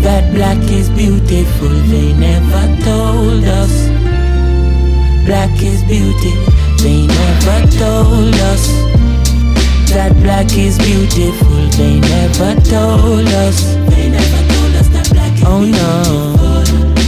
that 0.00 0.32
black 0.32 0.56
is 0.70 0.88
beautiful. 0.88 1.68
They 1.68 2.14
never 2.14 2.64
told 2.82 3.44
us 3.44 3.88
black 5.26 5.52
is 5.62 5.82
beauty. 5.84 6.32
They 6.82 7.06
never 7.06 7.60
told 7.76 8.34
us 8.52 8.66
that 9.92 10.16
black 10.22 10.56
is 10.56 10.78
beautiful. 10.78 11.68
They 11.76 12.00
never 12.00 12.58
told 12.62 13.28
us. 13.28 13.74
They 13.90 14.08
never 14.08 14.52
told 14.54 14.76
us 14.76 14.88
that 14.88 15.10
black 15.12 15.34
is 15.34 15.44
oh, 15.44 15.64
no. 15.66 17.01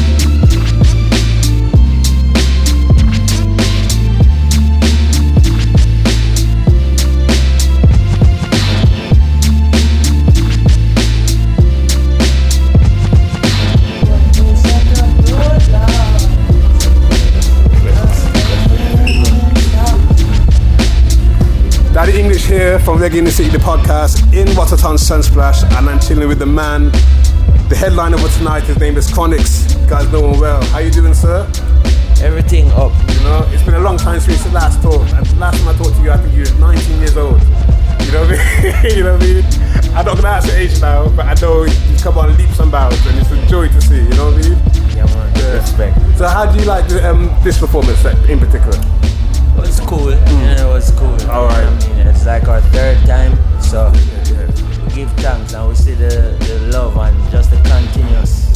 Here 22.55 22.79
from 22.79 23.01
Reggae 23.01 23.19
in 23.19 23.25
the 23.25 23.33
City, 23.33 23.51
the 23.51 23.59
podcast 23.59 24.23
in 24.33 24.47
Rototom 24.55 24.95
Sunsplash, 24.95 25.65
and 25.77 25.91
I'm 25.91 25.99
chilling 25.99 26.29
with 26.29 26.39
the 26.39 26.47
man, 26.47 26.93
the 27.69 27.75
headliner 27.77 28.17
for 28.17 28.29
tonight. 28.39 28.63
His 28.63 28.79
name 28.79 28.97
is 28.97 29.11
Chronixx. 29.11 29.75
You 29.83 29.91
guys 29.91 30.07
know 30.13 30.31
him 30.31 30.39
well. 30.39 30.63
How 30.67 30.79
you 30.79 30.93
doing, 30.93 31.15
sir? 31.15 31.51
Everything 32.23 32.71
up. 32.71 32.93
You 33.11 33.25
know, 33.25 33.45
it's 33.51 33.65
been 33.65 33.75
a 33.75 33.81
long 33.81 33.97
time 33.97 34.21
since 34.21 34.45
the 34.45 34.53
last 34.53 34.81
talk. 34.83 35.01
And 35.01 35.27
last 35.41 35.59
time 35.59 35.75
I 35.75 35.77
talked 35.77 35.97
to 35.97 36.03
you, 36.05 36.13
I 36.13 36.17
think 36.17 36.33
you 36.33 36.45
were 36.45 36.61
19 36.61 36.99
years 37.01 37.17
old. 37.17 37.43
You 37.43 38.13
know 38.13 38.23
what 38.23 38.39
I 38.39 38.63
mean? 38.63 38.97
you 38.99 39.03
know 39.03 39.15
what 39.15 39.23
I 39.23 39.27
mean? 39.27 39.45
I'm 39.91 40.05
not 40.07 40.15
gonna 40.15 40.29
ask 40.29 40.47
your 40.47 40.57
age 40.57 40.81
now, 40.81 41.09
but 41.09 41.27
I 41.27 41.35
know 41.43 41.65
you 41.65 41.99
come 41.99 42.19
on 42.19 42.39
leaps 42.39 42.61
and 42.61 42.71
bounds, 42.71 43.05
and 43.05 43.19
it's 43.19 43.33
a 43.33 43.47
joy 43.49 43.67
to 43.67 43.81
see. 43.83 43.97
You 43.97 44.15
know 44.15 44.31
what 44.31 44.47
I 44.47 44.49
mean? 44.49 44.59
Yeah, 44.95 45.07
man. 45.07 45.59
Respect. 45.59 45.99
So, 46.19 46.29
how 46.29 46.47
do 46.47 46.57
you 46.57 46.67
like 46.67 46.87
the, 46.87 47.03
um, 47.11 47.35
this 47.43 47.59
performance 47.59 48.05
in 48.31 48.39
particular? 48.39 48.79
It 49.57 49.61
was 49.61 49.81
cool. 49.81 50.11
Yeah, 50.11 50.67
it 50.67 50.69
was 50.69 50.91
cool. 50.93 51.17
All 51.31 51.47
right. 51.47 51.65
I 51.65 51.89
mean, 51.89 52.07
it's 52.07 52.27
like 52.27 52.49
our 52.49 52.61
third 52.61 52.99
time, 53.07 53.37
so 53.61 53.91
we 53.93 54.95
give 54.95 55.11
thanks 55.23 55.53
and 55.55 55.69
we 55.69 55.75
see 55.75 55.95
the, 55.95 56.37
the 56.41 56.69
love 56.73 56.97
and 56.97 57.31
just 57.31 57.51
the 57.51 57.57
continuous 57.69 58.53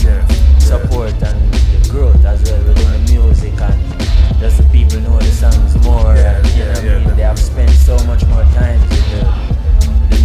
support 0.59 1.13
and 1.23 1.53
the 1.53 1.89
growth 1.91 2.25
as 2.25 2.43
well 2.51 2.63
within 2.65 3.05
the 3.05 3.13
music 3.13 3.59
and 3.61 4.41
just 4.41 4.59
the 4.59 4.69
people 4.71 5.01
know 5.01 5.19
the 5.19 5.25
songs 5.25 5.75
more. 5.85 6.15
and, 6.15 6.47
you 6.55 6.65
know 6.65 6.73
what 6.73 6.85
I 6.85 7.05
mean? 7.07 7.17
They 7.17 7.23
have 7.23 7.39
spent 7.39 7.71
so 7.71 7.97
much 8.05 8.25
more 8.27 8.45
time 8.55 8.81
with 8.81 9.11
the 9.11 9.48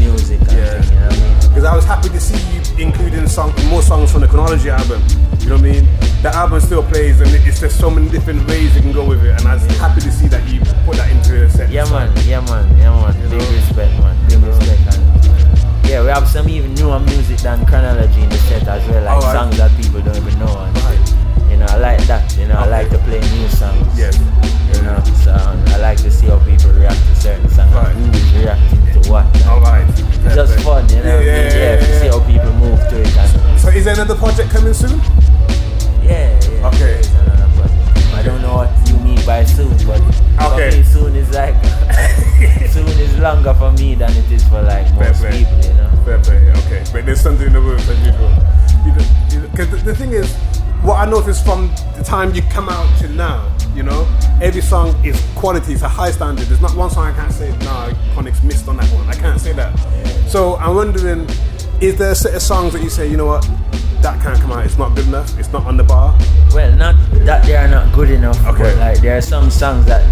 music 0.04 0.40
and 0.40 0.50
thing, 0.50 0.94
you 0.94 1.00
know 1.00 1.08
I 1.08 1.16
mean? 1.16 1.36
Because 1.50 1.66
I 1.66 1.76
was 1.76 1.86
happy 1.86 2.10
to 2.10 2.20
see 2.20 2.40
you 2.54 2.62
including 2.78 3.28
song, 3.28 3.54
more 3.70 3.82
songs 3.82 4.12
from 4.12 4.22
the 4.22 4.28
Chronology 4.28 4.70
album. 4.70 5.02
You 5.40 5.50
know 5.50 5.56
what 5.56 5.66
I 5.66 5.72
mean? 5.72 5.86
The 6.22 6.32
album 6.34 6.60
still 6.62 6.84
plays, 6.84 7.22
and 7.22 7.30
it's 7.48 7.60
just 7.60 7.80
so 7.80 7.90
many 7.90 8.10
different 8.10 8.48
ways 8.48 8.76
you 8.76 8.82
can 8.82 8.92
go 8.92 9.06
with 9.06 9.24
it. 9.24 9.40
And 9.40 9.48
I 9.48 9.56
was 9.56 9.66
happy 9.78 10.02
to 10.02 10.12
see 10.12 10.28
that 10.28 10.48
you 10.48 10.60
put 10.86 10.98
that 10.98 11.12
into 11.12 11.44
a 11.44 11.50
set. 11.50 11.70
Yeah 11.70 11.86
man, 11.92 12.12
yeah 12.26 12.42
man, 12.42 12.66
yeah 12.78 12.92
man. 12.92 13.30
Big 13.30 13.42
respect 13.42 13.94
man, 14.00 14.16
big 14.28 14.42
respect 14.44 14.98
and 14.98 15.14
yeah, 15.86 16.02
we 16.02 16.08
have 16.08 16.28
some 16.28 16.50
even 16.50 16.74
newer 16.76 17.00
music 17.00 17.38
than 17.40 17.66
chronology 17.66 18.22
in 18.22 18.30
the 18.30 18.38
set 18.38 18.68
as 18.68 18.88
well, 18.90 19.04
like 19.04 19.24
Alright. 19.24 19.36
songs 19.36 19.58
that 19.58 19.70
people 19.80 20.02
don't 20.02 20.16
even 20.16 20.40
know. 20.40 20.58
And, 20.58 21.23
You 21.54 21.60
know, 21.60 21.66
I 21.70 21.78
like 21.78 22.02
that. 22.08 22.36
You 22.36 22.48
know, 22.48 22.56
I 22.56 22.66
like 22.66 22.90
to 22.90 22.98
play 23.06 23.22
new 23.22 23.48
songs. 23.48 23.86
Yes. 23.94 24.18
You 24.74 24.82
know, 24.82 24.98
so 25.22 25.34
um, 25.38 25.62
I 25.68 25.78
like 25.78 25.98
to 26.02 26.10
see 26.10 26.26
how 26.26 26.40
people 26.44 26.72
react 26.74 26.98
to 26.98 27.16
certain 27.16 27.48
songs. 27.50 27.72
and 27.76 28.16
Who's 28.16 28.34
reacting 28.34 28.82
to 29.04 29.10
what. 29.10 29.26
All 29.46 29.62
right. 29.62 29.86
It's 29.88 30.34
just 30.34 30.60
fun, 30.66 30.90
you 30.90 31.04
know. 31.04 31.20
Yeah, 31.20 31.26
yeah, 31.26 31.54
yeah, 31.54 31.74
yeah, 31.74 31.76
to 31.78 32.00
see 32.02 32.08
how 32.08 32.20
people 32.26 32.52
move 32.54 32.80
to 32.90 33.02
it 33.02 33.14
And, 33.14 33.60
so, 33.62 33.70
is 33.70 33.86
there 33.86 33.94
another 33.94 34.16
project 34.16 34.50
coming 34.50 34.74
soon? 34.74 34.98
Yeah, 36.02 36.34
yeah. 36.42 36.68
Okay. 36.74 36.78
there 36.80 37.00
is 37.00 37.14
another 37.22 37.48
project. 37.54 38.14
I 38.18 38.24
don't 38.24 38.42
know 38.42 38.56
what 38.66 38.72
you 38.90 38.98
mean 38.98 39.24
by 39.24 39.46
soon, 39.46 39.70
but 39.86 40.02
Okay. 40.42 40.82
for 40.82 40.84
soon 40.88 41.16
is 41.16 41.30
like 41.36 41.54
soon 42.74 42.88
is 42.98 43.16
longer 43.20 43.54
for 43.54 43.72
me 43.74 43.94
than 43.94 44.10
it 44.18 44.32
is 44.32 44.44
for 44.50 44.62
like 44.64 44.92
most 44.96 45.22
play. 45.22 45.46
people, 45.46 45.62
you 45.70 45.74
know. 45.78 45.90
Fair 46.04 46.18
play, 46.20 46.50
okay. 46.66 46.84
But 46.92 47.06
there's 47.06 47.22
something 47.22 47.46
in 47.46 47.54
the 47.54 47.62
works 47.62 47.88
as 47.88 48.00
usual. 48.02 48.34
Because 49.52 49.70
the, 49.70 49.78
the 49.86 49.96
thing 49.96 50.12
is, 50.14 50.34
what 50.84 50.96
I 50.96 51.10
noticed 51.10 51.46
from 51.46 51.70
the 51.96 52.04
time 52.04 52.34
you 52.34 52.42
come 52.44 52.68
out 52.68 53.00
to 53.00 53.08
now, 53.08 53.50
you 53.74 53.84
know, 53.84 54.06
every 54.42 54.62
song 54.62 54.94
is 55.06 55.20
quality, 55.36 55.74
it's 55.74 55.82
a 55.82 55.88
high 55.88 56.12
standard. 56.12 56.46
There's 56.48 56.62
not 56.62 56.76
one 56.76 56.90
song 56.90 57.08
I 57.08 57.14
can't 57.16 57.32
say, 57.32 57.50
nah, 57.60 57.90
Chronixx 58.14 58.44
missed 58.44 58.68
on 58.68 58.78
that 58.78 58.88
one. 58.94 59.08
I 59.08 59.14
can't 59.14 59.40
say 59.40 59.54
that. 59.54 59.74
So 60.28 60.58
I'm 60.58 60.76
wondering, 60.76 61.28
is 61.80 61.98
there 61.98 62.12
a 62.12 62.16
set 62.16 62.36
of 62.36 62.42
songs 62.42 62.74
that 62.74 62.84
you 62.84 62.90
say, 62.90 63.10
you 63.10 63.16
know 63.16 63.28
what, 63.28 63.48
that 64.02 64.22
can't 64.22 64.40
come 64.42 64.52
out, 64.52 64.66
it's 64.66 64.78
not 64.78 64.94
good 64.94 65.08
enough, 65.08 65.38
it's 65.40 65.54
not 65.54 65.66
on 65.66 65.78
the 65.78 65.84
bar? 65.84 66.18
Well, 66.54 66.76
not 66.76 66.96
that 67.26 67.46
they 67.46 67.56
are 67.56 67.70
not 67.70 67.94
good 67.96 68.10
enough, 68.10 68.46
Okay. 68.46 68.64
but 68.64 68.78
like 68.78 69.00
there 69.00 69.18
are 69.18 69.22
some 69.22 69.50
songs 69.50 69.86
that 69.86 70.04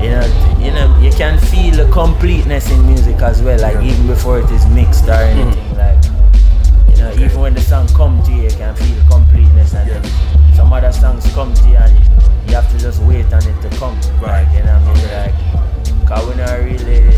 you 0.00 0.08
know, 0.08 0.56
you 0.58 0.70
know, 0.70 0.98
you 0.98 1.10
can 1.10 1.38
feel 1.38 1.84
the 1.84 1.92
completeness 1.92 2.70
in 2.70 2.86
music 2.86 3.20
as 3.20 3.42
well. 3.42 3.60
Like 3.60 3.84
even 3.84 4.06
before 4.06 4.38
it 4.38 4.50
is 4.50 4.64
mixed 4.68 5.08
or 5.08 5.12
anything, 5.12 5.52
mm-hmm. 5.52 5.76
like 5.76 5.99
you 7.00 7.06
know, 7.06 7.24
even 7.24 7.40
when 7.40 7.54
the 7.54 7.60
song 7.62 7.88
come 7.88 8.22
to 8.24 8.30
you, 8.30 8.42
you 8.42 8.50
can 8.50 8.74
feel 8.74 9.02
completeness, 9.08 9.74
and 9.74 9.88
then 9.88 10.54
some 10.54 10.70
other 10.70 10.92
songs 10.92 11.24
come 11.32 11.54
to 11.54 11.68
you, 11.68 11.76
and 11.76 11.98
you, 11.98 12.54
have 12.54 12.70
to 12.72 12.78
just 12.78 13.00
wait 13.02 13.24
on 13.32 13.42
it 13.46 13.62
to 13.62 13.70
come. 13.78 13.94
Right. 14.20 14.44
Like, 14.44 14.54
you 14.54 14.64
know 14.64 14.78
what 14.80 14.98
I 14.98 15.32
mean? 15.86 15.96
Like, 15.96 16.06
cause 16.06 16.28
we 16.28 16.34
not 16.36 16.58
really, 16.58 17.14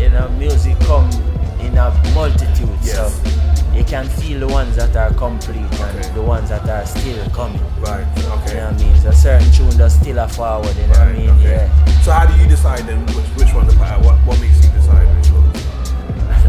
you 0.00 0.10
know, 0.10 0.28
music 0.38 0.78
come 0.80 1.10
in 1.58 1.76
a 1.76 1.90
multitude, 2.14 2.84
so 2.84 3.10
you 3.74 3.82
can 3.82 4.06
feel 4.06 4.38
the 4.40 4.46
ones 4.46 4.76
that 4.76 4.94
are 4.94 5.12
complete 5.14 5.56
and 5.56 6.14
the 6.14 6.22
ones 6.22 6.50
that 6.50 6.68
are 6.68 6.86
still 6.86 7.28
coming. 7.30 7.60
Right. 7.80 8.06
Okay. 8.06 8.50
You 8.50 8.56
know 8.60 8.70
what 8.70 8.74
I 8.74 8.84
mean? 8.84 9.00
So 9.00 9.10
certain 9.10 9.50
tune 9.50 9.76
does 9.76 9.94
still 9.94 10.18
a 10.18 10.28
forward. 10.28 10.76
You 10.76 10.82
know 10.82 10.88
what 10.90 10.98
I 10.98 11.12
mean? 11.12 11.40
Yeah. 11.40 12.02
So 12.02 12.12
how 12.12 12.26
do 12.26 12.40
you 12.40 12.48
decide 12.48 12.86
then 12.86 13.04
which, 13.06 13.26
which 13.34 13.54
one 13.54 13.66
to 13.66 13.82
out? 13.82 14.04
What, 14.04 14.14
what 14.26 14.40
makes 14.40 14.62
you 14.64 14.70
decide 14.70 15.08
which 15.16 15.32
one? 15.32 15.48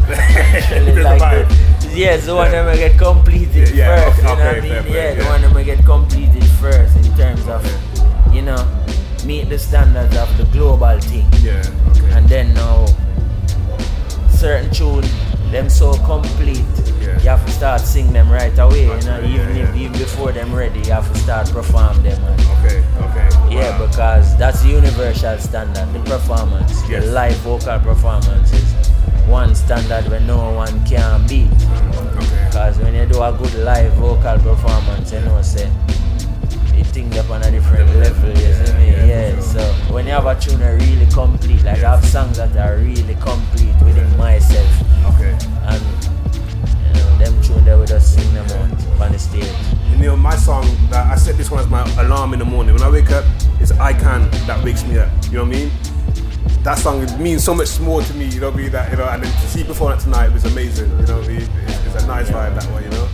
Actually, 0.20 1.04
like 1.04 1.48
the, 1.48 1.69
yeah, 1.94 2.18
the 2.18 2.36
one 2.36 2.52
that 2.52 2.66
may 2.66 2.78
get 2.78 2.98
completed 2.98 3.70
Yeah, 3.76 4.10
first. 4.12 4.20
okay, 4.20 4.28
you 4.30 4.36
know 4.36 4.46
what 4.46 4.58
I 4.58 4.62
mean? 4.62 4.84
fair 4.84 5.14
yeah, 5.16 5.24
the 5.24 5.26
one 5.30 5.42
that 5.42 5.66
get 5.66 5.86
completed 5.86 6.44
first 6.62 6.96
in 6.98 7.16
terms 7.18 7.48
of, 7.48 7.64
you 8.34 8.42
know, 8.42 8.58
meet 9.26 9.50
the 9.50 9.58
standards 9.60 10.16
of 10.18 10.30
the 10.38 10.46
global 10.46 11.00
thing. 11.00 11.28
Yeah. 11.42 11.64
And 12.16 12.28
then 12.28 12.54
now, 12.54 12.86
certain 14.30 14.72
tune, 14.72 15.06
them 15.52 15.70
so 15.70 15.94
complete. 16.06 16.64
Yeah. 17.02 17.14
You 17.22 17.30
have 17.30 17.46
to 17.46 17.52
start 17.52 17.82
sing 17.82 18.12
them 18.14 18.30
right 18.30 18.58
away. 18.60 18.84
You 18.84 19.02
know, 19.02 19.22
even 19.24 19.56
if, 19.58 19.76
even 19.76 19.92
before 19.94 20.32
them 20.32 20.54
ready, 20.54 20.80
you 20.82 20.92
have 20.92 21.12
to 21.12 21.20
start 21.20 21.50
perform 21.50 22.02
them. 22.04 22.22
And 22.24 22.42
Okay, 22.60 22.84
okay. 23.02 23.56
yeah, 23.56 23.78
because 23.78 24.38
that's 24.38 24.62
the 24.62 24.70
universal 24.70 25.38
standard. 25.38 25.92
The 25.94 26.00
performance, 26.10 26.82
the 26.84 27.02
live 27.02 27.36
vocal 27.38 27.80
performance 27.80 28.52
is 28.54 28.89
one 29.30 29.54
standard 29.54 30.10
where 30.10 30.20
no 30.22 30.52
one 30.52 30.84
can 30.86 31.26
beat. 31.28 31.50
Because 32.46 32.78
when 32.80 32.96
you 32.96 33.06
do 33.06 33.22
a 33.22 33.32
good 33.32 33.54
live 33.64 33.94
vocal 33.94 34.38
performance, 34.40 35.14
you 35.14 35.20
know, 35.22 35.42
say, 35.42 35.72
you 36.76 36.84
think 36.84 37.16
up 37.16 37.30
on 37.30 37.44
a 37.44 37.52
different 37.52 37.90
level, 37.98 38.30
you 38.30 38.54
see 38.54 38.74
me? 38.74 38.90
Yeah, 39.08 39.40
so 39.40 39.62
when 39.94 40.08
you 40.08 40.14
have 40.14 40.26
a 40.26 40.40
tune 40.40 40.60
that 40.60 40.82
really 40.82 41.06
complete, 41.12 41.64
like 41.64 41.84
I 41.84 41.96
have 41.96 42.06
songs 42.06 42.38
that 42.38 42.56
are 42.58 42.78
really 42.78 43.16
complete 43.16 43.76
within 43.84 44.18
myself. 44.18 44.68
Okay. 45.14 45.38
And, 45.64 45.82
you 46.88 47.02
know, 47.02 47.18
them 47.18 47.42
tune 47.44 47.64
that 47.66 47.78
we 47.80 47.86
just 47.86 48.16
sing 48.16 48.34
them 48.34 48.46
out 48.46 49.02
on 49.02 49.12
the 49.12 49.20
stage. 49.20 49.46
You 49.92 49.98
know, 50.06 50.16
my 50.18 50.36
song, 50.36 50.66
that 50.90 51.12
I 51.12 51.16
set 51.16 51.38
this 51.38 51.52
one 51.52 51.60
as 51.60 51.68
my 51.68 51.84
alarm 52.02 52.34
in 52.34 52.40
the 52.40 52.46
morning. 52.46 52.74
When 52.74 52.84
I 52.84 52.90
wake 52.90 53.12
up, 53.12 53.26
it's 53.60 53.72
I 53.74 53.94
Can 53.94 54.30
that 54.48 54.64
wakes 54.64 54.84
me 54.86 54.98
up. 54.98 55.10
You 55.26 55.32
know 55.34 55.44
what 55.44 55.56
I 55.56 55.60
mean? 55.60 55.72
That 56.64 56.78
song 56.78 57.06
means 57.22 57.44
so 57.44 57.54
much 57.54 57.80
more 57.80 58.02
to 58.02 58.14
me, 58.14 58.26
you 58.26 58.42
know 58.42 58.50
what 58.50 58.60
I 58.60 58.64
mean? 58.64 58.72
That, 58.72 58.92
you 58.92 58.98
know, 58.98 59.08
and 59.08 59.24
then 59.24 59.32
to 59.32 59.48
see 59.48 59.64
before 59.64 59.90
that 59.90 60.02
tonight 60.02 60.32
was 60.34 60.44
amazing, 60.46 60.90
you 61.00 61.06
know 61.06 61.20
what 61.20 61.26
I 61.26 61.28
mean? 61.30 61.50
It's, 61.66 61.86
it's 61.86 62.04
a 62.04 62.08
nice 62.08 62.30
vibe 62.30 62.60
that 62.60 62.70
way, 62.76 62.84
you 62.84 62.90
know? 62.90 63.08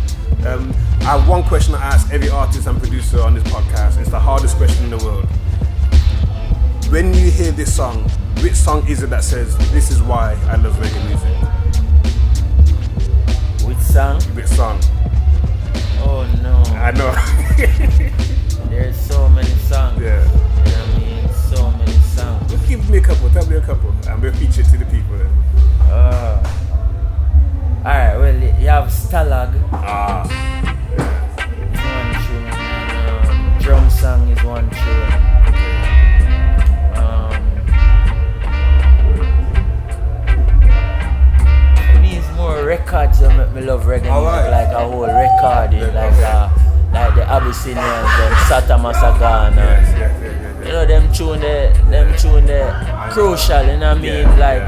Um, 0.52 0.74
I 1.02 1.18
have 1.18 1.28
one 1.28 1.44
question 1.44 1.76
I 1.76 1.84
ask 1.84 2.12
every 2.12 2.30
artist 2.30 2.68
and 2.68 2.80
producer 2.80 3.22
on 3.22 3.36
this 3.36 3.44
podcast. 3.44 4.00
It's 4.00 4.10
the 4.10 4.20
hardest 4.20 4.58
question 4.58 4.86
in 4.86 4.90
the 4.92 5.06
world. 5.06 5.26
When 6.92 7.14
you 7.14 7.30
hear 7.30 7.52
this 7.52 7.76
song, 7.76 8.10
which 8.42 8.56
song 8.56 8.88
is 8.88 9.04
it 9.04 9.10
that 9.12 9.24
says, 9.24 9.56
this 9.72 9.92
is 9.92 10.02
why 10.02 10.34
I 10.48 10.56
love 10.56 10.74
reggae 10.76 11.08
music? 11.08 11.36
Which 13.68 13.78
song? 13.78 14.22
Which 14.36 14.48
song? 14.48 14.80
Oh 16.02 16.26
no. 16.42 16.64
I 16.76 16.92
know. 16.92 17.12
There's 18.70 19.00
so 19.00 19.30
many 19.30 19.50
songs. 19.50 20.02
Yeah. 20.02 20.55
Give 22.68 22.90
me 22.90 22.98
a 22.98 23.02
couple, 23.02 23.30
tell 23.30 23.46
me 23.46 23.58
a 23.58 23.62
couple, 23.62 23.92
and 24.08 24.22
we'll 24.22 24.34
feature 24.34 24.62
it 24.62 24.66
to 24.72 24.78
the 24.78 24.86
people. 24.86 25.20
Uh, 25.84 26.42
Alright, 27.86 28.18
well, 28.18 28.34
you 28.60 28.68
have 28.68 28.90
Stalag. 28.90 29.54
Ah. 29.72 30.26
Is 30.26 31.00
one 31.78 32.10
tune. 32.26 32.48
And, 32.50 33.28
um, 33.30 33.60
drum 33.62 33.90
song 33.92 34.28
is 34.30 34.44
one 34.44 34.68
tune. 34.72 35.12
Um, 36.98 37.38
for 41.94 42.00
me, 42.02 42.20
more 42.36 42.66
records 42.66 43.20
that 43.20 43.38
make 43.38 43.52
me 43.54 43.62
love 43.62 43.84
reggae 43.84 44.10
music, 44.10 44.52
like 44.52 44.74
a 44.74 44.80
whole 44.80 45.06
recording, 45.06 45.94
like 45.94 46.20
uh, 46.26 46.50
like 46.92 47.14
the 47.14 47.24
Abyssinians, 47.30 47.78
them 48.18 48.34
Satta 48.50 48.78
Massagana. 48.82 50.45
You 50.66 50.72
know 50.72 50.86
them 50.86 51.12
tune 51.14 51.40
the 51.42 51.72
them 51.90 52.16
tune 52.18 52.46
the 52.48 52.74
crucial, 53.12 53.64
you 53.66 53.78
know 53.78 53.94
what 53.94 53.98
I 53.98 54.02
mean? 54.02 54.40
Like 54.40 54.68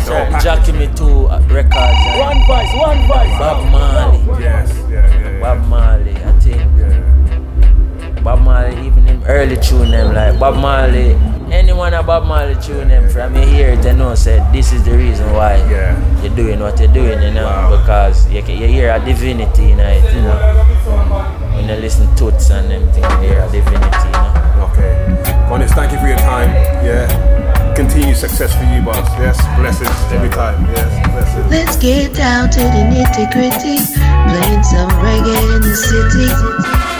certain 0.00 0.40
Jackie 0.40 0.72
Mittoo 0.72 1.30
uh, 1.30 1.38
records. 1.48 1.76
and 1.78 2.18
One 2.18 2.40
voice, 2.46 2.72
one 2.74 3.00
voice. 3.06 3.38
Bob 3.38 3.70
Marley. 3.70 4.42
Yes, 4.42 4.74
yeah, 4.90 5.06
yeah, 5.06 5.40
Bob 5.40 5.66
Marley, 5.68 6.16
I 6.16 6.32
think. 6.40 8.24
Bob 8.24 8.40
Marley, 8.40 8.86
even 8.86 9.04
them 9.04 9.22
early 9.26 9.56
tune 9.56 9.90
them 9.90 10.14
like 10.14 10.38
Bob 10.40 10.56
Marley. 10.56 11.14
Anyone 11.52 11.92
about 11.94 12.06
Bob 12.06 12.24
Marley 12.26 12.54
tune 12.62 12.88
them 12.88 13.08
from 13.10 13.36
you 13.36 13.42
hear 13.42 13.68
it, 13.74 13.82
they 13.82 13.94
know 13.94 14.14
say 14.14 14.44
this 14.52 14.72
is 14.72 14.84
the 14.84 14.92
reason 14.96 15.30
why 15.32 15.56
you're 16.22 16.34
doing 16.34 16.58
what 16.60 16.78
you're 16.80 16.92
doing, 16.92 17.20
you 17.22 17.30
know, 17.30 17.76
because 17.78 18.28
you, 18.30 18.42
can- 18.42 18.58
you 18.58 18.66
hear 18.66 18.90
a 18.94 18.98
divinity 19.04 19.70
in 19.72 19.78
it, 19.80 20.14
you 20.14 20.22
know. 20.22 20.36
When 21.54 21.68
you 21.68 21.74
listen 21.76 22.08
to 22.16 22.30
Toots 22.30 22.50
and 22.50 22.70
them 22.70 22.90
things, 22.92 23.06
you 23.22 23.28
hear 23.28 23.40
a 23.42 23.50
divinity, 23.52 23.76
you 24.06 24.10
know. 24.11 24.11
Okay. 24.72 25.46
Honest, 25.50 25.74
thank 25.74 25.92
you 25.92 25.98
for 25.98 26.08
your 26.08 26.18
time. 26.18 26.48
Yeah. 26.84 27.74
Continued 27.76 28.16
success 28.16 28.54
for 28.56 28.64
you, 28.64 28.82
boss. 28.82 29.08
Yes. 29.18 29.36
Blessings 29.56 29.90
every 30.12 30.30
time. 30.30 30.64
Yes. 30.72 30.88
Blessings. 31.10 31.50
Let's 31.50 31.76
get 31.76 32.14
down 32.14 32.50
to 32.50 32.60
the 32.60 32.82
nitty 32.92 33.32
gritty, 33.32 33.76
playing 34.28 34.62
some 34.62 34.90
reggae 35.00 35.56
in 35.56 35.62
the 35.62 35.76
city. 35.76 36.91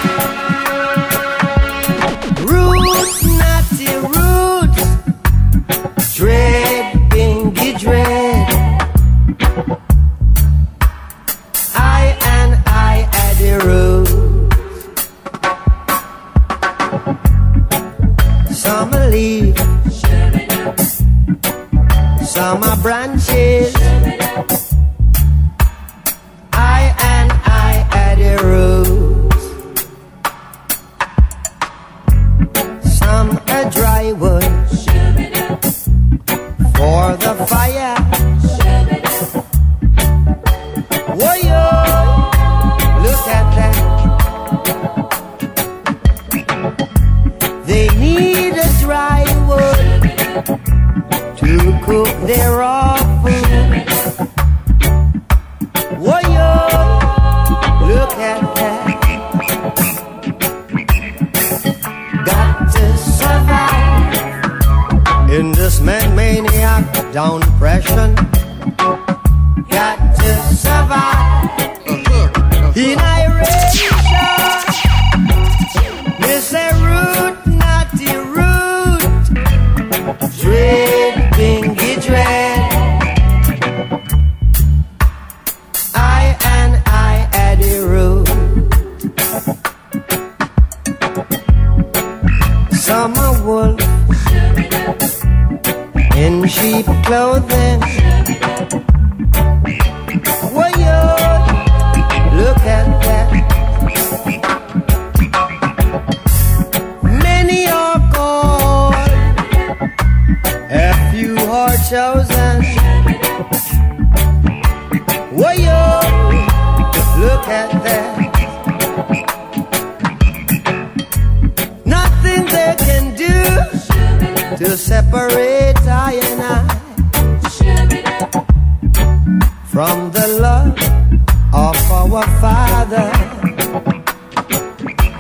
Our 132.14 132.26
Father. 132.40 133.10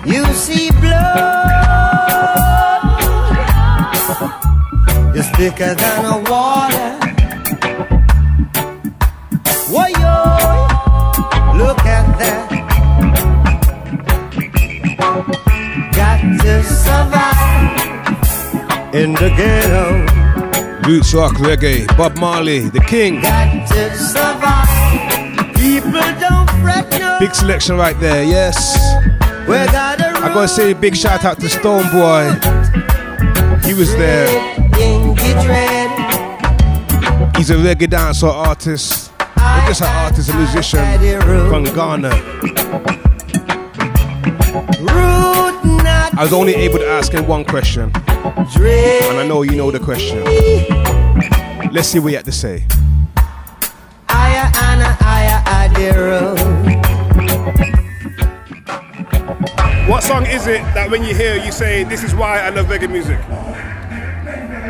You 0.04 0.24
see, 0.34 0.70
blood 0.70 1.56
is 5.16 5.28
thicker 5.30 5.74
than 5.74 6.04
a 6.04 6.18
water. 6.30 6.98
Whoa, 9.70 9.86
yo, 9.86 10.16
look 11.56 11.80
at 11.86 12.06
that. 12.18 12.48
Got 15.96 16.20
to 16.42 16.54
survive 16.62 17.74
in 18.94 19.14
the 19.14 19.30
ghetto. 19.36 20.06
Roots 20.86 21.14
rock 21.14 21.34
reggae, 21.34 21.86
Bob 21.96 22.16
Marley, 22.18 22.68
the 22.68 22.80
king. 22.80 23.22
Big 27.22 27.36
selection 27.36 27.76
right 27.76 27.96
there, 28.00 28.24
yes. 28.24 28.76
I 29.46 30.32
gotta 30.34 30.48
say 30.48 30.72
a 30.72 30.74
big 30.74 30.96
shout 30.96 31.24
out 31.24 31.38
to 31.38 31.46
Stonebwoy. 31.46 32.34
He 33.64 33.74
was 33.74 33.94
there. 33.94 34.26
He's 37.36 37.50
a 37.50 37.54
reggae 37.54 37.88
dancer 37.88 38.26
artist. 38.26 39.12
Not 39.36 39.68
just 39.68 39.82
an 39.82 39.86
artist, 39.98 40.30
a 40.30 40.36
musician 40.36 40.84
from 41.48 41.62
Ghana. 41.62 42.10
I 46.14 46.18
was 46.18 46.32
only 46.32 46.56
able 46.56 46.80
to 46.80 46.88
ask 46.88 47.12
him 47.12 47.28
one 47.28 47.44
question. 47.44 47.92
And 47.94 49.20
I 49.20 49.24
know 49.28 49.42
you 49.42 49.54
know 49.54 49.70
the 49.70 49.78
question. 49.78 50.24
Let's 51.72 51.86
see 51.86 52.00
what 52.00 52.08
he 52.08 52.14
had 52.16 52.24
to 52.24 52.32
say. 52.32 52.66
Is 60.32 60.46
it 60.48 60.64
that 60.72 60.88
when 60.88 61.04
you 61.04 61.14
hear 61.14 61.36
you 61.36 61.52
say, 61.52 61.84
this 61.84 62.02
is 62.02 62.14
why 62.14 62.40
I 62.40 62.48
love 62.48 62.66
reggae 62.66 62.88
music? 62.88 63.20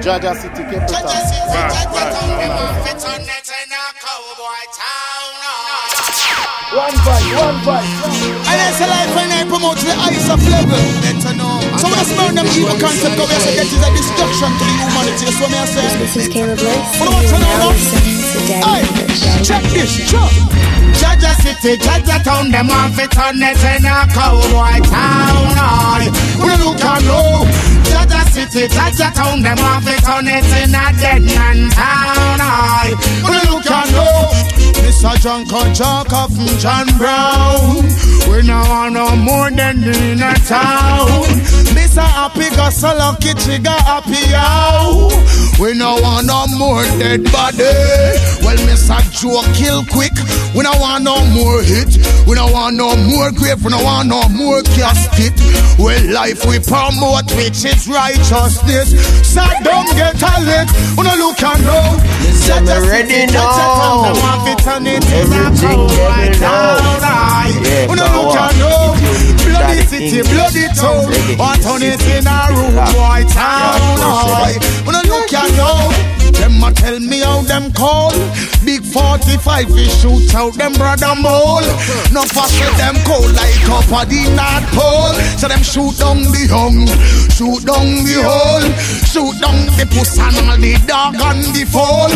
Jaja 0.02 0.34
City 0.34 0.66
Cape 0.66 0.82
Town. 0.90 1.06
One 6.74 6.96
fight, 7.06 7.26
one 7.38 7.58
fight. 7.62 7.86
And 8.50 8.58
that's 8.58 8.80
a 8.82 8.88
life 8.90 9.14
when 9.14 9.30
I 9.30 9.46
promote 9.46 9.78
the 9.78 9.94
highest 9.94 10.26
of 10.34 10.42
level. 10.50 10.82
So 11.78 11.86
when 11.86 11.98
I 11.98 12.06
smell 12.10 12.34
them 12.34 12.46
evil 12.58 12.74
concept, 12.82 13.14
go 13.14 13.24
yes, 13.30 13.46
that 13.54 13.62
is 13.62 13.78
a 13.78 13.90
destruction 13.94 14.50
to 14.50 14.64
the 14.66 14.74
humanity. 14.82 15.30
That's 15.30 15.38
what 15.38 15.54
I 15.54 15.64
say. 15.70 15.86
This 16.02 16.16
is 16.16 16.26
Caleb. 16.26 16.58
What 16.58 17.06
do 17.06 17.14
want 17.14 17.28
to 17.30 17.38
know 17.38 17.70
Hey, 18.66 18.82
check 19.46 19.62
this, 19.70 20.10
check. 20.10 20.51
Jaja 21.02 21.32
City, 21.42 21.76
Jaja 21.82 22.22
Town, 22.22 22.50
them 22.50 22.68
want 22.68 22.94
fit 22.94 23.18
on 23.18 23.42
it 23.42 23.58
in 23.58 23.84
a 23.84 24.06
cowboy 24.14 24.78
town. 24.86 25.58
Aye. 25.58 26.08
We 26.38 26.52
look 26.62 26.78
and 26.78 27.04
know. 27.06 27.44
Jaja 27.90 28.22
City, 28.30 28.68
Jaja 28.68 29.12
Town, 29.14 29.42
them 29.42 29.58
want 29.58 29.84
fit 29.84 30.08
on 30.08 30.26
it 30.28 30.44
in 30.62 30.74
a 30.74 30.84
dead 31.02 31.22
man 31.22 31.70
town. 31.70 32.38
Aye. 32.40 32.94
We 33.26 33.36
look 33.50 33.66
and 33.70 33.92
know. 33.92 34.30
Mr. 34.82 35.14
John 35.20 35.44
Conchaka 35.46 36.22
from 36.30 36.58
John 36.58 36.86
Brown. 36.98 37.82
We 38.30 38.46
now 38.46 38.62
want 38.68 38.94
no 38.94 39.16
more 39.16 39.50
than 39.50 39.82
in 39.82 40.22
a 40.22 40.34
town. 40.46 41.22
Mr. 41.92 42.08
Happy 42.08 42.48
got 42.56 42.72
so 42.72 42.88
lucky, 42.96 43.34
trigger 43.34 43.68
happy 43.68 44.32
out. 44.32 45.12
We 45.60 45.76
no 45.76 46.00
want 46.00 46.26
no 46.26 46.46
more 46.56 46.80
dead 46.96 47.22
body. 47.28 47.68
Well, 48.40 48.56
Mr. 48.64 48.96
Joe 49.12 49.44
kill 49.52 49.84
quick. 49.92 50.16
We 50.56 50.64
no 50.64 50.72
want 50.80 51.04
no 51.04 51.20
more 51.36 51.60
hit. 51.60 52.00
We 52.26 52.34
no 52.34 52.48
want 52.48 52.76
no 52.76 52.96
more 52.96 53.30
grave. 53.30 53.62
We 53.62 53.70
no 53.70 53.84
want 53.84 54.08
no 54.08 54.26
more 54.32 54.62
casket. 54.72 55.36
Well, 55.78 56.00
life 56.08 56.40
we 56.48 56.60
promote, 56.64 57.28
which 57.36 57.60
is 57.60 57.84
righteousness. 57.86 58.96
So 59.28 59.44
don't 59.60 59.92
get 59.92 60.16
a 60.16 60.32
lick. 60.48 60.72
We 60.96 61.04
no 61.04 61.12
look 61.20 61.42
and 61.44 61.60
know. 61.60 62.00
Listen, 62.24 62.64
me 62.64 62.72
ready 62.88 63.26
now. 63.28 63.52
Everything 65.12 65.76
know. 66.40 66.96
Yeah, 67.60 67.84
We 67.84 67.94
no 68.00 68.06
look 68.16 68.32
and 68.40 68.58
know. 68.58 68.96
You 69.42 69.50
Bloody 69.50 69.82
city, 69.86 70.22
bloody 70.22 70.66
town. 70.74 71.06
But 71.36 71.64
on 71.66 71.82
it 71.82 72.00
in 72.14 72.26
a 72.26 72.38
room, 72.54 72.74
boy 72.94 73.22
town. 73.30 73.74
Yeah, 73.74 73.74
of 73.74 73.98
course, 73.98 74.32
Aye. 74.32 74.58
yeah. 74.58 74.86
We 74.86 74.90
no 74.92 75.00
look 75.10 75.32
and 75.32 75.56
know. 75.56 75.92
Them 76.32 76.62
a 76.64 76.72
tell 76.72 76.98
me 76.98 77.20
how 77.20 77.42
them 77.42 77.72
call 77.72 78.10
Big 78.64 78.84
45 78.84 79.70
we 79.70 79.88
shoot 79.88 80.34
out 80.34 80.54
them 80.54 80.72
brother 80.74 81.14
mole. 81.18 81.66
No 82.14 82.22
fossil 82.30 82.70
them 82.78 82.94
cold 83.02 83.34
like 83.34 83.58
up 83.66 83.90
at 83.90 84.06
the 84.06 84.22
North 84.38 84.66
Pole. 84.70 85.18
So 85.36 85.48
them 85.48 85.62
shoot 85.62 85.98
down 85.98 86.22
the 86.30 86.46
young 86.46 86.86
Shoot 87.34 87.66
down 87.66 88.06
the 88.06 88.22
hole. 88.22 88.66
Shoot 89.02 89.34
down 89.42 89.66
the 89.74 89.86
puss 89.90 90.14
and 90.18 90.38
all 90.46 90.56
the 90.56 90.78
dog 90.86 91.18
and 91.18 91.42
the 91.50 91.66
foal. 91.66 92.12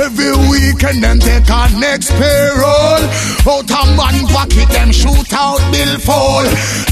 Every 0.00 0.32
weekend 0.48 1.04
them 1.04 1.20
take 1.20 1.48
a 1.52 1.68
next 1.76 2.12
payroll. 2.16 3.04
Out 3.44 3.68
a 3.68 3.80
man 3.92 4.24
pocket 4.32 4.68
them 4.72 4.92
shoot 4.92 5.32
out 5.32 5.60
bill 5.72 5.98
fall 6.00 6.44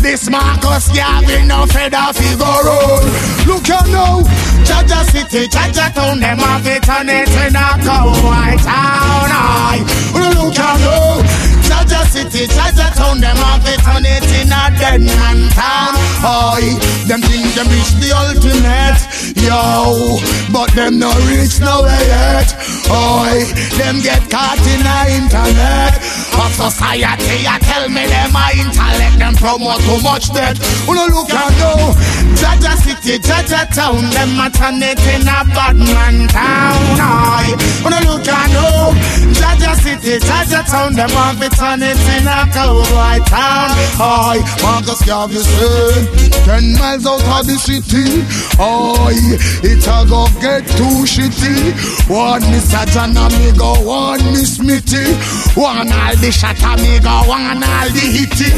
This 0.05 0.29
Marcus 0.29 0.89
Garvey 0.93 1.49
no 1.49 1.65
feather 1.65 2.13
figure 2.13 2.61
roll. 2.65 3.05
Look 3.49 3.69
you 3.69 3.81
now 3.89 4.21
Jaja 4.69 5.03
City, 5.11 5.49
Jaja 5.49 5.95
Town, 5.95 6.21
them 6.21 6.39
have 6.39 6.67
it 6.67 6.89
on 6.91 7.09
it 7.09 7.29
in 7.29 7.57
a 7.57 7.69
cowboy 7.83 8.63
town. 8.63 8.98
Aye. 9.01 9.83
We 10.15 10.21
look 10.37 10.59
and 10.59 10.81
know. 10.83 11.68
Jaja 11.79 12.03
City, 12.11 12.47
Jaja 12.51 12.91
Town, 12.97 13.21
them 13.21 13.37
have 13.37 13.63
it 13.63 13.87
on 13.87 14.03
it 14.03 14.27
in 14.35 14.51
a 14.51 14.67
dead 14.83 15.01
man 15.01 15.49
town. 15.55 15.95
Aye, 16.27 16.75
them 17.07 17.23
think 17.23 17.55
them 17.55 17.71
reach 17.71 17.95
the 18.03 18.11
ultimate, 18.11 18.99
yo, 19.39 20.19
but 20.51 20.75
them 20.75 20.99
no 20.99 21.15
reach 21.31 21.61
nowhere 21.63 21.95
yet. 22.03 22.51
Aye, 22.91 23.47
them 23.79 24.03
get 24.03 24.27
caught 24.27 24.59
in 24.67 24.83
the 24.83 24.99
internet 25.23 25.95
of 26.35 26.51
society. 26.51 27.47
I 27.47 27.63
tell 27.63 27.87
me 27.87 28.03
them 28.11 28.35
a 28.35 28.47
intellect, 28.59 29.17
them 29.23 29.35
promote 29.39 29.79
too 29.87 30.03
much 30.03 30.35
dead. 30.35 30.59
Who 30.83 30.99
no 30.99 31.07
look 31.15 31.31
and 31.31 31.55
know, 31.63 31.95
Jaja 32.35 32.75
City, 32.75 33.23
Jaja 33.23 33.71
Town, 33.71 34.03
them 34.11 34.35
a 34.35 34.51
turn 34.51 34.83
it 34.83 34.99
in 35.15 35.31
a 35.31 35.47
bad 35.55 35.79
man 35.79 36.27
town. 36.27 36.99
Aye. 36.99 37.55
We 37.87 37.95
look 38.03 38.27
and 38.27 38.53
know. 38.53 38.91
Jaja 39.39 39.75
City, 39.79 40.19
Jaja 40.19 40.67
Town, 40.67 40.95
them 40.95 41.11
have 41.11 41.41
it 41.43 41.53
on 41.69 41.83
it 41.83 42.01
in 42.17 42.25
a 42.25 42.49
cowboy 42.49 43.21
town. 43.29 43.77
Aye, 44.01 44.41
Marcus 44.63 45.05
Garvey 45.05 45.37
said, 45.37 46.09
ten 46.45 46.73
miles 46.81 47.05
out 47.05 47.21
of 47.21 47.47
the 47.47 47.57
city. 47.61 48.25
Aye, 48.57 49.37
it 49.61 49.85
a 49.85 49.99
go 50.09 50.25
get 50.41 50.65
too 50.81 51.05
shitty. 51.05 52.09
One 52.09 52.41
Miss 52.51 52.73
Sajana, 52.73 53.29
me 53.37 53.53
go 53.59 53.77
one 53.85 54.25
Miss 54.33 54.59
Mitty. 54.61 55.13
One 55.61 55.93
all 55.93 56.17
the 56.17 56.31
shatter, 56.33 56.77
me 56.81 57.01
go 57.05 57.29
one 57.29 57.61
all 57.61 57.89
the 57.93 58.07
hitty. 58.17 58.51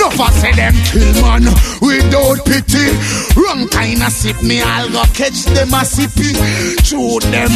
No 0.00 0.08
for 0.16 0.32
say 0.40 0.52
them 0.56 0.72
kill 0.88 1.12
man 1.20 1.44
without 1.84 2.40
pity. 2.48 2.88
Wrong 3.36 3.68
kind 3.68 4.02
of 4.02 4.12
sip 4.12 4.40
me, 4.42 4.62
I'll 4.62 4.88
go 4.88 5.04
catch 5.12 5.44
them 5.52 5.74
a 5.76 5.84
sippy. 5.84 6.32
Chew 6.80 7.20
them, 7.28 7.52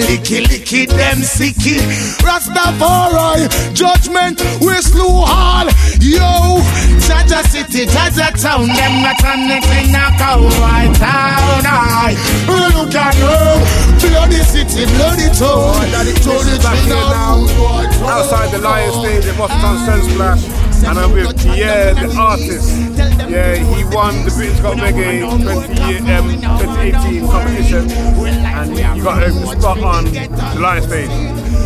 licky 0.00 0.40
licky 0.48 0.88
them 0.88 1.20
sicky. 1.20 1.76
Rastafari, 2.24 3.44
judgment, 3.74 4.40
we 4.60 4.74
slew 4.82 5.24
all. 5.24 5.66
Yo, 6.00 6.60
Jaja 7.02 7.42
City, 7.48 7.86
Jaja 7.86 8.30
Town, 8.40 8.66
them 8.68 9.02
not 9.02 9.22
on 9.24 9.50
it 9.50 9.64
in 9.78 9.94
a 9.94 10.06
cowboy 10.18 10.92
town. 10.98 12.14
We 12.46 12.54
look 12.74 12.94
and 12.94 13.18
know. 13.20 13.86
bloody 13.98 14.42
city, 14.44 14.86
bloody 14.96 15.28
town. 15.34 15.82
Daddy 15.90 16.10
English 16.10 16.52
is 16.52 16.58
back 16.62 16.78
here 16.84 16.94
now. 16.94 17.46
Outside 18.06 18.52
the 18.52 18.58
Lion 18.58 18.92
stage 18.92 19.26
at 19.26 19.34
Rototom 19.34 19.76
Sunsplash. 19.86 20.66
and 20.84 20.98
I'm 20.98 21.12
with 21.12 21.44
yeah 21.56 21.92
the 21.94 22.14
artist. 22.16 22.70
Yeah, 23.28 23.56
he 23.56 23.84
won 23.94 24.24
the 24.24 24.30
British 24.36 24.60
Got 24.60 24.76
Reggae 24.78 25.20
20, 25.20 25.48
um, 26.12 26.28
2018 26.38 27.28
competition, 27.28 27.90
and 27.90 28.96
you 28.96 29.02
got 29.02 29.22
a 29.22 29.32
spot 29.32 29.78
on 29.82 30.04
the 30.04 30.60
Lion 30.60 30.82
stage. 30.82 31.10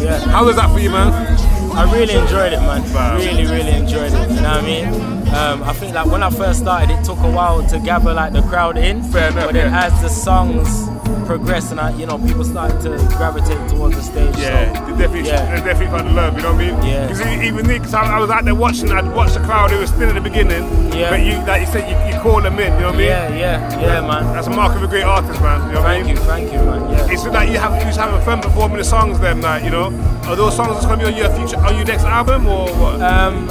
Yeah. 0.03 0.19
How 0.31 0.47
was 0.47 0.57
that 0.57 0.71
for 0.73 0.79
you, 0.79 0.91
man? 0.91 1.60
I 1.73 1.91
really 1.93 2.15
enjoyed 2.15 2.53
it, 2.53 2.61
man. 2.61 2.83
Really, 3.19 3.47
really 3.47 3.73
enjoyed 3.73 4.13
it. 4.13 4.29
You 4.31 4.41
know 4.43 4.43
what 4.43 4.45
I 4.45 4.63
mean? 4.63 5.20
Um, 5.35 5.63
I 5.63 5.73
think 5.73 5.95
like 5.95 6.07
when 6.07 6.23
I 6.23 6.31
first 6.31 6.61
started, 6.61 6.91
it 6.91 7.05
took 7.05 7.19
a 7.19 7.31
while 7.31 7.67
to 7.69 7.79
gather 7.79 8.13
like 8.13 8.33
the 8.33 8.43
crowd 8.43 8.77
in. 8.77 9.03
Fair 9.05 9.31
enough, 9.31 9.47
But 9.47 9.55
then 9.55 9.73
yeah. 9.73 9.87
as 9.87 10.03
the 10.03 10.09
songs 10.09 10.89
progressed 11.27 11.71
and 11.71 11.79
I, 11.79 11.91
you 11.97 12.07
know, 12.07 12.19
people 12.19 12.43
started 12.43 12.81
to 12.83 12.91
gravitate 13.17 13.71
towards 13.71 13.95
the 13.95 14.03
stage. 14.03 14.37
Yeah, 14.37 14.75
so, 14.75 14.87
they 14.87 14.99
definitely, 14.99 15.29
yeah. 15.29 15.55
they 15.55 15.65
definitely 15.65 15.97
got 15.97 16.05
the 16.05 16.11
love. 16.11 16.37
You 16.37 16.43
know 16.43 16.53
what 16.53 16.65
I 16.65 16.73
mean? 16.73 16.83
Yeah. 16.85 17.07
Because 17.07 17.21
even 17.45 17.67
me, 17.69 17.79
because 17.79 17.95
I, 17.95 18.17
I 18.17 18.19
was 18.19 18.31
out 18.31 18.45
there 18.45 18.57
watching, 18.57 18.91
I'd 18.91 19.07
watched 19.15 19.35
the 19.35 19.41
crowd. 19.41 19.71
It 19.71 19.79
was 19.79 19.91
still 19.91 20.09
at 20.09 20.17
the 20.17 20.21
beginning. 20.21 20.65
Yeah. 20.93 21.11
But 21.11 21.21
you, 21.21 21.35
like 21.47 21.61
you 21.61 21.67
said, 21.69 21.87
you, 21.87 22.13
you 22.13 22.21
call 22.21 22.43
them 22.43 22.59
in. 22.59 22.73
You 22.75 22.81
know 22.81 22.87
what 22.87 22.95
I 22.97 22.99
mean? 22.99 23.07
Yeah, 23.07 23.37
yeah, 23.37 23.81
yeah, 23.81 24.01
man. 24.01 24.35
That's 24.35 24.49
a 24.49 24.51
mark 24.51 24.75
of 24.75 24.83
a 24.83 24.89
great 24.89 25.05
artist, 25.05 25.41
man. 25.41 25.69
You 25.69 25.75
know 25.75 25.81
what 25.83 25.91
I 25.91 26.03
Thank 26.03 26.07
mean? 26.07 26.17
you, 26.17 26.23
thank 26.23 26.53
you, 26.53 26.59
man. 26.59 26.91
Yeah. 26.91 27.13
It's 27.13 27.25
like 27.27 27.49
you 27.51 27.59
have 27.59 27.75
you 27.79 27.85
just 27.85 28.01
having 28.01 28.21
fun 28.25 28.41
performing 28.41 28.79
the 28.79 28.85
songs. 28.85 29.21
Then, 29.21 29.41
like 29.41 29.63
you 29.63 29.71
know, 29.71 29.87
are 30.25 30.35
those 30.35 30.57
songs 30.57 30.75
that's 30.75 30.87
gonna 30.87 30.99
be 30.99 31.05
on 31.05 31.17
your 31.17 31.31
future, 31.37 31.59
on 31.59 31.77
your 31.77 31.85
next 31.85 32.03
album, 32.05 32.49
or 32.49 32.67
what? 32.75 33.01
Um, 33.01 33.49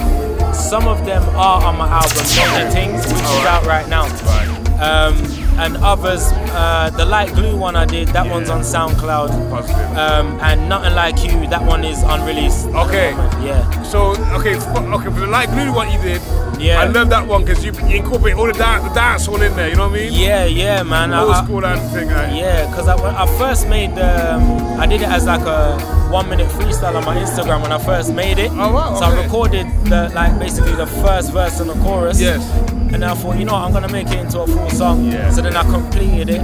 some 0.53 0.87
of 0.87 1.05
them 1.05 1.23
are 1.35 1.63
on 1.63 1.77
my 1.77 1.87
album, 1.87 2.23
Many 2.35 2.71
Things, 2.71 3.05
which 3.05 3.21
is 3.21 3.45
out 3.45 3.65
right 3.65 3.87
now. 3.87 4.05
Um, 4.81 5.15
and 5.59 5.77
others, 5.77 6.21
uh, 6.53 6.89
the 6.95 7.05
Light 7.05 7.33
Blue 7.33 7.55
one 7.57 7.75
I 7.75 7.85
did, 7.85 8.07
that 8.09 8.29
one's 8.29 8.49
on 8.49 8.61
SoundCloud. 8.61 9.29
Um, 9.97 10.39
and 10.41 10.69
Nothing 10.69 10.95
Like 10.95 11.17
You, 11.23 11.47
that 11.49 11.63
one 11.63 11.83
is 11.83 12.01
unreleased. 12.03 12.67
Okay. 12.67 13.11
Yeah. 13.45 13.65
So 13.83 14.11
okay, 14.39 14.55
f- 14.55 14.67
okay, 14.77 15.05
for 15.05 15.19
the 15.19 15.27
light 15.27 15.49
blue 15.49 15.73
one 15.73 15.91
you 15.91 15.99
did, 16.01 16.21
Yeah. 16.59 16.81
I 16.81 16.85
love 16.87 17.09
that 17.09 17.25
one 17.27 17.43
because 17.43 17.63
you, 17.65 17.71
you 17.87 17.97
incorporate 17.97 18.35
all 18.35 18.45
the 18.47 18.53
dance, 18.53 18.83
the 18.87 18.93
dance 18.93 19.27
all 19.27 19.41
in 19.41 19.55
there. 19.55 19.69
You 19.69 19.75
know 19.75 19.87
what 19.89 19.99
I 19.99 20.03
mean? 20.03 20.13
Yeah, 20.13 20.45
yeah, 20.45 20.83
man. 20.83 21.13
Old 21.13 21.31
I- 21.35 21.43
school 21.43 21.65
and 21.65 21.81
thing. 21.91 22.07
Like. 22.07 22.35
Yeah, 22.35 22.67
because 22.69 22.87
I, 22.87 22.95
I 23.23 23.25
first 23.37 23.67
made 23.67 23.95
the, 23.95 24.35
um, 24.35 24.79
I 24.79 24.85
did 24.85 25.01
it 25.01 25.09
as 25.09 25.25
like 25.25 25.41
a 25.41 25.77
one 26.09 26.29
minute 26.29 26.47
freestyle 26.49 26.95
on 26.95 27.05
my 27.05 27.15
Instagram 27.17 27.61
when 27.61 27.71
I 27.71 27.77
first 27.79 28.13
made 28.13 28.39
it. 28.39 28.51
Oh, 28.53 28.71
wow, 28.73 28.95
So 28.95 29.05
I 29.05 29.23
recorded 29.23 29.67
the 29.85 30.09
like 30.15 30.37
basically 30.39 30.73
the 30.75 30.87
first 30.87 31.31
verse 31.33 31.59
and 31.59 31.69
the 31.69 31.75
chorus. 31.83 32.19
Yes. 32.21 32.41
And 32.91 33.03
then 33.03 33.09
I 33.11 33.13
thought, 33.13 33.37
you 33.37 33.45
know 33.45 33.53
what, 33.53 33.61
I'm 33.63 33.71
gonna 33.71 33.91
make 33.91 34.07
it 34.07 34.17
into 34.19 34.39
a 34.41 34.47
full 34.47 34.69
song. 34.71 35.05
Yeah. 35.05 35.29
So 35.31 35.41
then 35.41 35.55
I 35.55 35.63
completed 35.63 36.29
it. 36.29 36.41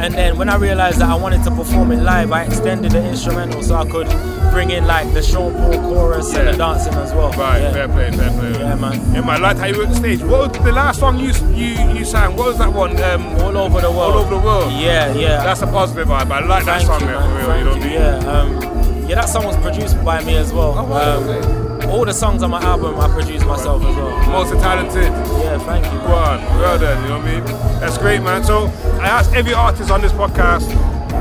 And 0.00 0.14
then 0.14 0.36
when 0.38 0.48
I 0.48 0.56
realized 0.56 0.98
that 1.00 1.08
I 1.08 1.16
wanted 1.16 1.42
to 1.44 1.50
perform 1.50 1.90
it 1.92 2.02
live, 2.02 2.30
I 2.30 2.44
extended 2.44 2.92
the 2.92 3.02
instrumental 3.04 3.62
so 3.62 3.74
I 3.74 3.84
could 3.88 4.06
bring 4.52 4.70
in 4.70 4.86
like 4.86 5.12
the 5.12 5.22
Sean 5.22 5.52
Paul 5.54 5.72
chorus 5.88 6.32
and 6.34 6.46
the 6.48 6.52
dancing 6.52 6.94
as 6.94 7.12
well. 7.14 7.30
Right, 7.32 7.62
Yeah. 7.62 7.72
fair 7.72 7.88
play, 7.88 8.10
fair 8.12 8.30
play. 8.30 8.52
Yeah, 8.60 8.74
man. 8.76 9.14
Yeah, 9.14 9.20
man. 9.22 9.28
I 9.30 9.36
liked 9.38 9.58
how 9.60 9.66
you 9.66 9.78
were 9.78 9.84
on 9.84 9.90
the 9.90 9.96
stage. 9.96 10.20
What 10.22 10.52
was 10.56 10.64
the 10.64 10.72
last 10.72 11.00
song 11.00 11.18
you 11.18 11.32
you 11.54 11.74
you 11.98 12.04
sang? 12.04 12.36
What 12.36 12.46
was 12.48 12.58
that 12.58 12.72
one? 12.72 13.02
Um, 13.02 13.26
all 13.42 13.56
over 13.56 13.80
the 13.80 13.90
world. 13.90 14.12
All 14.14 14.18
over 14.18 14.30
the 14.36 14.40
world. 14.40 14.72
Yeah, 14.72 15.12
yeah. 15.14 15.42
That's 15.42 15.62
a 15.62 15.66
positive 15.66 16.08
vibe. 16.08 16.30
I 16.30 16.40
like 16.46 16.64
that 16.66 16.82
song 16.82 17.00
you, 17.00 17.06
man. 17.06 17.22
for 17.22 17.36
real. 17.38 17.46
Thank 17.46 17.58
you 17.58 17.64
know 17.64 17.70
what 17.72 17.80
I 17.80 17.84
mean? 17.84 18.62
Yeah, 18.62 18.98
um, 19.00 19.08
yeah, 19.08 19.14
that 19.16 19.28
song 19.28 19.46
was 19.46 19.56
produced 19.56 20.02
by 20.04 20.22
me 20.22 20.36
as 20.36 20.52
well. 20.52 20.78
um, 20.78 21.67
all 21.88 22.04
the 22.04 22.12
songs 22.12 22.42
on 22.42 22.50
my 22.50 22.60
album 22.60 22.98
I 23.00 23.08
produced 23.08 23.46
myself 23.46 23.82
as 23.82 23.96
well. 23.96 24.30
Multi 24.30 24.58
talented. 24.58 25.04
Yeah, 25.04 25.58
thank 25.58 25.84
you. 25.86 25.98
Go 26.00 26.14
on, 26.14 26.40
well 26.58 26.78
done. 26.78 27.02
You 27.02 27.08
know 27.08 27.18
what 27.18 27.26
I 27.26 27.34
mean? 27.34 27.44
That's 27.80 27.98
great, 27.98 28.22
man. 28.22 28.44
So 28.44 28.66
I 29.00 29.08
asked 29.08 29.32
every 29.34 29.54
artist 29.54 29.90
on 29.90 30.00
this 30.00 30.12
podcast 30.12 30.68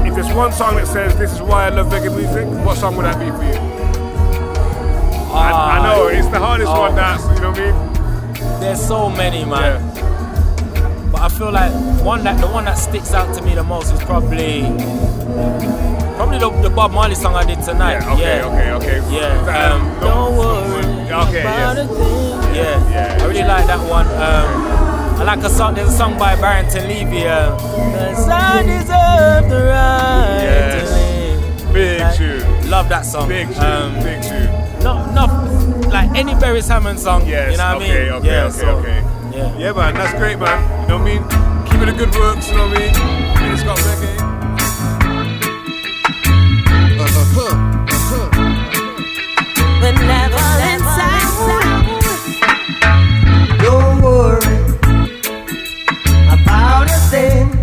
if 0.06 0.14
there's 0.16 0.34
one 0.34 0.52
song 0.52 0.76
that 0.76 0.88
says 0.88 1.18
this 1.18 1.32
is 1.34 1.42
why 1.42 1.68
I 1.68 1.70
love 1.70 1.88
reggae 1.88 2.16
music. 2.16 2.48
What 2.66 2.78
song 2.78 2.96
would 2.98 3.06
that 3.06 3.20
be 3.20 3.30
for 3.32 3.44
you? 3.44 3.60
I, 5.34 5.50
I 5.50 5.78
ah, 5.78 5.84
know 5.84 6.08
it's 6.08 6.28
the 6.28 6.40
hardest 6.40 6.72
oh. 6.72 6.80
one. 6.82 6.96
That's 6.96 7.24
you 7.24 7.42
know 7.42 7.52
what 7.52 7.60
I 7.60 8.52
mean? 8.52 8.60
There's 8.62 8.86
so 8.86 9.10
many, 9.10 9.46
man. 9.46 9.82
But 11.12 11.22
I 11.22 11.30
feel 11.30 11.52
like 11.52 11.72
one 12.04 12.24
that 12.24 12.42
the 12.42 12.48
one 12.48 12.66
that 12.66 12.78
sticks 12.78 13.14
out 13.14 13.34
to 13.36 13.42
me 13.42 13.56
the 13.56 13.64
most 13.64 13.94
is 13.94 14.04
probably 14.04 14.62
the, 16.40 16.50
the 16.62 16.70
Bob 16.70 16.92
Marley 16.92 17.16
song 17.16 17.36
I 17.36 17.44
did 17.46 17.62
tonight. 17.62 18.00
Yeah, 18.02 18.14
okay, 18.14 18.42
okay, 18.44 18.72
okay. 19.00 19.16
Yeah. 19.16 19.72
Um, 19.74 19.82
Um, 19.82 20.00
don't 20.00 20.38
worry 20.38 20.86
Okay, 21.08 21.42
about 21.42 21.78
yes. 21.78 21.90
a 21.90 21.96
thing. 21.96 22.56
Yeah, 22.56 22.90
yeah. 22.92 23.18
I 23.22 23.26
really 23.28 23.44
like 23.44 23.66
that 23.68 23.80
one. 23.90 24.08
Um, 24.08 25.20
I 25.20 25.24
like 25.24 25.40
a 25.44 25.50
song. 25.50 25.74
There's 25.76 25.90
a 25.90 25.98
song 25.98 26.18
by 26.18 26.36
Barrington 26.36 26.88
Levy. 26.88 27.28
Uh, 27.28 27.58
"Cause 27.58 28.30
I 28.30 28.62
deserve 28.64 29.50
the 29.50 29.66
right 29.66 30.42
Yes. 30.44 30.90
to 30.90 30.96
live. 30.96 31.74
Big 31.74 32.02
Like, 32.02 32.16
tune. 32.18 32.70
Love 32.70 32.90
that 32.90 33.06
song. 33.06 33.28
Big 33.30 33.48
tune. 33.48 33.64
Um, 33.64 33.94
big 34.04 34.22
tune. 34.22 34.50
not, 34.84 35.14
not 35.14 35.30
like 35.90 36.10
any 36.16 36.36
Barry 36.36 36.62
Hammond 36.62 37.00
song. 37.00 37.26
Yes. 37.26 37.52
you 37.52 37.58
know 37.58 37.74
what 37.74 37.84
okay, 37.84 38.02
I 38.02 38.04
mean? 38.04 38.14
okay, 38.14 38.28
yeah, 38.28 38.44
okay, 38.44 38.58
so, 38.58 38.68
okay. 38.78 39.04
Yeah. 39.38 39.58
Yeah, 39.58 39.72
man. 39.74 39.94
That's 39.96 40.14
great, 40.20 40.38
man. 40.40 40.60
You 40.84 40.88
know 40.90 40.98
what 41.00 41.08
I 41.08 41.14
mean? 41.18 41.66
Keep 41.68 41.82
it 41.82 41.86
the 41.98 42.06
good 42.06 42.16
works. 42.16 42.50
You 42.50 42.58
know 42.58 42.68
what 42.68 42.78
I 42.78 42.82
mean? 42.82 43.54
It's 43.54 43.64
got 43.64 43.78
reggae. 43.80 44.27
Don't 53.62 54.02
worry 54.02 54.58
about 56.34 56.90
a 56.90 56.98
thing. 57.12 57.57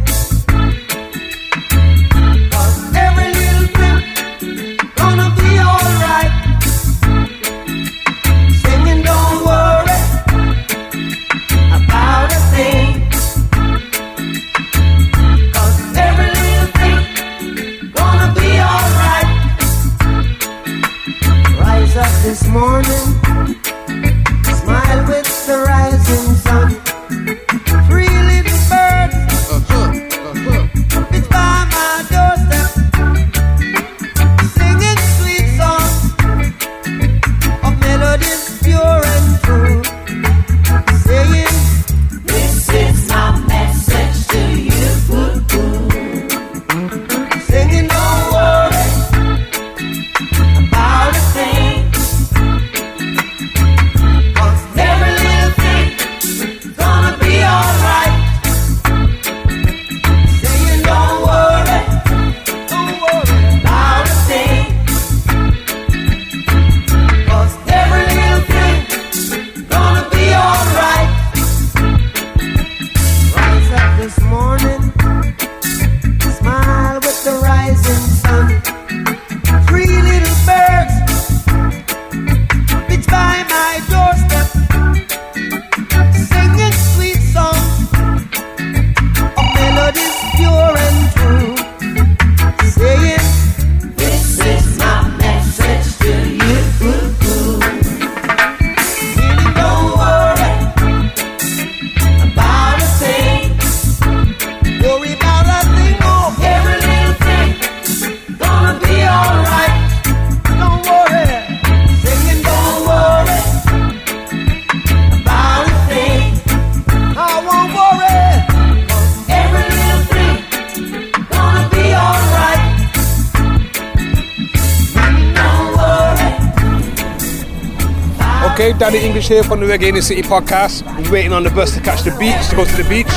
Here 129.24 129.42
from 129.42 129.60
the 129.60 129.66
Reggae 129.66 129.88
in 129.88 129.94
the 129.94 130.02
City 130.02 130.20
podcast. 130.20 130.84
We're 131.06 131.12
waiting 131.12 131.32
on 131.32 131.44
the 131.44 131.50
bus 131.50 131.72
to 131.74 131.80
catch 131.80 132.02
the 132.02 132.10
beach, 132.20 132.36
to 132.50 132.56
go 132.56 132.64
to 132.66 132.76
the 132.76 132.86
beach. 132.88 133.08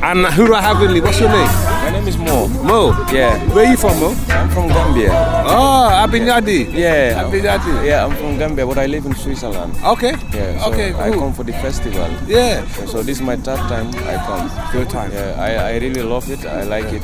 And 0.00 0.24
who 0.26 0.46
do 0.46 0.54
I 0.54 0.62
have 0.62 0.80
with 0.80 0.92
me? 0.92 1.00
What's 1.00 1.18
your 1.18 1.28
name? 1.30 1.46
My 1.82 1.90
name 1.90 2.06
is 2.06 2.16
Mo. 2.16 2.46
Mo? 2.62 2.94
Yeah. 3.10 3.34
Where 3.52 3.66
are 3.66 3.70
you 3.72 3.76
from, 3.76 3.98
Mo? 3.98 4.14
I'm 4.28 4.48
from 4.50 4.68
Gambia. 4.68 5.10
Ah, 5.10 6.04
oh, 6.04 6.06
Abinyadi. 6.06 6.72
Yeah. 6.72 7.24
Abinyadi. 7.24 7.84
Yeah, 7.84 8.06
I'm 8.06 8.14
from 8.14 8.38
Gambia, 8.38 8.66
but 8.66 8.78
I 8.78 8.86
live 8.86 9.04
in 9.06 9.14
Switzerland. 9.16 9.74
Okay. 9.84 10.14
Yeah. 10.32 10.62
So 10.62 10.70
Okay, 10.72 10.94
I 10.94 11.10
come 11.10 11.32
for 11.34 11.42
the 11.42 11.52
festival. 11.54 12.08
Yeah. 12.28 12.64
So 12.86 13.02
this 13.02 13.18
is 13.18 13.22
my 13.22 13.34
third 13.34 13.58
time 13.66 13.88
I 14.06 14.14
come. 14.22 14.48
Third 14.70 14.90
time. 14.90 15.10
Yeah. 15.10 15.34
I, 15.42 15.74
I 15.74 15.78
really 15.78 16.02
love 16.02 16.30
it. 16.30 16.46
I 16.46 16.62
like 16.62 16.92
it. 16.94 17.02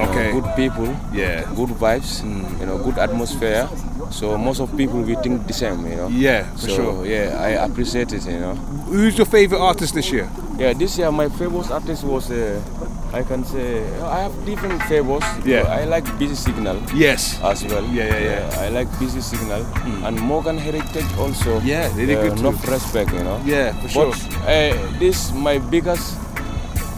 You 0.00 0.06
know, 0.06 0.10
Okay. 0.10 0.32
good 0.32 0.48
people. 0.56 0.88
Yeah. 1.12 1.44
Good 1.52 1.76
vibes. 1.76 2.22
Mm. 2.24 2.60
You 2.60 2.66
know, 2.66 2.78
good 2.78 2.96
atmosphere. 2.96 3.68
So 4.10 4.36
most 4.36 4.60
of 4.60 4.76
people 4.76 5.00
we 5.02 5.14
think 5.16 5.46
the 5.46 5.52
same. 5.52 5.86
You 5.86 5.96
know. 5.96 6.08
Yeah, 6.08 6.50
for 6.52 6.68
so, 6.68 6.76
sure. 6.76 7.06
Yeah, 7.06 7.36
I 7.40 7.50
appreciate 7.64 8.12
it. 8.12 8.26
You 8.26 8.40
know. 8.40 8.54
Who's 8.90 9.16
your 9.16 9.26
favorite 9.26 9.60
artist 9.60 9.94
this 9.94 10.10
year? 10.12 10.28
Yeah, 10.58 10.74
this 10.74 10.98
year 10.98 11.10
my 11.10 11.28
favorite 11.30 11.70
artist 11.70 12.04
was, 12.04 12.30
uh, 12.30 12.60
I 13.14 13.22
can 13.22 13.44
say, 13.44 13.80
I 14.02 14.20
have 14.28 14.44
different 14.44 14.82
favorites. 14.82 15.24
Yeah. 15.46 15.62
I 15.62 15.84
like 15.84 16.04
Busy 16.18 16.34
Signal. 16.34 16.76
Yes. 16.94 17.40
As 17.42 17.64
well. 17.64 17.82
Yeah, 17.86 18.12
yeah, 18.12 18.50
yeah. 18.50 18.60
I 18.60 18.68
like 18.68 18.86
Busy 18.98 19.22
Signal. 19.22 19.64
And 20.04 20.20
Morgan 20.20 20.58
Heritage 20.58 21.06
also. 21.16 21.60
Yeah, 21.60 21.88
they 21.96 22.04
did 22.04 22.18
uh, 22.18 22.22
good 22.28 22.36
too. 22.36 22.48
Enough 22.48 22.68
respect, 22.68 23.10
you 23.12 23.24
know. 23.24 23.40
Yeah, 23.46 23.72
for 23.80 23.88
sure. 23.88 24.10
But 24.10 24.20
uh, 24.44 24.98
this, 24.98 25.32
my 25.32 25.56
biggest 25.56 26.19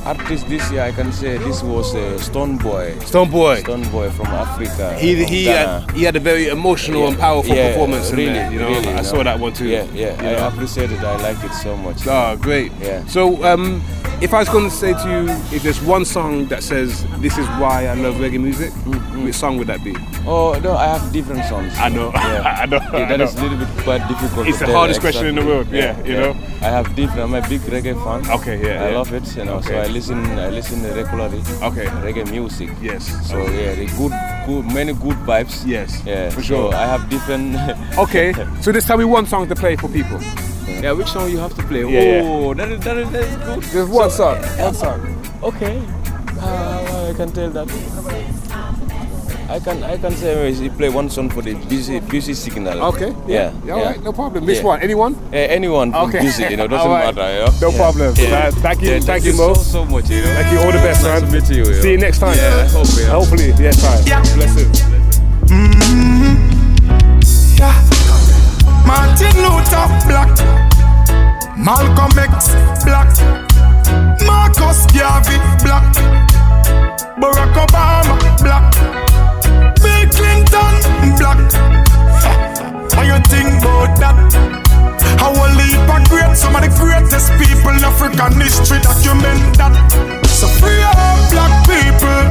artist 0.05 0.49
this 0.49 0.71
year, 0.71 0.83
I 0.83 0.93
can 0.93 1.13
say 1.13 1.39
this 1.39 1.63
was 1.63 1.95
uh, 1.95 1.99
Stonebwoy. 2.19 3.03
Stone 3.03 3.31
Boy. 3.31 3.63
Stonebwoy 3.63 4.13
from 4.13 4.27
Africa. 4.27 4.95
He 4.99 5.17
from 5.23 5.33
he 5.33 5.45
Ghana. 5.45 5.81
had, 5.81 5.91
he 5.93 6.03
had 6.05 6.17
a 6.17 6.21
very 6.21 6.49
emotional 6.49 7.03
Yeah, 7.03 7.09
and 7.09 7.19
powerful 7.19 7.55
yeah, 7.55 7.69
performance 7.73 8.11
really, 8.11 8.33
there. 8.33 8.53
You 8.53 8.59
know, 8.59 8.69
really, 8.69 8.89
I 8.89 9.03
saw 9.03 9.23
that 9.23 9.39
one 9.39 9.53
too. 9.53 9.69
Yeah, 9.69 9.85
yeah, 9.93 10.21
you 10.23 10.29
I 10.29 10.33
know. 10.41 10.49
appreciate 10.49 10.91
it. 10.91 11.01
I 11.01 11.17
like 11.23 11.43
it 11.45 11.53
so 11.55 11.77
much. 11.77 12.07
Oh, 12.07 12.37
great. 12.41 12.73
Yeah. 12.81 13.05
So, 13.07 13.43
um, 13.45 13.83
if 14.21 14.33
I 14.35 14.41
was 14.41 14.49
going 14.49 14.69
to 14.69 14.75
say 14.75 14.93
to 14.93 15.09
you, 15.11 15.29
if 15.57 15.63
there's 15.63 15.81
one 15.83 16.05
song 16.05 16.47
that 16.47 16.63
says 16.63 17.05
this 17.21 17.39
is 17.39 17.47
why 17.59 17.87
I 17.87 17.95
love 17.95 18.17
reggae 18.17 18.41
music, 18.41 18.73
which 19.25 19.35
song 19.35 19.57
would 19.59 19.67
that 19.69 19.83
be? 19.85 19.95
Oh 20.25 20.59
no, 20.63 20.77
I 20.77 20.87
have 20.87 21.13
different 21.13 21.45
songs. 21.47 21.77
I 21.77 21.89
know. 21.89 22.13
Yeah. 22.15 22.59
I 22.63 22.67
know. 22.67 22.79
Yeah, 22.93 23.13
I 23.13 23.17
know. 23.17 23.25
is 23.25 23.35
a 23.35 23.43
little 23.43 23.59
bit 23.59 23.69
quite 23.83 24.07
difficult. 24.07 24.47
It's 24.47 24.61
the 24.61 24.73
hardest 24.73 25.01
question 25.01 25.27
in 25.27 25.35
the 25.35 25.45
world, 25.45 25.67
yeah, 25.69 26.01
you 26.05 26.15
know. 26.15 26.31
I 26.61 26.71
have 26.71 26.95
different. 26.95 27.23
I'm 27.23 27.35
a 27.35 27.49
big 27.49 27.61
reggae 27.63 27.95
fan. 28.05 28.31
Okay, 28.39 28.63
yeah, 28.63 28.85
I 28.85 28.91
yeah. 28.91 28.99
love 28.99 29.13
it. 29.13 29.37
You 29.37 29.45
know, 29.45 29.55
okay. 29.57 29.69
so 29.69 29.81
I 29.81 29.87
listen. 29.89 30.25
I 30.39 30.51
listen 30.51 30.83
regularly. 30.83 31.41
Okay. 31.63 31.87
Reggae 32.07 32.31
music. 32.31 32.71
Yes. 32.81 33.05
So 33.29 33.39
yeah, 33.51 33.75
the 33.75 33.87
good, 33.99 34.13
good, 34.47 34.73
many 34.73 34.93
good 34.93 35.17
vibes. 35.27 35.67
Yes. 35.67 36.01
Yeah. 36.07 36.31
for 36.31 36.43
so 36.43 36.47
sure. 36.47 36.75
I 36.75 36.87
have 36.87 37.09
different. 37.11 37.57
Okay, 37.99 38.33
so 38.61 38.73
just 38.73 38.87
tell 38.87 38.97
me 38.97 39.05
one 39.05 39.27
song 39.27 39.49
to 39.49 39.55
play 39.55 39.77
for 39.77 39.89
people. 39.89 40.19
yeah, 40.67 40.93
which 40.93 41.09
song 41.09 41.31
you 41.31 41.39
have 41.39 41.55
to 41.55 41.63
play? 41.65 41.85
Yeah, 41.85 42.23
oh, 42.25 42.55
that 42.55 42.71
is 42.71 42.81
that 42.81 42.97
is, 42.97 43.11
that 43.11 43.25
is 43.25 43.37
good. 43.45 43.63
Just 43.63 43.93
one 43.93 44.11
song. 44.11 44.43
One 44.59 44.75
song. 44.75 45.01
Okay. 45.43 45.83
Uh, 46.41 47.11
I 47.11 47.15
can 47.17 47.31
tell 47.33 47.51
that. 47.51 47.69
I 49.53 49.61
can 49.61 49.83
I 49.85 49.99
can 49.99 50.13
say 50.13 50.49
you 50.51 50.71
play 50.71 50.89
one 50.89 51.11
song 51.11 51.29
for 51.29 51.43
the 51.43 51.53
busy 51.69 52.01
busy 52.01 52.33
signal. 52.33 52.81
Okay. 52.95 53.13
Yeah. 53.29 53.53
Yeah, 53.67 53.75
all 53.75 53.85
right, 53.85 54.03
no 54.03 54.11
problem. 54.13 54.47
Which 54.47 54.63
one? 54.63 54.81
Anyone? 54.81 55.15
Uh, 55.31 55.37
anyone 55.37 55.93
from 55.93 56.09
Okay. 56.09 56.21
busy, 56.21 56.45
you 56.45 56.57
know, 56.57 56.67
doesn't 56.67 56.89
All 56.91 56.97
right. 56.97 57.15
matter. 57.15 57.29
Yeah? 57.53 57.61
No 57.61 57.69
Yeah. 57.69 57.77
problem. 57.77 58.15
Yeah. 58.17 58.49
Uh, 58.49 58.51
thank 58.65 58.81
you, 58.81 58.91
Yeah, 58.93 59.01
thank 59.01 59.25
you, 59.25 59.35
Mo. 59.37 59.53
so, 59.53 59.63
so 59.63 59.85
much. 59.85 60.09
You 60.09 60.23
know. 60.23 60.35
Thank 60.37 60.53
you. 60.53 60.59
All 60.61 60.73
the 60.73 60.79
best, 60.79 61.05
nice 61.05 61.21
man. 61.21 61.31
To 61.31 61.37
meet 61.37 61.51
you, 61.57 61.65
yeah. 61.71 61.83
See 61.83 61.91
you 61.93 61.99
next 61.99 62.19
time. 62.21 62.37
Yeah, 62.39 62.65
I 62.65 62.69
hope. 62.73 62.87
Yeah. 62.97 63.07
Hopefully, 63.13 63.49
yeah, 63.61 63.73
time. 63.73 64.03
Blessings. 64.41 64.81
Yeah. 67.61 67.77
Martin 68.89 69.37
Luther 69.45 69.87
Black, 70.09 70.33
Malcolm 71.59 72.13
X 72.19 72.55
Black, 72.89 73.11
Marcus 74.25 74.81
Garvey 74.97 75.37
Black, 75.63 75.93
Barack 77.21 77.53
Obama 77.67 78.17
Black, 78.43 78.65
Bill 79.83 80.05
Clinton 80.15 80.75
Black. 81.19 81.39
How 82.95 83.03
you 83.03 83.19
think 83.29 83.51
about 83.61 83.93
that? 83.99 84.17
How 85.21 85.33
a 85.35 85.47
leap 85.59 85.89
of 85.91 86.03
great, 86.09 86.37
some 86.37 86.57
of 86.57 86.63
the 86.63 86.71
greatest 86.79 87.31
people 87.39 87.71
in 87.75 87.85
African 87.85 88.41
history 88.41 88.81
document 88.81 89.59
that. 89.59 89.75
So 90.27 90.47
free 90.59 90.83
up 90.83 91.19
black 91.31 91.53
people. 91.67 92.23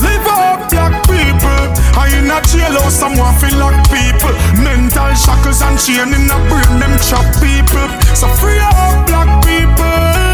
Live 0.00 0.26
up 0.26 0.70
black 0.70 0.94
people. 1.04 1.64
I 1.96 2.08
in 2.16 2.30
a 2.30 2.40
jailhouse, 2.48 2.96
someone 2.96 3.34
feel 3.36 3.58
like 3.58 3.76
people. 3.92 4.32
Mental 4.62 5.12
shackles 5.14 5.60
and 5.60 5.78
chain 5.78 6.08
in 6.08 6.30
a 6.30 6.38
brain, 6.48 6.80
them 6.80 6.94
trap 7.04 7.28
people. 7.40 7.88
So 8.16 8.28
free 8.40 8.60
up 8.60 9.06
black 9.06 9.44
people. 9.44 10.33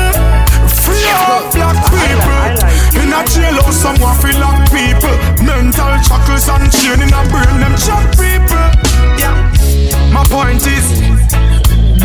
Free 0.90 1.54
black 1.54 1.78
people. 1.90 3.00
In 3.00 3.12
a 3.12 3.22
jailhouse, 3.22 3.78
someone 3.78 4.16
feel 4.18 4.38
like 4.40 4.70
people. 4.70 5.16
Mental 5.44 5.94
shackles 6.02 6.48
and 6.48 6.70
chain 6.72 7.00
in 7.00 7.12
a 7.12 7.22
brain, 7.30 7.60
them 7.60 7.74
trap 7.78 8.10
people. 8.18 8.66
Yeah. 9.18 10.10
My 10.12 10.24
point 10.26 10.66
is. 10.66 11.49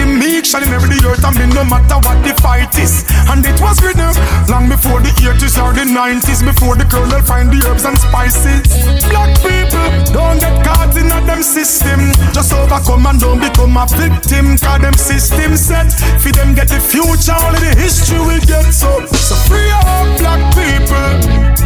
The 0.05 0.13
meek 0.21 0.45
shall 0.45 0.61
inherit 0.61 0.85
the 0.85 1.01
earth 1.01 1.25
and 1.25 1.33
me 1.33 1.49
no 1.49 1.65
matter 1.65 1.97
what 2.05 2.21
the 2.21 2.37
fight 2.37 2.69
is. 2.77 3.01
And 3.25 3.41
it 3.41 3.57
was 3.57 3.81
written 3.81 4.13
long 4.45 4.69
before 4.69 5.01
the 5.01 5.09
80s 5.17 5.57
or 5.57 5.73
the 5.73 5.81
90s, 5.81 6.45
before 6.45 6.77
the 6.77 6.85
colonel 6.85 7.25
find 7.25 7.49
the 7.49 7.57
herbs 7.65 7.89
and 7.89 7.97
spices. 7.97 8.61
Black 9.09 9.33
people 9.41 9.81
don't 10.13 10.37
get 10.37 10.61
caught 10.61 10.93
in 10.93 11.09
a 11.09 11.17
them 11.25 11.41
system. 11.41 12.13
Just 12.37 12.53
overcome 12.53 13.09
and 13.09 13.17
don't 13.17 13.41
become 13.41 13.73
a 13.81 13.89
victim. 13.97 14.61
Cause 14.61 14.77
them 14.77 14.93
system 14.93 15.57
set 15.57 15.89
for 16.21 16.29
them 16.29 16.53
get 16.53 16.69
the 16.69 16.77
future, 16.77 17.33
only 17.41 17.65
the 17.65 17.73
history 17.73 18.21
will 18.21 18.45
get 18.45 18.69
so. 18.69 19.01
So 19.09 19.33
free 19.49 19.73
up 19.73 20.05
black 20.21 20.53
people. 20.53 21.65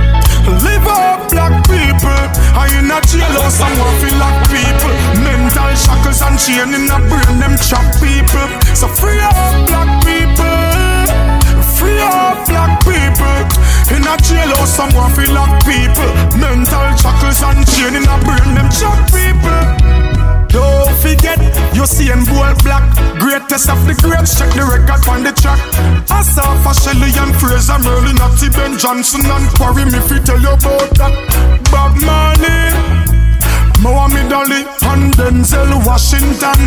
Live 0.63 0.87
up 0.87 1.29
black 1.29 1.53
people. 1.67 2.19
I 2.57 2.71
in 2.79 2.89
a 2.89 2.97
jailhouse, 3.05 3.61
someone 3.61 3.95
feel 4.01 4.17
like 4.17 4.41
people. 4.49 4.93
Mental 5.21 5.71
shackles 5.75 6.21
and 6.25 6.39
chain 6.39 6.73
in 6.73 6.89
a 6.89 6.97
brain, 7.05 7.37
them 7.37 7.53
trap 7.59 7.85
people. 8.01 8.28
So 8.75 8.87
free 8.87 9.19
up 9.19 9.33
black 9.67 9.89
people. 10.05 10.45
Free 11.77 11.99
up 11.99 12.45
black 12.47 12.79
people. 12.85 13.39
In 13.95 14.03
a 14.05 14.15
jailhouse, 14.21 14.67
someone 14.67 15.11
feel 15.13 15.33
like 15.33 15.65
people. 15.65 16.09
Mental 16.37 16.87
shackles 16.95 17.41
and 17.41 17.65
chain 17.67 17.95
in 17.95 18.05
a 18.05 18.17
brain, 18.21 18.53
them 18.53 18.69
trap 18.69 19.09
people. 19.09 19.89
Don't 20.49 20.95
forget, 21.01 21.39
you 21.75 21.85
see 21.85 22.11
and 22.11 22.25
bold 22.27 22.63
black. 22.63 22.83
Greatest 23.19 23.69
of 23.69 23.85
the 23.87 23.95
greats, 24.01 24.37
check 24.37 24.53
the 24.53 24.63
record 24.63 25.07
on 25.09 25.23
the 25.23 25.31
track. 25.33 25.59
Asaf 26.09 26.65
Shelly 26.81 27.11
and 27.17 27.35
Fraser 27.35 27.79
Merlin, 27.79 28.15
Natty 28.15 28.49
Ben 28.49 28.77
Johnson 28.77 29.25
and 29.25 29.49
Quarry, 29.57 29.85
me 29.85 29.99
fi 30.07 30.19
tell 30.23 30.39
you 30.39 30.53
about 30.53 30.89
that. 30.97 31.69
Bob 31.71 31.97
Marley. 32.01 32.98
Mohammed 33.81 34.31
Ali 34.31 34.61
and 34.91 35.13
Denzel 35.15 35.71
Washington. 35.85 36.59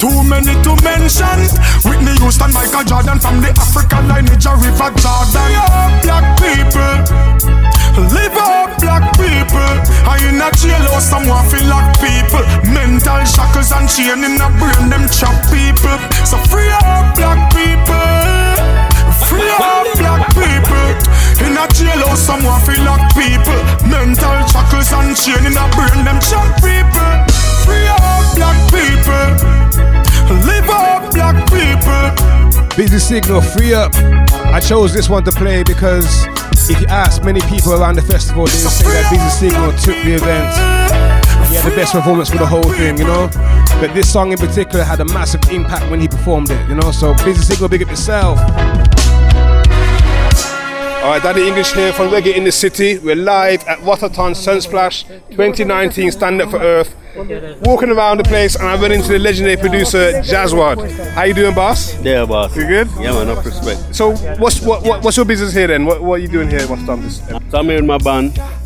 Too 0.00 0.22
many 0.24 0.54
to 0.64 0.72
mention. 0.82 1.38
Whitney 1.84 2.16
Houston, 2.20 2.52
Michael 2.52 2.84
Jordan 2.84 3.20
from 3.20 3.40
the 3.40 3.50
African 3.56 4.08
lineage 4.08 4.46
of 4.46 4.62
River 4.62 4.90
Jordan. 4.96 5.50
Black 6.02 6.26
people. 6.40 7.54
Live 8.10 8.34
black 8.80 9.04
people. 9.14 9.74
I 10.06 10.18
in 10.28 10.40
a 10.40 10.50
jailhouse, 10.50 11.08
someone 11.08 11.46
feel 11.48 11.66
like 11.68 11.94
people. 12.00 12.44
Mental 12.72 13.24
shackles 13.24 13.72
and 13.72 13.88
chain 13.88 14.24
in 14.24 14.40
a 14.40 14.48
brain, 14.58 14.90
them 14.90 15.06
trap 15.08 15.36
people. 15.52 15.98
So 16.26 16.38
free 16.50 16.70
up, 16.70 17.14
black 17.14 17.52
people. 17.54 18.43
Free 19.28 19.48
up, 19.50 19.86
black 19.98 20.28
people. 20.34 20.88
In 21.46 21.56
a 21.56 21.66
jailhouse, 21.70 22.18
someone 22.18 22.60
feel 22.62 22.82
like 22.84 23.06
people. 23.14 23.60
Mental 23.88 24.36
shackles 24.50 24.92
and 24.92 25.16
chain 25.16 25.46
in 25.46 25.56
a 25.56 25.66
brain, 25.74 26.04
them 26.04 26.18
trap 26.20 26.58
people. 26.58 27.12
Free 27.64 27.86
up, 27.86 28.24
black 28.34 28.58
people. 28.74 29.26
Live 30.46 30.68
up, 30.70 31.12
black 31.12 31.36
people. 31.50 32.74
Busy 32.76 32.98
Signal, 32.98 33.40
free 33.40 33.72
up. 33.72 33.94
I 34.52 34.60
chose 34.60 34.92
this 34.92 35.08
one 35.08 35.22
to 35.24 35.32
play 35.32 35.62
because 35.62 36.26
if 36.68 36.80
you 36.80 36.86
ask 36.88 37.22
many 37.22 37.40
people 37.42 37.72
around 37.74 37.96
the 37.96 38.02
festival, 38.02 38.46
they 38.46 38.52
say 38.52 38.84
that 38.84 39.10
Busy 39.10 39.50
Signal 39.50 39.72
took 39.72 39.96
the 40.02 40.14
event. 40.14 41.13
He 41.48 41.54
had 41.56 41.70
the 41.70 41.76
best 41.76 41.92
performance 41.92 42.30
for 42.30 42.38
the 42.38 42.46
whole 42.46 42.62
thing, 42.62 42.98
you 42.98 43.04
know. 43.04 43.28
But 43.80 43.92
this 43.94 44.12
song 44.12 44.32
in 44.32 44.38
particular 44.38 44.84
had 44.84 45.00
a 45.00 45.04
massive 45.06 45.40
impact 45.50 45.90
when 45.90 46.00
he 46.00 46.08
performed 46.08 46.50
it, 46.50 46.68
you 46.68 46.74
know. 46.74 46.90
So 46.90 47.14
Busy 47.24 47.42
Signal, 47.42 47.68
big 47.68 47.82
up 47.82 47.90
yourself. 47.90 48.38
All 51.04 51.10
right, 51.10 51.22
Danny 51.22 51.46
English 51.46 51.74
here 51.74 51.92
from 51.92 52.08
Reggae 52.08 52.34
in 52.34 52.44
the 52.44 52.52
City. 52.52 52.96
We're 52.98 53.14
live 53.14 53.62
at 53.64 53.78
Rototom 53.80 54.32
Sunsplash 54.32 55.06
2019 55.28 56.10
Stand 56.12 56.40
Up 56.40 56.48
for 56.50 56.58
Earth. 56.58 56.96
Walking 57.60 57.90
around 57.90 58.20
the 58.20 58.24
place 58.24 58.56
and 58.56 58.66
I 58.66 58.80
run 58.80 58.90
into 58.90 59.08
the 59.08 59.18
legendary 59.18 59.58
producer 59.58 60.12
Jazzwad. 60.22 61.10
How 61.10 61.24
you 61.24 61.34
doing, 61.34 61.54
boss? 61.54 61.94
Yeah, 62.02 62.24
boss. 62.24 62.56
You 62.56 62.66
good? 62.66 62.88
Yeah, 62.98 63.12
man, 63.12 63.28
enough 63.28 63.44
respect. 63.44 63.94
So 63.94 64.16
what's 64.38 64.62
what, 64.62 64.82
what 64.82 65.04
what's 65.04 65.18
your 65.18 65.26
business 65.26 65.52
here 65.52 65.66
then? 65.66 65.84
What, 65.84 66.02
what 66.02 66.14
are 66.14 66.22
you 66.22 66.28
doing 66.28 66.48
here? 66.48 66.66
What's 66.66 66.86
done 66.86 67.02
this? 67.02 67.18
So 67.50 67.58
I'm 67.58 67.66
here 67.66 67.76
in 67.76 67.86
my 67.86 67.98
band, 67.98 68.34
the 68.34 68.63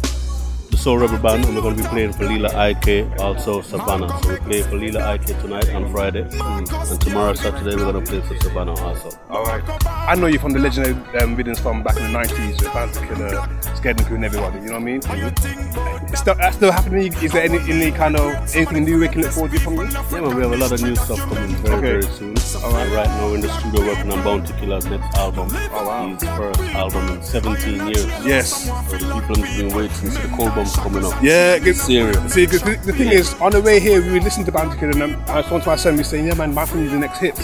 Soul 0.79 0.99
Rebel 0.99 1.18
Band, 1.18 1.45
and 1.45 1.57
we're 1.57 1.61
going 1.61 1.76
to 1.76 1.83
be 1.83 1.89
playing 1.89 2.12
for 2.12 2.24
Lila 2.24 2.51
Iké, 2.51 3.18
also 3.18 3.61
Sevana. 3.62 4.09
So 4.22 4.31
we 4.31 4.37
play 4.39 4.62
for 4.62 4.76
Lila 4.76 5.18
Iké 5.18 5.41
tonight 5.43 5.68
on 5.74 5.91
Friday, 5.91 6.22
and 6.22 7.01
tomorrow 7.01 7.35
Saturday 7.35 7.74
we're 7.74 7.91
going 7.93 8.05
to 8.05 8.09
play 8.09 8.20
for 8.20 8.35
Sevana 8.37 8.79
also. 8.79 9.11
All 9.29 9.45
right. 9.45 9.62
I 9.87 10.14
know 10.14 10.29
you 10.29 10.39
from 10.39 10.53
the 10.53 10.61
legendary 10.61 10.95
um, 11.20 11.37
videos 11.37 11.59
from 11.59 11.83
back 11.83 11.97
in 11.97 12.12
the 12.12 12.18
90s 12.18 12.62
with 12.62 12.72
Bounty 12.72 13.01
Killer, 13.09 13.74
Scare 13.74 13.95
Dem 13.95 14.07
Crew 14.07 14.16
and 14.16 14.24
everybody, 14.24 14.61
you 14.61 14.66
know 14.66 14.74
what 14.74 14.83
I 14.83 14.85
mean? 14.85 15.01
Mm-hmm. 15.01 15.99
That's 16.09 16.57
still 16.57 16.72
happening? 16.72 17.12
Is 17.22 17.33
there 17.33 17.43
any, 17.43 17.59
any 17.70 17.91
kind 17.91 18.16
of 18.16 18.33
anything 18.55 18.85
new 18.85 19.01
we 19.01 19.09
can 19.09 19.22
look 19.22 19.33
forward 19.33 19.53
to 19.53 19.61
from 19.61 19.74
you? 19.74 19.83
Yeah, 19.83 20.20
man, 20.20 20.37
we 20.37 20.43
have 20.43 20.53
a 20.53 20.57
lot 20.57 20.72
of 20.72 20.81
new 20.81 20.97
stuff 20.97 21.18
coming 21.18 21.55
very, 21.57 21.74
Okay. 21.74 21.91
very 21.91 22.03
soon. 22.14 22.62
All 22.64 22.72
right. 22.72 22.91
Right 22.93 23.07
now 23.07 23.26
we're 23.29 23.35
in 23.35 23.41
the 23.43 23.61
studio 23.61 23.87
working 23.87 24.11
on 24.12 24.24
Bounty 24.24 24.53
Killer's 24.55 24.87
next 24.87 25.16
album. 25.18 25.49
Oh, 25.53 25.87
wow. 25.87 26.09
His 26.09 26.22
first 26.22 26.61
album 26.74 27.09
in 27.09 27.22
17 27.22 27.87
years. 27.89 28.07
Yes. 28.24 28.64
So 28.66 28.97
the 28.97 28.99
people 28.99 29.45
have 29.45 29.59
been 29.59 29.74
waiting 29.76 30.11
see 30.11 30.22
the 30.22 30.29
cold 30.37 30.55
coming 30.76 31.04
up. 31.04 31.22
Yeah, 31.22 31.58
good. 31.58 31.76
Serious. 31.76 32.32
See, 32.32 32.46
the, 32.46 32.58
the 32.84 32.92
thing 32.92 33.08
is, 33.08 33.34
on 33.40 33.52
the 33.52 33.60
way 33.60 33.80
here, 33.80 34.00
we 34.02 34.12
were 34.12 34.20
listening 34.20 34.46
to 34.46 34.52
Killer, 34.78 34.92
and 34.92 35.02
um, 35.02 35.22
I 35.28 35.36
was 35.38 35.46
to 35.62 35.68
my 35.68 35.76
son, 35.76 35.96
we 35.96 36.02
saying, 36.02 36.26
yeah, 36.26 36.34
man, 36.34 36.54
my 36.54 36.64
is 36.86 36.92
the 36.92 36.98
next 36.98 37.18
hit. 37.18 37.36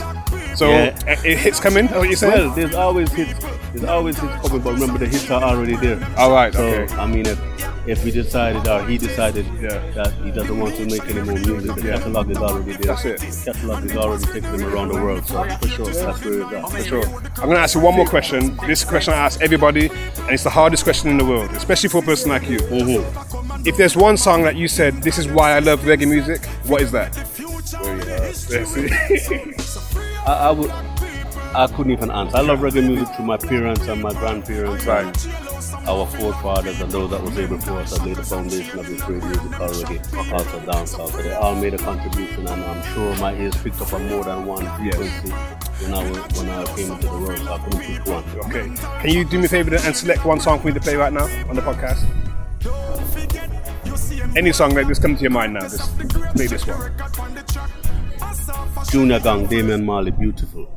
So, 0.56 0.70
Yeah. 0.70 0.96
uh, 1.06 1.16
it 1.24 1.38
hits 1.38 1.60
coming, 1.60 1.86
what 1.88 2.08
you're 2.08 2.16
saying? 2.16 2.46
Well, 2.46 2.54
there's 2.54 2.74
always 2.74 3.10
hits. 3.12 3.32
There's 3.74 3.90
always 3.90 4.16
hits 4.16 4.34
coming, 4.48 4.62
but 4.62 4.74
remember 4.74 4.98
the 4.98 5.08
hits 5.08 5.28
are 5.32 5.42
already 5.42 5.74
there. 5.74 5.98
All 6.16 6.30
right, 6.30 6.54
So 6.54 6.62
okay. 6.62 6.94
I 6.94 7.08
mean, 7.08 7.26
if, 7.26 7.40
if 7.88 8.04
we 8.04 8.12
decided 8.12 8.68
or 8.68 8.86
he 8.86 8.98
decided 8.98 9.46
yeah. 9.60 9.80
that 9.94 10.12
he 10.22 10.30
doesn't 10.30 10.56
want 10.56 10.76
to 10.76 10.86
make 10.86 11.04
any 11.06 11.22
more 11.22 11.34
music, 11.34 11.74
the 11.74 11.82
catalog 11.82 12.30
is 12.30 12.38
already 12.38 12.72
there. 12.74 12.94
That's 12.94 13.04
it. 13.04 13.18
The 13.18 13.52
catalog 13.52 13.84
is 13.84 13.96
already 13.96 14.24
taking 14.26 14.60
him 14.60 14.62
around 14.72 14.88
the 14.88 14.94
world. 14.94 15.26
So 15.26 15.42
for 15.56 15.66
sure, 15.66 15.86
that's 15.86 16.24
where 16.24 16.42
it's 16.42 16.52
at. 16.52 16.70
For 16.70 16.84
sure. 16.84 17.04
I'm 17.04 17.46
going 17.46 17.56
to 17.56 17.58
ask 17.58 17.74
you 17.74 17.80
one 17.80 17.96
more 17.96 18.06
question. 18.06 18.56
This 18.64 18.84
question 18.84 19.12
I 19.12 19.16
ask 19.16 19.42
everybody, 19.42 19.88
and 19.88 20.30
it's 20.30 20.44
the 20.44 20.50
hardest 20.50 20.84
question 20.84 21.10
in 21.10 21.18
the 21.18 21.24
world, 21.24 21.50
especially 21.50 21.88
for 21.88 21.98
a 21.98 22.02
person 22.02 22.30
like 22.30 22.48
you. 22.48 22.58
Mm-hmm. 22.58 23.66
If 23.66 23.76
there's 23.76 23.96
one 23.96 24.16
song 24.16 24.42
that 24.42 24.54
you 24.54 24.68
said, 24.68 25.02
this 25.02 25.18
is 25.18 25.26
why 25.26 25.50
I 25.50 25.58
love 25.58 25.80
reggae 25.80 26.08
music, 26.08 26.46
what 26.68 26.80
is 26.80 26.92
that? 26.92 27.12
I, 30.26 30.32
I 30.32 30.50
would. 30.52 30.70
I 31.56 31.68
couldn't 31.68 31.92
even 31.92 32.10
answer. 32.10 32.36
I 32.36 32.40
love 32.40 32.58
reggae 32.58 32.84
music 32.84 33.14
through 33.14 33.26
my 33.26 33.36
parents 33.36 33.86
and 33.86 34.02
my 34.02 34.12
grandparents 34.12 34.86
and 34.86 35.88
our 35.88 36.04
forefathers 36.06 36.80
and 36.80 36.90
those 36.90 37.10
that 37.10 37.22
was 37.22 37.32
here 37.34 37.46
before 37.46 37.80
us 37.80 37.96
that 37.96 38.04
laid 38.04 38.16
the 38.16 38.24
foundation 38.24 38.78
of 38.80 38.86
this 38.86 39.00
great 39.02 39.22
music 39.22 39.52
called 39.52 39.70
reggae, 39.70 40.32
also 40.32 40.60
dancehall. 40.60 41.10
So 41.10 41.22
they 41.22 41.32
all 41.32 41.54
made 41.54 41.74
a 41.74 41.78
contribution, 41.78 42.48
and 42.48 42.64
I'm 42.64 42.82
sure 42.92 43.16
my 43.18 43.34
ears 43.36 43.56
picked 43.56 43.80
up 43.80 43.92
on 43.92 44.08
more 44.08 44.24
than 44.24 44.46
one 44.46 44.66
frequency 44.78 45.30
when 45.30 45.94
I 45.94 46.10
was, 46.10 46.42
when 46.42 46.50
I 46.50 46.64
came 46.74 46.90
into 46.90 47.06
the 47.06 47.18
world. 47.18 47.38
So 47.38 47.52
I 47.52 47.58
couldn't 47.58 47.80
pick 47.80 48.06
one. 48.06 48.24
Okay. 48.46 49.02
Can 49.02 49.10
you 49.10 49.24
do 49.24 49.38
me 49.38 49.44
a 49.44 49.48
favor 49.48 49.76
and 49.76 49.96
select 49.96 50.24
one 50.24 50.40
song 50.40 50.58
for 50.58 50.66
me 50.66 50.72
to 50.72 50.80
play 50.80 50.96
right 50.96 51.12
now 51.12 51.26
on 51.48 51.54
the 51.54 51.62
podcast? 51.62 52.04
Any 54.36 54.50
song 54.50 54.74
that 54.74 54.88
just 54.88 55.02
comes 55.02 55.18
to 55.18 55.22
your 55.22 55.30
mind 55.30 55.54
now, 55.54 55.60
just 55.60 55.96
play 56.34 56.48
this 56.48 56.66
one. 56.66 56.90
Junior 58.90 59.20
Gong, 59.20 59.46
Damian 59.46 59.84
Marley, 59.84 60.10
beautiful. 60.10 60.68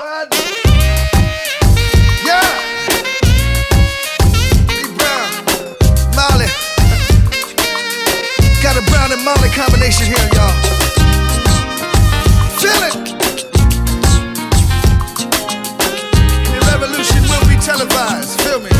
Yeah. 0.00 0.16
Brown, 4.96 5.28
Marley. 6.16 6.48
Got 8.62 8.78
a 8.78 8.82
Brown 8.88 9.12
and 9.12 9.22
Marley 9.22 9.50
combination 9.50 10.06
here, 10.06 10.28
y'all. 10.32 10.56
Feel 12.56 12.80
it. 12.88 12.94
The 16.46 16.60
revolution 16.72 17.22
will 17.28 17.46
be 17.46 17.56
televised. 17.60 18.40
Feel 18.40 18.60
me. 18.60 18.70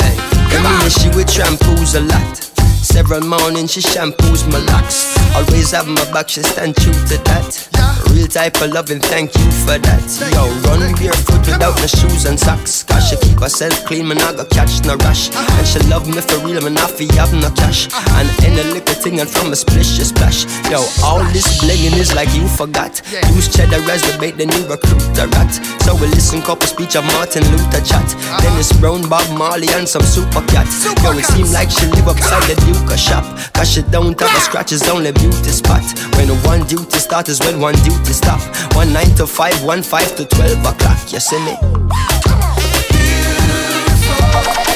Hey, 0.00 0.16
Come 0.50 0.64
on. 0.64 0.88
She 0.88 1.08
with 1.10 1.28
shampoos 1.28 1.94
a 1.94 2.00
lot. 2.00 2.51
Several 2.92 3.22
mornings 3.22 3.72
she 3.72 3.80
shampoos 3.80 4.44
my 4.52 4.58
locks. 4.70 5.16
Always 5.34 5.70
have 5.72 5.88
my 5.88 6.04
back, 6.12 6.28
she 6.28 6.42
stand 6.42 6.76
true 6.76 6.92
to 6.92 7.16
that. 7.24 7.68
Real 8.12 8.26
type 8.28 8.60
of 8.60 8.70
loving, 8.72 9.00
thank 9.00 9.32
you 9.34 9.48
for 9.64 9.80
that. 9.80 10.04
Yo, 10.36 10.44
run 10.68 10.92
barefoot 11.00 11.40
without 11.48 11.72
no 11.80 11.88
shoes 11.88 12.26
and 12.26 12.38
socks. 12.38 12.84
Cause 12.84 13.08
she 13.08 13.16
keep 13.16 13.40
herself 13.40 13.72
clean, 13.86 14.06
man, 14.06 14.20
I 14.20 14.36
got 14.36 14.50
catch 14.50 14.84
no 14.84 14.96
rush. 15.08 15.32
And 15.32 15.66
she 15.66 15.80
love 15.88 16.04
me 16.06 16.20
for 16.20 16.36
real, 16.44 16.60
man, 16.60 16.76
I 16.76 16.86
fi 16.92 17.08
have 17.16 17.32
no 17.32 17.48
cash. 17.56 17.88
And 18.20 18.28
in 18.44 18.60
any 18.60 18.76
little 18.76 18.94
thing 19.00 19.20
and 19.20 19.30
from 19.30 19.52
a 19.52 19.56
splish, 19.56 19.96
she 19.96 20.04
splash. 20.04 20.44
Yo, 20.68 20.84
all 21.00 21.24
this 21.32 21.64
blinging 21.64 21.96
is 21.96 22.12
like 22.12 22.28
you 22.36 22.46
forgot. 22.46 23.00
Use 23.32 23.48
cheddar 23.48 23.80
as 23.88 24.04
the 24.04 24.20
bait, 24.20 24.36
then 24.36 24.52
you 24.52 24.68
recruit 24.68 25.00
the 25.16 25.32
rat. 25.32 25.48
So 25.88 25.96
we 25.96 26.12
listen 26.12 26.42
couple 26.42 26.68
speech 26.68 26.94
of 26.94 27.04
Martin 27.16 27.42
Luther 27.56 27.80
chat. 27.80 28.04
Dennis 28.44 28.68
Brown, 28.76 29.08
Bob 29.08 29.24
Marley, 29.38 29.72
and 29.72 29.88
some 29.88 30.04
super 30.04 30.44
cat. 30.52 30.68
Yo, 31.00 31.16
it 31.16 31.24
seem 31.32 31.48
like 31.56 31.72
she 31.72 31.88
live 31.96 32.12
upside 32.12 32.44
the 32.44 32.60
shop. 32.96 33.24
Cause 33.54 33.70
she 33.72 33.82
don't 33.82 34.18
have 34.18 34.36
a 34.36 34.40
scratch, 34.40 34.72
it's 34.72 34.88
only 34.88 35.12
beauty 35.12 35.50
spot. 35.50 35.82
When 36.16 36.28
one 36.44 36.66
duty 36.66 36.98
start 36.98 37.28
is 37.28 37.40
when 37.40 37.60
one 37.60 37.74
duty 37.82 38.12
stop. 38.12 38.40
One 38.74 38.92
nine 38.92 39.14
to 39.16 39.26
five, 39.26 39.62
one 39.64 39.82
five 39.82 40.14
to 40.16 40.24
twelve 40.24 40.58
o'clock. 40.64 41.12
You 41.12 41.20
see 41.20 41.38
me? 41.44 41.56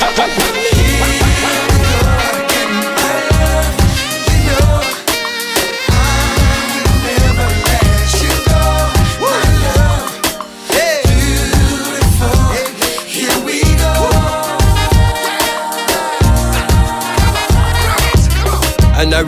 And 0.09 0.76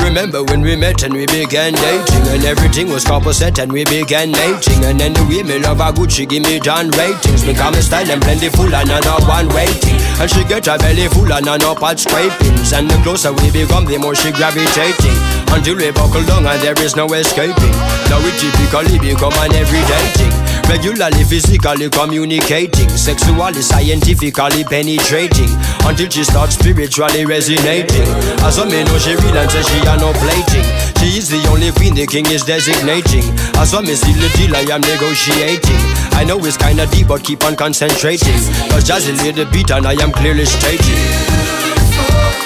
remember 0.09 0.43
when 0.45 0.63
we 0.63 0.75
met 0.75 1.03
and 1.03 1.13
we 1.13 1.27
began 1.27 1.73
dating 1.73 2.25
And 2.33 2.45
everything 2.45 2.89
was 2.89 3.05
set 3.33 3.59
and 3.59 3.71
we 3.71 3.85
began 3.85 4.33
mating 4.33 4.85
And 4.85 4.99
then 4.99 5.13
the 5.13 5.25
love 5.61 5.81
her 5.85 5.93
good, 5.93 6.11
she 6.11 6.25
give 6.25 6.43
me 6.43 6.59
down 6.59 6.89
ratings. 6.97 7.45
Because 7.45 7.77
me 7.77 7.81
style 7.83 8.11
and 8.11 8.23
plentiful 8.23 8.73
and 8.73 8.89
no 8.89 9.17
one 9.29 9.49
waiting 9.53 10.01
And 10.17 10.31
she 10.31 10.45
get 10.45 10.65
her 10.67 10.79
belly 10.79 11.09
full 11.09 11.31
and 11.31 11.45
no 11.45 11.75
pot 11.75 12.01
scrapings 12.01 12.73
And 12.73 12.89
the 12.89 12.97
closer 13.05 13.33
we 13.37 13.53
become, 13.53 13.85
the 13.85 13.99
more 13.99 14.15
she 14.15 14.33
gravitating 14.33 15.19
Until 15.53 15.77
we 15.77 15.93
buckle 15.93 16.25
down 16.25 16.49
and 16.49 16.61
there 16.65 16.79
is 16.81 16.97
no 16.97 17.05
escaping. 17.13 17.77
Now 18.09 18.19
we 18.25 18.33
typically 18.41 18.97
become 18.99 19.37
an 19.45 19.53
everyday 19.53 20.07
thing 20.17 20.33
Regularly, 20.69 21.25
physically 21.25 21.89
communicating 21.93 22.89
Sexually, 22.93 23.61
scientifically 23.61 24.65
penetrating 24.65 25.53
Until 25.85 26.09
she 26.09 26.25
starts 26.25 26.57
spiritually 26.57 27.25
resonating. 27.25 28.09
As 28.45 28.59
I 28.59 28.65
me 28.65 28.85
know 28.85 28.97
she 28.97 29.17
real 29.21 29.37
and 29.37 29.51
say 29.51 29.63
she 29.63 29.81
are 29.99 30.13
no 30.13 30.19
plating 30.19 30.65
She 30.99 31.19
is 31.19 31.29
the 31.29 31.47
only 31.51 31.71
queen 31.73 31.95
the 31.95 32.07
king 32.07 32.27
is 32.27 32.43
designating. 32.43 33.25
As 33.57 33.75
I 33.75 33.81
me 33.81 33.95
see 33.95 34.13
the 34.13 34.29
deal 34.37 34.55
I 34.55 34.67
am 34.75 34.81
negotiating. 34.81 35.83
I 36.13 36.25
know 36.25 36.39
it's 36.45 36.57
kinda 36.57 36.87
deep 36.87 37.09
but 37.09 37.23
keep 37.23 37.45
on 37.45 37.57
concentrating. 37.57 38.41
Cause 38.71 38.85
Jazzy 38.85 39.17
lay 39.23 39.33
the 39.33 39.47
beat 39.47 39.71
and 39.71 39.87
I 39.87 39.95
am 40.03 40.13
clearly 40.13 40.45
stating 40.45 42.38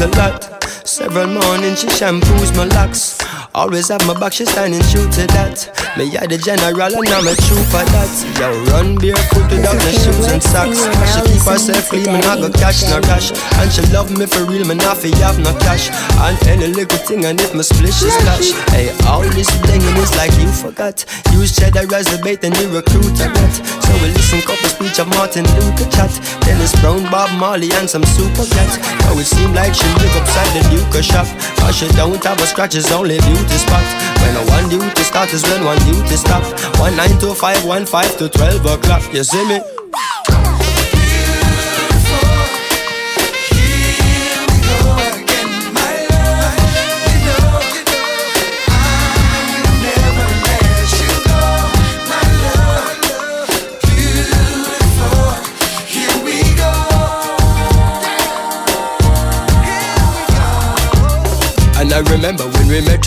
a 0.00 0.06
lot. 0.06 0.57
Several 0.88 1.26
mornings 1.26 1.80
she 1.80 1.86
shampoos 1.86 2.56
my 2.56 2.64
locks. 2.64 3.20
Always 3.54 3.88
have 3.88 4.00
my 4.06 4.18
back, 4.18 4.32
she 4.32 4.46
standing 4.46 4.80
true 4.88 5.04
to 5.04 5.26
that. 5.36 5.68
Me 6.00 6.08
I 6.16 6.24
the 6.24 6.40
general 6.40 6.80
and 6.80 7.12
I'm 7.12 7.28
a 7.28 7.36
true 7.44 7.60
for 7.68 7.84
that. 7.84 8.08
Yo, 8.40 8.48
run 8.72 8.96
barefoot 8.96 9.52
without 9.52 9.76
no 9.76 9.90
shoes 9.92 10.32
and 10.32 10.40
socks. 10.40 10.88
She 11.12 11.20
keep 11.28 11.44
herself 11.44 11.92
clean, 11.92 12.08
me 12.08 12.24
not 12.24 12.40
go 12.40 12.48
cash 12.56 12.88
no 12.88 13.04
cash. 13.04 13.36
And 13.60 13.68
she 13.68 13.84
love 13.92 14.08
me 14.16 14.24
for 14.24 14.48
real, 14.48 14.64
me 14.64 14.80
not 14.80 14.96
fi 14.96 15.12
have 15.20 15.36
no 15.36 15.52
cash. 15.60 15.92
And 16.24 16.40
any 16.48 16.72
little 16.72 16.96
thing 17.04 17.28
and 17.28 17.36
if 17.36 17.52
my 17.52 17.60
splish 17.60 18.00
is 18.00 18.16
splash. 18.16 18.56
Hey, 18.72 18.88
all 19.04 19.28
this 19.36 19.52
blinging 19.60 19.92
is 20.00 20.16
like 20.16 20.32
you 20.40 20.48
forgot. 20.48 21.04
Use 21.36 21.52
cheddar 21.52 21.84
as 21.92 22.08
the 22.08 22.16
bait 22.24 22.40
and 22.48 22.56
you 22.56 22.72
recruit 22.72 23.12
a 23.20 23.28
rat. 23.28 23.54
So 23.84 23.92
we 24.00 24.08
listen 24.16 24.40
couple 24.40 24.72
speech 24.72 24.96
of 25.04 25.12
Martin 25.12 25.44
Luther 25.60 25.84
chat. 25.92 26.12
Dennis 26.48 26.72
Brown, 26.80 27.04
Bob 27.12 27.28
Marley 27.36 27.68
and 27.76 27.84
some 27.84 28.04
super 28.16 28.48
cat. 28.56 28.72
Now 29.04 29.18
it 29.20 29.28
seem 29.28 29.52
like 29.52 29.74
she 29.74 29.88
live 30.00 30.16
upside 30.16 30.52
the 30.56 30.77
Duke 30.78 31.02
shop. 31.02 31.26
Cause 31.58 31.76
she 31.76 31.88
don't 31.88 32.22
have 32.22 32.38
a 32.40 32.46
scratch, 32.46 32.76
it's 32.76 32.92
only 32.92 33.18
beauty 33.18 33.58
spot. 33.58 33.82
When 34.22 34.36
a 34.36 34.44
one 34.50 34.68
duty 34.68 35.02
start 35.02 35.32
is 35.32 35.42
when 35.42 35.64
one 35.64 35.78
duty 35.78 36.16
stop. 36.16 36.42
One 36.78 36.96
nine 36.96 37.18
to 37.18 37.34
five, 37.34 37.64
one 37.64 37.84
five 37.84 38.16
to 38.18 38.28
twelve 38.28 38.64
o'clock. 38.64 39.02
You 39.12 39.24
see 39.24 39.44
me? 39.48 39.60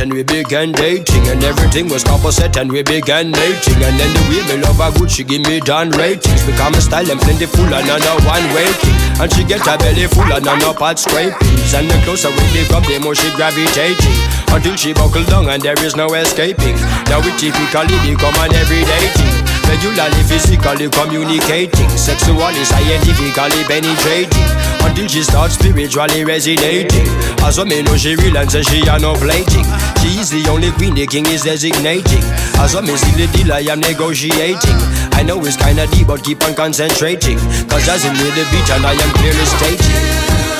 And 0.01 0.11
we 0.11 0.23
began 0.23 0.71
dating 0.71 1.27
And 1.29 1.43
everything 1.43 1.87
was 1.87 2.03
opposite 2.05 2.57
and 2.57 2.71
we 2.71 2.81
began 2.81 3.29
mating 3.29 3.79
And 3.85 3.95
then 3.99 4.11
the 4.13 4.23
way 4.29 4.41
me 4.49 4.61
love 4.61 4.81
her 4.81 4.91
good, 4.97 5.11
she 5.11 5.23
give 5.23 5.45
me 5.45 5.59
down 5.59 5.91
ratings. 5.91 6.43
Because 6.45 6.75
a 6.75 6.81
style 6.81 7.09
and 7.09 7.21
plenty 7.21 7.45
full 7.45 7.71
and 7.71 7.87
no 7.87 8.17
one 8.25 8.45
waiting. 8.53 8.97
And 9.21 9.31
she 9.31 9.43
get 9.43 9.61
her 9.61 9.77
belly 9.77 10.07
full 10.07 10.31
and 10.33 10.45
no 10.45 10.73
pot 10.73 10.97
scrapings. 10.97 11.73
And 11.73 11.89
the 11.89 11.95
closer 12.03 12.29
we 12.29 12.43
up, 12.73 12.83
the 12.83 12.99
more 12.99 13.15
she 13.15 13.29
gravitating. 13.35 14.17
Until 14.49 14.75
she 14.75 14.93
buckle 14.93 15.23
down 15.25 15.47
and 15.49 15.61
there 15.61 15.79
is 15.85 15.95
no 15.95 16.07
escaping. 16.13 16.75
Now 17.07 17.21
we 17.21 17.31
typically 17.37 17.97
become 18.03 18.35
an 18.41 18.53
everyday 18.55 19.07
thing 19.13 19.40
Regularly 19.71 20.21
physically 20.27 20.89
communicating. 20.89 21.87
Sexually, 21.95 22.65
scientifically 22.65 23.63
penetrating. 23.63 24.49
Until 24.83 25.07
she 25.07 25.23
starts 25.23 25.55
spiritually 25.55 26.25
resonating. 26.25 27.07
As 27.39 27.57
what 27.57 27.69
me 27.69 27.81
know 27.81 27.93
oh, 27.93 27.97
she 27.97 28.15
real 28.17 28.35
and 28.35 28.51
she 28.51 28.83
are 28.89 28.99
no 28.99 29.15
plating. 29.15 29.63
She 30.03 30.19
is 30.19 30.29
the 30.29 30.43
only 30.51 30.71
queen 30.71 30.93
the 30.93 31.07
king 31.07 31.25
is 31.27 31.43
designating. 31.43 32.23
As 32.59 32.75
what 32.75 32.83
me 32.83 32.97
see 32.97 33.15
the 33.15 33.31
deal 33.31 33.53
I 33.53 33.63
am 33.71 33.79
negotiating. 33.79 34.75
I 35.15 35.23
know 35.23 35.39
it's 35.39 35.55
kinda 35.55 35.87
deep 35.87 36.07
but 36.07 36.21
keep 36.21 36.43
on 36.43 36.53
concentrating. 36.53 37.39
Cause 37.71 37.87
as 37.87 38.03
in 38.03 38.11
the 38.11 38.43
beat 38.51 38.69
and 38.75 38.85
I 38.85 38.91
am 38.91 39.11
clearly 39.15 39.45
stating. 39.47 40.51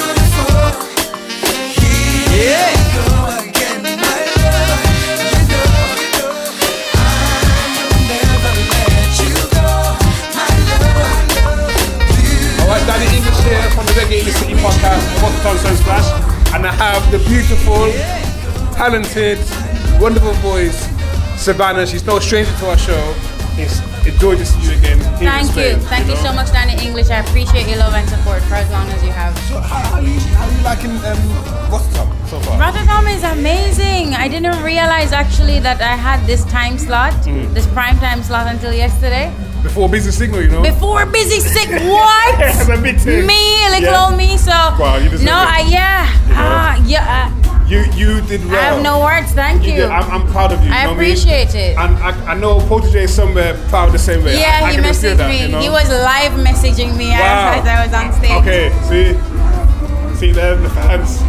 Yeah 2.32 3.11
Reggae 14.62 14.94
in 14.94 15.02
the 15.02 15.02
City 15.02 15.22
podcast, 15.22 15.22
Boston 15.22 15.58
Sunsplash, 15.58 16.56
and 16.56 16.68
I 16.68 16.72
have 16.72 17.12
the 17.12 17.20
beautiful, 17.28 17.92
talented, 18.76 19.40
wonderful 20.02 20.34
voice, 20.42 20.88
Sevana. 21.38 21.90
She's 21.90 22.06
no 22.06 22.20
stranger 22.20 22.52
to 22.60 22.70
our 22.70 22.78
show. 22.78 23.16
It's 23.58 23.80
a 24.08 24.12
joy 24.20 24.36
to 24.36 24.46
see 24.46 24.62
you 24.72 24.78
again. 24.78 25.00
Thank 25.20 25.52
Spain, 25.52 25.78
you. 25.80 25.86
Thank 25.88 26.08
you 26.08 26.16
know? 26.16 26.22
so 26.22 26.34
much, 26.34 26.52
Danny 26.52 26.74
English. 26.86 27.10
I 27.10 27.20
appreciate 27.20 27.68
your 27.68 27.78
love 27.80 27.94
and 27.94 28.08
support 28.10 28.42
for 28.44 28.56
as 28.56 28.70
long 28.72 28.88
as 28.90 29.04
you 29.04 29.12
have. 29.12 29.38
So 29.50 29.60
how, 29.60 29.80
how, 29.90 30.00
you, 30.00 30.18
how 30.38 30.50
you 30.50 30.64
liking 30.64 30.92
um, 30.92 31.18
Rototom 31.70 32.28
so 32.30 32.40
far? 32.40 32.58
Rototom 32.60 33.14
is 33.14 33.24
amazing. 33.24 34.14
I 34.14 34.28
didn't 34.28 34.64
realize 34.64 35.12
actually 35.12 35.60
that 35.60 35.82
I 35.82 35.96
had 35.96 36.26
this 36.26 36.46
time 36.46 36.78
slot, 36.80 37.14
Mm. 37.26 37.54
this 37.54 37.68
prime 37.68 37.98
time 38.00 38.24
slot 38.24 38.48
until 38.48 38.74
yesterday. 38.74 39.32
Before 39.64 39.88
busy 39.90 40.12
signal, 40.12 40.42
you 40.42 40.50
know. 40.50 40.64
Before 40.64 41.06
busy 41.06 41.40
Signal, 41.40 41.88
what? 41.94 42.40
Yes, 42.40 42.68
a 42.68 42.82
bit 42.82 43.00
too. 43.00 43.26
Me, 43.26 43.70
little 43.70 43.82
Yeah. 43.92 44.06
old 44.08 44.18
me. 44.18 44.38
So 44.38 44.52
Wow, 44.52 44.98
you 44.98 45.10
deserve 45.10 45.26
no. 45.28 45.34
I, 45.36 45.66
yeah, 45.70 46.12
You 46.28 46.30
know? 46.30 46.36
ah, 46.38 46.84
yeah. 46.86 47.32
You 47.68 47.86
you 47.96 48.22
did 48.22 48.44
well. 48.50 48.60
I 48.60 48.64
have 48.76 48.84
no 48.84 49.00
words. 49.00 49.32
Thank 49.32 49.64
you. 49.64 49.76
did. 49.76 49.90
I'm, 49.90 50.10
I'm 50.12 50.28
proud 50.32 50.52
of 50.52 50.62
you. 50.64 50.72
I 50.74 50.82
you 50.82 50.88
know 50.88 50.94
appreciate 50.94 51.56
it. 51.56 51.78
And 51.78 51.96
I, 52.04 52.32
I 52.32 52.36
know 52.36 52.60
Protoje 52.60 52.96
is 53.04 53.14
somewhere 53.14 53.54
proud 53.70 53.94
the 53.94 54.00
same 54.00 54.26
way. 54.26 54.38
Yeah, 54.40 54.60
I, 54.64 54.72
he 54.74 54.78
just 54.82 55.02
messaged 55.04 55.18
that, 55.18 55.30
me. 55.30 55.44
You 55.44 55.48
know? 55.50 55.60
He 55.62 55.70
was 55.70 55.88
live 55.90 56.34
messaging 56.34 56.98
me 56.98 57.12
Wow. 57.12 57.54
as 57.62 57.66
I 57.66 57.86
was 57.86 57.94
on 57.94 58.12
stage. 58.12 58.32
Okay, 58.42 58.72
see, 58.90 59.14
see 60.20 60.32
there, 60.34 60.56
the 60.58 60.70
fans. 60.72 61.22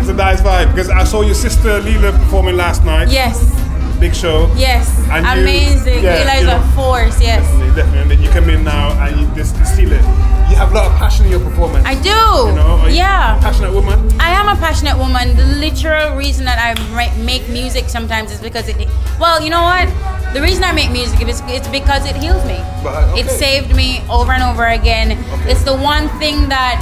It's 0.00 0.08
a 0.08 0.14
nice 0.14 0.40
vibe 0.40 0.74
because 0.74 0.88
I 0.90 1.04
saw 1.04 1.20
your 1.20 1.34
sister 1.36 1.78
Lila 1.80 2.10
performing 2.12 2.56
last 2.56 2.84
night. 2.84 3.08
Yes. 3.08 3.38
Big 4.00 4.14
show. 4.16 4.50
Yes, 4.56 4.88
And 5.10 5.26
you- 5.26 5.42
amazing. 5.42 6.02
yeah, 6.02 6.24
Eli's 6.24 6.40
you 6.40 6.46
know. 6.46 6.56
a 6.56 6.72
force. 6.74 7.20
Yes, 7.20 7.42
Definitely, 7.44 7.76
definitely. 7.76 8.00
And 8.00 8.10
then 8.10 8.22
you 8.22 8.30
come 8.30 8.48
in 8.48 8.64
now 8.64 8.92
and 9.02 9.20
you 9.20 9.26
just 9.36 9.54
steal 9.66 9.92
it. 9.92 10.00
You 10.48 10.56
have 10.56 10.72
a 10.72 10.74
lot 10.74 10.86
of 10.90 10.96
passion 10.98 11.26
in 11.26 11.32
your 11.32 11.40
performance. 11.40 11.84
I 11.86 11.94
do. 12.00 12.08
You 12.08 12.54
know, 12.56 12.80
are 12.80 12.88
you 12.88 12.96
yeah. 12.96 13.36
a 13.38 13.40
passionate 13.42 13.72
woman. 13.74 14.00
I 14.18 14.30
am 14.30 14.48
a 14.48 14.56
passionate 14.58 14.96
woman. 14.96 15.36
The 15.36 15.44
literal 15.60 16.16
reason 16.16 16.44
that 16.46 16.58
I 16.58 16.74
make 17.22 17.46
music 17.50 17.88
sometimes 17.90 18.32
is 18.32 18.40
because 18.40 18.66
it. 18.68 18.88
Well, 19.20 19.40
you 19.42 19.50
know 19.50 19.62
what? 19.62 19.86
The 20.32 20.40
reason 20.40 20.64
I 20.64 20.72
make 20.72 20.90
music 20.90 21.20
is 21.28 21.42
it's 21.46 21.68
because 21.68 22.06
it 22.08 22.16
heals 22.16 22.42
me. 22.46 22.58
Right, 22.82 23.04
okay. 23.12 23.20
It 23.20 23.28
saved 23.28 23.76
me 23.76 24.02
over 24.08 24.32
and 24.32 24.42
over 24.42 24.66
again. 24.66 25.12
It's 25.46 25.62
the 25.62 25.76
one 25.76 26.08
thing 26.18 26.48
that 26.48 26.80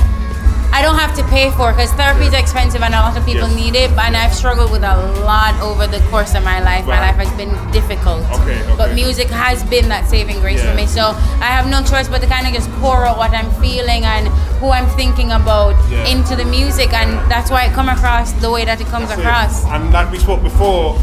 I 0.71 0.83
don't 0.83 0.97
have 0.97 1.15
to 1.17 1.25
pay 1.25 1.51
for 1.53 1.73
because 1.73 1.91
therapy 1.93 2.27
is 2.27 2.35
expensive 2.35 2.83
and 2.83 2.95
a 2.95 2.99
lot 3.01 3.17
of 3.17 3.25
people 3.25 3.49
Yes. 3.49 3.57
need 3.57 3.75
it. 3.75 3.91
And 3.99 4.17
I've 4.17 4.35
struggled 4.35 4.71
with 4.71 4.85
a 4.85 4.97
lot 5.25 5.55
over 5.61 5.87
the 5.87 5.99
course 6.11 6.35
of 6.35 6.45
my 6.45 6.61
life. 6.61 6.87
My 6.87 7.01
life 7.01 7.17
has 7.17 7.31
been 7.37 7.51
difficult. 7.73 8.23
Okay, 8.41 8.61
okay. 8.63 8.75
But 8.77 8.95
music 8.95 9.29
has 9.31 9.65
been 9.65 9.89
that 9.89 10.09
saving 10.09 10.41
grace 10.41 10.63
Yeah. 10.63 10.71
for 10.71 10.77
me. 10.77 10.87
So 10.87 11.17
I 11.41 11.51
have 11.57 11.67
no 11.69 11.83
choice 11.83 12.07
but 12.09 12.21
to 12.21 12.27
kind 12.29 12.47
of 12.47 12.53
just 12.53 12.71
pour 12.81 13.07
out 13.07 13.17
what 13.19 13.33
I'm 13.33 13.51
feeling 13.61 14.05
and 14.05 14.29
who 14.61 14.71
I'm 14.71 14.87
thinking 15.01 15.33
about 15.33 15.75
Yeah. 15.91 16.05
into 16.05 16.37
the 16.37 16.45
music, 16.45 16.93
and 16.93 17.19
that's 17.31 17.51
why 17.51 17.65
it 17.65 17.73
comes 17.73 17.91
across 17.99 18.33
the 18.33 18.51
way 18.51 18.65
that 18.65 18.81
it 18.81 18.89
comes 18.89 19.09
That's 19.09 19.21
it. 19.21 19.25
across. 19.27 19.65
And 19.65 19.93
like 19.93 20.11
we 20.13 20.19
spoke 20.19 20.43
before, 20.43 20.99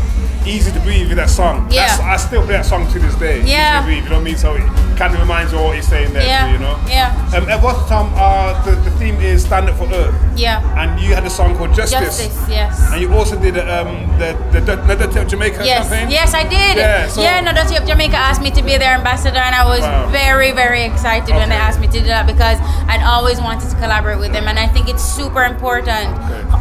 Easy 0.45 0.71
to 0.71 0.79
Breathe 0.81 1.09
is 1.09 1.15
that 1.15 1.29
song. 1.29 1.67
Yeah. 1.71 1.87
That's, 1.87 1.99
I 2.01 2.17
still 2.17 2.43
play 2.43 2.53
that 2.53 2.65
song 2.65 2.87
to 2.91 2.99
this 2.99 3.15
day. 3.15 3.41
Yeah. 3.43 3.79
Easy 3.79 3.81
to 3.81 3.85
Breathe, 3.85 4.03
you 4.03 4.09
know 4.09 4.15
what 4.17 4.21
I 4.21 4.25
mean? 4.25 4.37
So 4.37 4.53
it 4.55 4.97
kind 4.97 5.13
of 5.13 5.19
reminds 5.19 5.51
you 5.51 5.57
of 5.57 5.65
what 5.65 5.75
he's 5.75 5.87
saying 5.87 6.13
there, 6.13 6.25
Yeah. 6.25 6.45
too, 6.47 6.53
you 6.53 6.59
know? 6.59 6.77
Yeah. 6.87 7.09
Um, 7.35 7.49
at 7.49 7.61
what 7.63 7.87
time 7.87 8.13
uh, 8.15 8.53
the, 8.63 8.71
the 8.87 8.91
theme 8.97 9.15
is 9.15 9.43
Stand 9.43 9.69
Up 9.69 9.77
for 9.77 9.85
Earth. 9.91 10.13
Yeah. 10.37 10.61
And 10.77 11.01
you 11.01 11.13
had 11.15 11.25
a 11.25 11.29
song 11.29 11.55
called 11.57 11.73
Justice. 11.73 11.99
Justice, 11.99 12.49
yes. 12.49 12.91
And 12.91 13.01
you 13.01 13.11
also 13.13 13.39
did 13.39 13.57
um, 13.57 14.07
the, 14.19 14.37
the, 14.53 14.61
the, 14.61 14.75
the, 15.07 15.21
of 15.21 15.27
Jamaica 15.27 15.65
Yes, 15.65 15.89
campaign. 15.89 16.11
yes, 16.11 16.33
I 16.33 16.43
did. 16.43 16.77
Yeah, 16.77 17.07
so- 17.07 17.21
yeah, 17.21 17.41
Up 17.81 17.85
Jamaica 17.87 18.15
asked 18.15 18.41
me 18.41 18.51
to 18.51 18.61
be 18.61 18.77
their 18.77 18.93
ambassador, 18.93 19.37
and 19.39 19.55
I 19.55 19.65
was 19.65 19.81
Wow. 19.81 20.07
very, 20.11 20.51
very 20.51 20.83
excited 20.83 21.33
when 21.35 21.49
they 21.49 21.55
asked 21.55 21.79
me 21.79 21.87
to 21.87 21.99
do 21.99 22.05
that 22.05 22.27
because 22.27 22.59
I'd 22.87 23.03
always 23.03 23.39
wanted 23.41 23.69
to 23.69 23.75
collaborate 23.77 24.19
with 24.19 24.31
them, 24.31 24.47
and 24.47 24.59
I 24.59 24.67
think 24.67 24.89
it's 24.89 25.03
super 25.03 25.43
important 25.43 26.07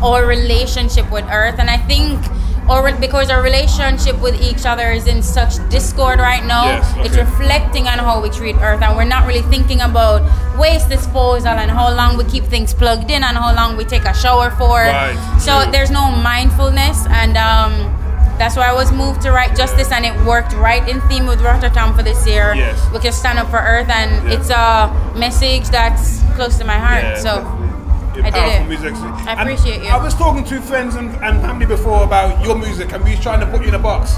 our 0.02 0.26
relationship 0.26 1.10
with 1.12 1.24
Earth, 1.30 1.58
and 1.58 1.68
I 1.68 1.76
think. 1.76 2.20
Or 2.68 2.90
because 2.92 3.28
our 3.30 3.42
relationship 3.42 4.18
with 4.22 4.40
each 4.40 4.64
other 4.64 4.90
is 4.90 5.06
in 5.06 5.22
such 5.22 5.56
discord 5.68 6.18
right 6.18 6.44
now, 6.44 6.64
Yes, 6.64 6.94
it's 7.06 7.16
reflecting 7.16 7.88
on 7.88 7.98
how 7.98 8.22
we 8.22 8.30
treat 8.30 8.56
Earth, 8.56 8.80
and 8.80 8.96
we're 8.96 9.04
not 9.04 9.26
really 9.26 9.42
thinking 9.42 9.82
about 9.82 10.22
waste 10.58 10.88
disposal 10.88 11.48
and 11.48 11.70
how 11.70 11.92
long 11.94 12.16
we 12.16 12.24
keep 12.24 12.44
things 12.44 12.72
plugged 12.72 13.10
in 13.10 13.22
and 13.22 13.36
how 13.36 13.54
long 13.54 13.76
we 13.76 13.84
take 13.84 14.04
a 14.04 14.14
shower 14.14 14.50
for. 14.52 14.80
Right, 14.80 15.14
So 15.38 15.62
true. 15.62 15.72
there's 15.72 15.90
no 15.90 16.10
mindfulness, 16.10 17.04
and 17.10 17.36
um, 17.36 17.72
that's 18.38 18.56
why 18.56 18.70
I 18.70 18.72
was 18.72 18.90
moved 18.92 19.20
to 19.22 19.30
write 19.30 19.54
justice, 19.54 19.92
and 19.92 20.06
it 20.06 20.14
worked 20.24 20.54
right 20.54 20.88
in 20.88 21.02
theme 21.02 21.26
with 21.26 21.40
Rototom 21.40 21.94
for 21.94 22.02
this 22.02 22.26
year. 22.26 22.54
Yes. 22.54 22.80
Because 22.92 23.14
stand 23.14 23.38
up 23.38 23.50
for 23.50 23.58
Earth, 23.58 23.90
and 23.90 24.26
Yeah. 24.26 24.34
it's 24.38 24.48
a 24.50 25.18
message 25.18 25.68
that's 25.68 26.22
close 26.34 26.56
to 26.58 26.64
my 26.64 26.78
heart. 26.78 27.04
Yeah, 27.04 27.18
so 27.18 27.44
I 28.22 28.30
did 28.30 28.34
powerful 28.34 28.64
it. 28.64 28.68
music. 28.68 28.94
I 28.94 29.32
And 29.32 29.40
appreciate 29.40 29.82
you. 29.82 29.88
I 29.88 30.02
was 30.02 30.14
talking 30.14 30.44
to 30.44 30.60
friends 30.60 30.94
and, 30.94 31.10
and 31.22 31.40
family 31.40 31.66
before 31.66 32.04
about 32.04 32.44
your 32.44 32.56
music, 32.56 32.92
and 32.92 33.02
we 33.04 33.10
was 33.12 33.20
trying 33.20 33.40
to 33.40 33.46
put 33.46 33.62
you 33.62 33.68
in 33.68 33.74
a 33.74 33.78
box. 33.78 34.14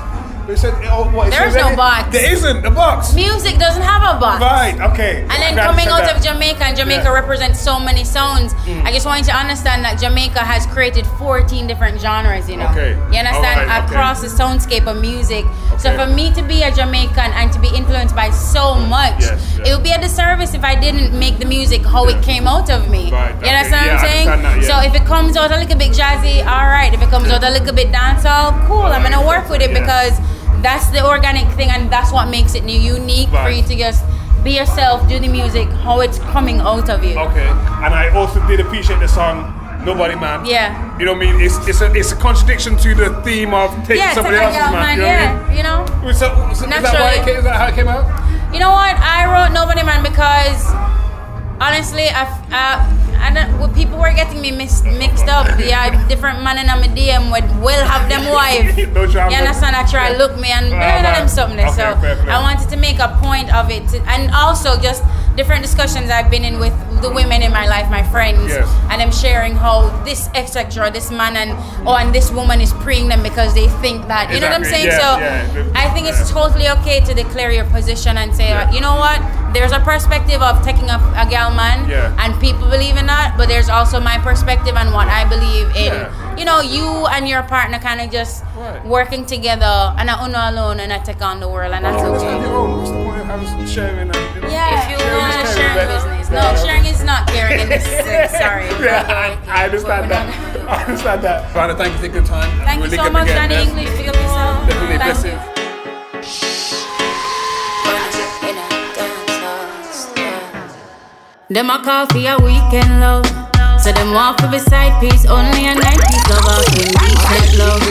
They 0.47 0.55
said, 0.55 0.75
oh, 0.87 1.11
what, 1.11 1.27
is 1.29 1.35
There's 1.35 1.55
no 1.57 1.75
box. 1.75 2.13
There 2.13 2.33
isn't 2.33 2.65
a 2.65 2.71
box. 2.71 3.13
Music 3.15 3.59
doesn't 3.59 3.83
have 3.83 4.03
a 4.17 4.21
box. 4.21 4.41
Right. 4.41 4.79
Okay. 4.93 5.23
And 5.23 5.31
then 5.43 5.57
coming 5.57 5.89
out 5.89 6.03
that. 6.07 6.17
of 6.17 6.23
Jamaica, 6.23 6.65
and 6.65 6.77
Jamaica 6.77 7.03
Yeah. 7.05 7.13
represents 7.21 7.59
so 7.61 7.81
many 7.81 8.05
sounds. 8.05 8.55
Mm. 8.65 8.85
I 8.85 8.93
just 8.93 9.07
want 9.07 9.19
you 9.21 9.33
to 9.33 9.37
understand 9.37 9.85
that 9.85 9.99
Jamaica 9.99 10.39
has 10.39 10.65
created 10.67 11.05
14 11.19 11.67
different 11.67 12.01
genres, 12.01 12.49
you 12.49 12.59
know. 12.59 12.69
Okay. 12.71 12.91
You 13.11 13.19
understand? 13.19 13.61
Okay. 13.63 13.79
Across 13.87 14.21
the 14.23 14.29
soundscape 14.29 14.87
of 14.87 15.01
music. 15.01 15.45
So 15.79 15.91
for 15.99 16.07
me 16.07 16.33
to 16.35 16.43
be 16.43 16.63
a 16.63 16.71
Jamaican 16.71 17.33
and 17.35 17.53
to 17.53 17.59
be 17.59 17.69
influenced 17.75 18.15
by 18.15 18.31
so 18.31 18.77
much, 18.77 19.21
Yes, 19.23 19.59
yeah. 19.59 19.67
it 19.67 19.75
would 19.75 19.83
be 19.83 19.91
a 19.91 20.01
disservice 20.01 20.55
if 20.55 20.63
I 20.63 20.77
didn't 20.77 21.13
make 21.19 21.39
the 21.39 21.45
music 21.47 21.85
how 21.85 22.07
it 22.07 22.23
came 22.23 22.47
out 22.47 22.71
of 22.71 22.89
me. 22.89 23.11
Right, 23.11 23.31
You 23.31 23.37
okay. 23.39 23.51
understand 23.57 23.87
Yeah, 23.87 23.95
what 23.97 24.05
I'm 24.05 24.09
saying? 24.13 24.27
that, 24.43 24.63
yeah. 24.63 24.69
So 24.71 24.75
if 24.89 24.95
it 24.95 25.05
comes 25.07 25.37
out 25.37 25.51
a 25.51 25.57
little 25.57 25.77
bit 25.77 25.91
jazzy, 25.91 26.47
all 26.47 26.69
right. 26.71 26.95
If 26.95 27.03
it 27.03 27.11
comes 27.11 27.29
out 27.31 27.43
a 27.43 27.51
little 27.51 27.75
bit 27.75 27.91
dancehall, 27.91 28.65
cool. 28.69 28.83
I'm 28.95 29.03
gonna 29.03 29.27
work 29.27 29.51
with 29.51 29.61
it 29.61 29.73
Yeah. 29.73 29.81
because 29.81 30.15
that's 30.67 30.91
the 30.91 31.03
organic 31.07 31.47
thing 31.55 31.71
and 31.71 31.83
that's 31.95 32.11
what 32.11 32.27
makes 32.29 32.55
it 32.59 32.65
new, 32.65 32.81
unique 32.99 33.29
for 33.31 33.51
you 33.51 33.63
to 33.71 33.75
just 33.77 34.03
be 34.43 34.53
yourself, 34.61 35.09
do 35.09 35.17
the 35.21 35.29
music, 35.29 35.69
how 35.87 36.01
it's 36.01 36.19
coming 36.35 36.59
out 36.59 36.89
of 36.91 37.05
you. 37.05 37.15
Okay. 37.19 37.47
And 37.85 37.95
I 37.95 38.09
also 38.19 38.45
did 38.49 38.59
appreciate 38.59 38.99
the 38.99 39.07
song 39.07 39.37
Nobody 39.85 40.17
Man. 40.17 40.45
Yeah. 40.45 40.99
You 40.99 41.05
know 41.07 41.13
what 41.15 41.23
I 41.23 41.31
mean? 41.33 41.41
It's 41.47 41.57
it's 41.71 41.81
a 41.81 41.89
it's 41.95 42.11
a 42.11 42.17
contradiction 42.17 42.77
to 42.79 42.95
the 43.03 43.09
theme 43.23 43.55
of 43.55 43.71
taking 43.87 44.03
Yeah, 44.03 44.15
somebody 44.19 44.39
else's 44.43 44.59
man. 44.75 44.99
man, 44.99 44.99
You 44.99 45.03
know 45.03 45.07
what 45.07 45.19
I 45.19 45.29
mean? 45.31 45.57
yeah, 45.57 45.57
you 45.57 45.63
know. 45.63 46.13
So, 46.13 46.27
so 46.59 46.65
is 46.67 46.83
that 46.83 46.95
why 46.99 47.13
it 47.21 47.25
came, 47.27 47.37
is 47.39 47.45
that 47.45 47.57
how 47.63 47.67
it 47.71 47.75
came 47.79 47.87
out? 47.87 48.05
You 48.53 48.59
know 48.59 48.71
what? 48.75 48.95
I 48.99 49.19
wrote 49.31 49.53
Nobody 49.55 49.83
Man 49.87 50.03
because 50.03 50.67
honestly, 51.63 52.07
I, 52.11 52.27
uh, 52.53 52.79
I 53.19 53.33
don't, 53.35 53.59
well, 53.59 53.69
people 53.75 53.99
were 53.99 54.13
getting 54.13 54.41
me 54.41 54.53
mis- 54.53 54.85
mixed 54.85 55.27
up. 55.27 55.59
Yeah, 55.59 56.07
different 56.09 56.43
man 56.43 56.59
in 56.59 56.67
my 56.67 56.87
DM 56.89 57.33
would 57.33 57.45
will 57.63 57.85
have 57.85 58.09
them 58.09 58.25
wife. 58.41 58.77
No. 58.95 59.03
You 59.03 59.37
understand? 59.37 59.75
I 59.75 59.85
try 59.89 60.13
to 60.13 60.19
look 60.19 60.39
me 60.39 60.51
and 60.53 60.67
Ah, 60.67 60.79
blah, 60.79 61.01
blah, 61.01 61.19
them 61.19 61.29
something. 61.29 61.59
Okay, 61.59 61.71
so 61.71 61.97
fair 62.01 62.17
play. 62.17 62.31
I 62.33 62.41
wanted 62.41 62.69
to 62.71 62.77
make 62.77 62.99
a 62.99 63.09
point 63.21 63.53
of 63.55 63.71
it, 63.71 63.89
to, 63.89 63.99
and 64.09 64.31
also 64.35 64.79
just 64.81 65.03
different 65.35 65.63
discussions 65.63 66.09
I've 66.11 66.31
been 66.31 66.45
in 66.45 66.59
with 66.59 66.73
the 67.03 67.11
women 67.13 67.43
in 67.43 67.53
my 67.53 67.67
life, 67.69 67.91
my 67.91 68.03
friends, 68.05 68.49
Yes. 68.49 68.67
and 68.91 69.03
I'm 69.03 69.13
sharing 69.13 69.55
how 69.55 69.91
this 70.05 70.29
etc. 70.35 70.91
This 70.91 71.11
man 71.11 71.37
and 71.37 71.51
oh, 71.87 71.97
and 71.97 72.15
this 72.15 72.31
woman 72.31 72.61
is 72.61 72.73
preying 72.85 73.09
them 73.09 73.23
because 73.23 73.53
they 73.55 73.69
think 73.85 74.07
that. 74.09 74.33
You 74.33 74.41
know 74.41 74.47
what 74.49 74.57
I'm 74.57 74.65
saying? 74.65 74.87
Yeah, 74.87 74.97
so 75.03 75.09
yeah. 75.61 75.73
I 75.75 75.91
think 75.91 76.07
it's 76.09 76.31
totally 76.31 76.69
okay 76.81 77.01
to 77.05 77.13
declare 77.13 77.51
your 77.51 77.67
position 77.67 78.17
and 78.17 78.35
say, 78.35 78.49
you 78.73 78.81
know 78.81 78.97
what? 78.97 79.21
There's 79.53 79.73
a 79.73 79.81
perspective 79.81 80.41
of 80.43 80.63
taking 80.65 80.89
up 80.91 81.01
a 81.17 81.29
gal 81.29 81.53
man, 81.55 81.89
Yeah. 81.89 82.15
And 82.37 82.41
people 82.45 82.69
believe 82.69 82.97
in 82.97 83.07
that, 83.07 83.35
but 83.37 83.49
there's 83.49 83.69
also 83.69 84.01
my 84.01 84.19
perspective 84.19 84.77
and 84.77 84.93
what 84.93 85.09
I 85.09 85.25
believe 85.29 85.69
in 85.77 85.93
Yeah. 85.93 86.37
you 86.37 86.45
know, 86.45 86.61
you 86.61 87.07
and 87.09 87.29
your 87.29 87.43
partner 87.43 87.79
kind 87.79 88.01
of 88.01 88.11
just 88.11 88.45
working 88.85 89.25
together, 89.27 89.95
and 89.99 90.11
I 90.11 90.25
uno 90.25 90.51
alone, 90.51 90.81
and 90.81 90.93
I 90.93 90.99
take 90.99 91.23
on 91.23 91.41
the 91.41 91.49
world, 91.49 91.73
and 91.73 91.85
that's 91.85 92.03
Oh, 92.03 92.15
okay. 92.15 92.37
What's 92.37 92.91
the 92.91 92.97
point 93.05 93.21
of 93.21 93.27
having 93.27 93.67
sharing 93.67 94.09
that? 94.09 94.51
Yeah, 94.51 94.93
if 94.93 95.01
you 95.01 95.17
want 95.17 95.33
to 95.33 95.41
is 95.41 95.57
share 95.57 95.75
caring, 95.75 95.89
business. 95.97 96.31
yeah. 96.31 96.53
No, 96.53 96.65
sharing 96.65 96.85
is 96.87 97.03
not 97.05 97.27
caring 97.29 97.61
in 97.61 97.69
this 97.69 97.85
sense. 98.07 98.33
Sorry. 98.33 98.67
Yeah, 98.85 99.39
I, 99.49 99.61
I 99.61 99.65
understand 99.65 100.11
that. 100.11 100.69
I 100.69 100.85
understand 100.85 101.23
that. 101.25 101.53
Brother, 101.53 101.75
thank 101.75 101.93
you 101.93 101.99
for 101.99 102.07
taking 102.07 102.23
the 102.23 102.29
time. 102.29 102.51
Thank 102.65 102.81
We'll 102.83 102.91
you 102.91 102.97
link 102.97 103.03
so 103.07 103.11
much, 103.13 103.29
Danny? 103.29 103.55
English. 103.71 103.97
Big 103.97 104.07
yourself. 104.07 104.67
Definitely 104.69 104.99
Thank 104.99 105.03
blessing. 105.23 105.56
Them 111.49 111.71
a 111.71 111.79
call 111.79 112.07
for 112.07 112.19
your 112.19 112.41
weekend 112.41 112.99
love. 112.99 113.25
So 113.79 113.93
them 113.93 114.13
want 114.13 114.41
for 114.41 114.49
beside 114.49 114.99
peace, 115.01 115.25
only 115.27 115.67
a 115.67 115.77
night 115.77 116.01
piece 116.03 116.29
love 116.29 116.45
off 116.45 116.67
in 116.75 116.91
decent 116.91 117.59
love. 117.59 117.83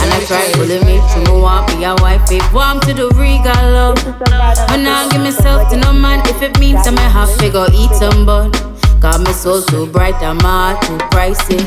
And 0.00 0.10
I 0.10 0.24
try 0.24 0.50
pulling 0.54 0.86
me 0.86 1.02
through, 1.12 1.34
me 1.34 1.42
want 1.42 1.68
be 1.68 1.84
a 1.84 1.94
wife, 1.96 2.22
if 2.32 2.50
warm 2.54 2.80
to 2.80 2.94
the 2.94 3.08
regal 3.20 3.52
love. 3.76 3.96
But 4.16 4.76
now 4.78 5.06
give 5.10 5.20
myself 5.20 5.68
to 5.68 5.76
no 5.76 5.92
man 5.92 6.26
if 6.30 6.40
it 6.40 6.58
means 6.58 6.86
I 6.86 6.92
may 6.92 7.02
have 7.02 7.36
to 7.40 7.50
go 7.50 7.66
eat 7.74 7.92
some 7.92 8.24
bun. 8.24 8.52
Got 9.00 9.20
my 9.20 9.32
soul 9.32 9.60
too 9.60 9.86
bright 9.86 10.14
and 10.22 10.42
my 10.42 10.72
heart 10.72 10.82
too 10.86 10.96
pricey. 11.12 11.60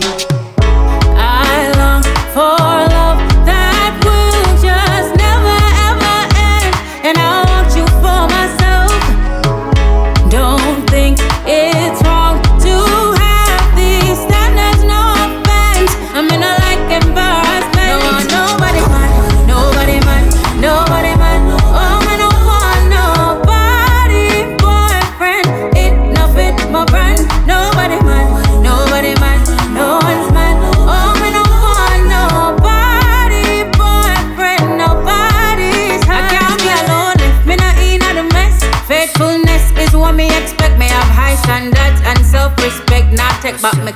I 0.60 1.72
long 1.78 2.02
for 2.34 2.58
love 2.90 3.37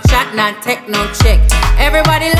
take 0.01 0.09
chat, 0.09 0.35
not 0.35 0.61
take 0.61 0.87
no 0.87 1.05
check. 1.13 1.39
Everybody 1.77 2.30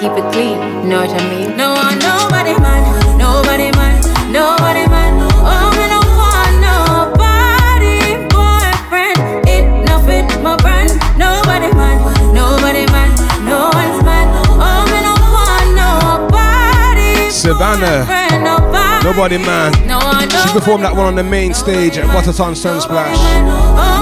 keep 0.00 0.12
it 0.12 0.26
clean, 0.32 0.58
you 0.82 0.88
know 0.90 1.00
what 1.02 1.10
I 1.10 1.22
mean? 1.30 1.56
No 1.56 1.74
one, 1.74 1.98
nobody 1.98 2.54
man, 2.60 2.82
nobody 3.18 3.70
man, 3.76 4.00
nobody 4.32 4.84
man. 4.90 5.12
Oh, 5.40 5.70
me 5.78 5.86
no 5.92 6.00
want 6.18 6.54
nobody 6.60 7.98
boyfriend. 8.34 9.46
It 9.48 9.64
no 9.86 9.98
fit 10.06 10.26
my 10.42 10.56
brand. 10.56 10.90
Nobody 11.18 11.70
man, 11.74 11.98
nobody 12.34 12.84
man, 12.92 13.10
no 13.46 13.70
one's 13.72 14.02
man. 14.04 14.26
Oh, 14.58 14.82
me 14.90 14.98
no 15.06 15.14
want 15.34 15.68
nobody 15.78 17.30
Sevana. 17.30 18.04
boyfriend, 18.04 18.44
nobody. 18.44 19.04
Nobody 19.04 19.38
man. 19.38 19.72
No 19.86 19.98
one, 19.98 20.28
She 20.28 20.48
performed 20.52 20.84
that 20.84 20.94
one 20.96 21.06
on 21.06 21.14
the 21.14 21.22
main 21.24 21.54
stage 21.54 21.98
at 21.98 22.06
Rototom 22.06 22.54
Sunsplash. 22.56 23.20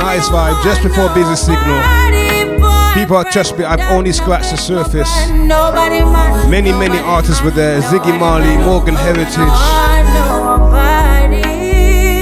Nice 0.01 0.28
vibe, 0.28 0.62
just 0.64 0.82
before 0.82 1.09
Busy 1.14 1.36
Signal. 1.36 1.81
People, 2.94 3.24
trust 3.24 3.56
me, 3.56 3.64
I've 3.64 3.81
only 3.90 4.12
scratched 4.12 4.51
the 4.51 4.56
surface. 4.56 5.10
Many, 6.48 6.73
many 6.73 6.98
artists 6.98 7.43
were 7.43 7.51
there. 7.51 7.81
Ziggy 7.81 8.19
Marley, 8.20 8.56
Morgan 8.59 8.94
Heritage. 8.94 9.36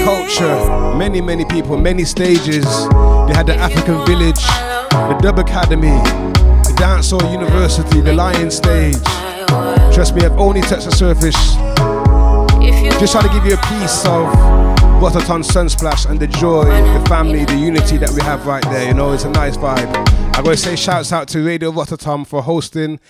Culture. 0.04 0.96
Many, 0.96 1.20
many 1.20 1.44
people, 1.44 1.76
many 1.76 2.04
stages. 2.04 2.64
They 2.64 3.34
had 3.34 3.46
the 3.46 3.56
African 3.56 4.06
Village, 4.06 4.40
the 4.90 5.18
Dub 5.20 5.38
Academy, 5.40 5.98
the 6.62 6.74
Dancehall 6.76 7.30
University, 7.32 8.00
the 8.00 8.12
Lion 8.12 8.50
Stage. 8.50 9.02
Trust 9.92 10.14
me, 10.14 10.24
I've 10.24 10.38
only 10.38 10.60
touched 10.60 10.84
the 10.86 10.92
surface. 10.92 11.56
Just 13.00 13.12
trying 13.12 13.26
to 13.26 13.34
give 13.34 13.44
you 13.44 13.54
a 13.54 13.62
piece 13.66 14.06
of 14.06 14.79
Rototom 15.00 15.42
Sunsplash 15.42 16.10
and 16.10 16.20
the 16.20 16.26
joy, 16.26 16.64
the 16.64 17.02
family, 17.08 17.46
the 17.46 17.56
unity 17.56 17.96
that 17.96 18.10
we 18.10 18.20
have 18.20 18.46
right 18.46 18.62
there. 18.64 18.86
You 18.86 18.92
know, 18.92 19.12
it's 19.12 19.24
a 19.24 19.30
nice 19.30 19.56
vibe. 19.56 19.88
I 20.36 20.42
gotta 20.42 20.58
say 20.58 20.76
shouts 20.76 21.10
out 21.10 21.26
to 21.28 21.42
Radio 21.42 21.72
Rototom 21.72 22.26
for 22.26 22.42
hosting 22.42 23.00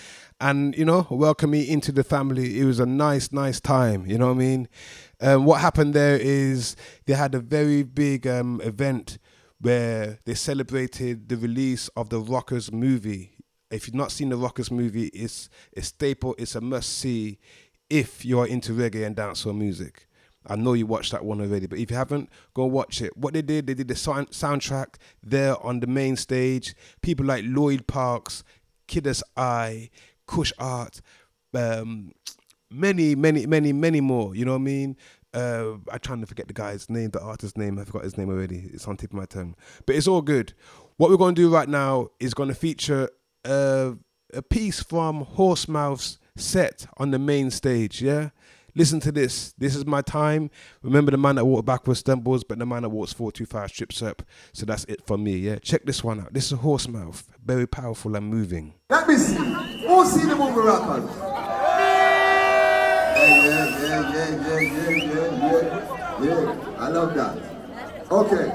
and 0.41 0.73
you 0.77 0.85
know 0.85 1.09
welcome 1.11 1.51
me 1.51 1.69
into 1.69 1.91
the 1.91 2.05
family. 2.05 2.61
It 2.61 2.65
was 2.65 2.79
a 2.79 2.87
nice, 2.87 3.33
nice 3.33 3.59
time. 3.59 4.07
You 4.07 4.19
know 4.19 4.29
what 4.29 4.37
I 4.37 4.39
mean? 4.39 4.69
Um, 5.21 5.45
what 5.45 5.63
happened 5.63 5.93
there 5.93 6.17
is 6.17 6.77
they 7.07 7.15
had 7.15 7.35
a 7.35 7.41
very 7.41 7.83
big 7.83 8.25
um, 8.25 8.61
event 8.63 9.19
where 9.61 10.21
they 10.27 10.35
celebrated 10.35 11.29
the 11.29 11.37
release 11.37 11.89
of 11.97 12.09
the 12.09 12.21
Rockers 12.21 12.71
movie. 12.71 13.33
If 13.73 13.89
you've 13.89 13.97
not 13.97 14.13
seen 14.13 14.29
the 14.29 14.37
Rockers 14.37 14.71
movie, 14.71 15.09
it's 15.09 15.49
a 15.77 15.83
staple. 15.83 16.37
It's 16.39 16.55
a 16.55 16.61
must 16.61 16.99
see 16.99 17.41
if 17.91 18.25
you're 18.25 18.47
into 18.47 18.75
reggae 18.75 19.05
and 19.05 19.17
dancehall 19.17 19.59
music. 19.59 20.07
I 20.47 20.57
know 20.57 20.73
you 20.73 20.87
watched 20.87 21.13
that 21.13 21.25
one 21.25 21.41
already, 21.41 21.67
but 21.67 21.79
if 21.79 21.91
you 21.91 21.97
haven't, 21.97 22.31
go 22.55 22.65
watch 22.65 23.03
it. 23.03 23.17
What 23.17 23.35
they 23.35 23.43
did, 23.43 23.67
they 23.67 23.75
did 23.75 23.89
the 23.89 23.95
sound- 23.95 24.31
soundtrack 24.31 24.95
there 25.23 25.61
on 25.65 25.81
the 25.81 25.87
main 25.87 26.17
stage. 26.17 26.75
People 27.03 27.27
like 27.27 27.45
Lloyd 27.47 27.87
Parks, 27.87 28.43
Kiddus 28.89 29.23
I, 29.37 29.91
Kush 30.27 30.53
Art, 30.59 31.01
um, 31.55 32.13
many, 32.71 33.15
many, 33.15 33.47
many, 33.47 33.73
many 33.73 34.01
more. 34.01 34.35
You 34.35 34.45
know 34.45 34.53
what 34.53 34.59
I 34.59 34.63
mean? 34.63 34.97
Uh, 35.33 35.75
I'm 35.93 36.01
trying 36.01 36.21
to 36.21 36.27
forget 36.27 36.49
the 36.49 36.55
guy's 36.55 36.89
name, 36.89 37.11
the 37.11 37.21
artist's 37.21 37.57
name. 37.57 37.79
I 37.79 37.85
forgot 37.85 38.05
his 38.05 38.17
name 38.17 38.31
already. 38.31 38.71
It's 38.73 38.89
on 38.89 38.97
tip 38.97 39.11
of 39.11 39.17
my 39.17 39.27
tongue. 39.27 39.55
But 39.87 39.97
it's 39.97 40.09
all 40.09 40.23
good. 40.23 40.55
What 40.97 41.11
we're 41.11 41.17
going 41.17 41.35
to 41.35 41.43
do 41.43 41.53
right 41.53 41.69
now 41.69 42.09
is 42.19 42.35
going 42.35 42.49
to 42.49 42.55
feature 42.55 43.11
a 43.45 44.43
piece 44.49 44.83
from 44.83 45.25
Horsemouth's 45.25 46.19
set 46.37 46.87
on 46.97 47.11
the 47.11 47.19
main 47.19 47.51
stage. 47.51 48.03
Yeah, 48.03 48.31
listen 48.75 49.01
to 49.01 49.13
this. 49.13 49.53
This 49.59 49.75
is 49.77 49.85
my 49.87 50.03
time. 50.03 50.51
Remember, 50.83 51.11
the 51.11 51.17
man 51.19 51.37
that 51.37 51.45
walked 51.45 51.67
backwards 51.67 52.01
stumbles, 52.01 52.45
but 52.45 52.59
the 52.59 52.67
man 52.67 52.83
that 52.83 52.89
walks 52.91 53.13
four 53.13 53.31
two 53.33 53.47
five 53.47 53.73
trips 53.73 54.03
up. 54.03 54.23
So 54.53 54.67
that's 54.67 54.85
it 54.85 55.07
for 55.07 55.17
me. 55.19 55.37
Yeah, 55.37 55.57
check 55.57 55.85
this 55.85 56.03
one 56.05 56.21
out. 56.21 56.33
This 56.33 56.47
is 56.47 56.53
a 56.53 56.57
Horsemouth. 56.57 57.25
very 57.45 57.67
powerful 57.67 58.15
and 58.17 58.27
moving. 58.27 58.75
Let 58.89 59.09
me 59.09 59.17
see. 59.17 59.35
Who 59.35 60.07
see 60.07 60.27
the 60.29 60.37
movie 60.37 60.61
record? 60.61 61.05
Yeah, 63.21 63.47
yeah, 63.47 63.67
yeah, 63.81 64.11
yeah, 64.11 64.61
yeah, 64.61 64.91
yeah, 64.91 66.23
yeah, 66.23 66.45
yeah. 66.45 66.77
I 66.79 66.89
love 66.89 67.15
that. 67.15 67.37
Okay. 68.11 68.53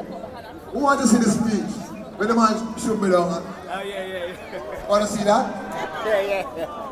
Who 0.71 0.79
want 0.79 1.01
to 1.01 1.07
see 1.07 1.17
the 1.17 1.29
speech? 1.29 1.71
When 2.17 2.27
the 2.27 2.33
man 2.35 2.77
shoot 2.77 3.01
me 3.01 3.09
down. 3.11 3.43
Oh, 3.67 3.81
yeah, 3.83 4.05
yeah, 4.05 4.25
yeah. 4.53 4.87
Want 4.89 5.05
to 5.07 5.11
see 5.15 5.23
that? 5.23 5.61
Yeah, 6.05 6.21
yeah, 6.21 6.57
yeah. 6.57 6.84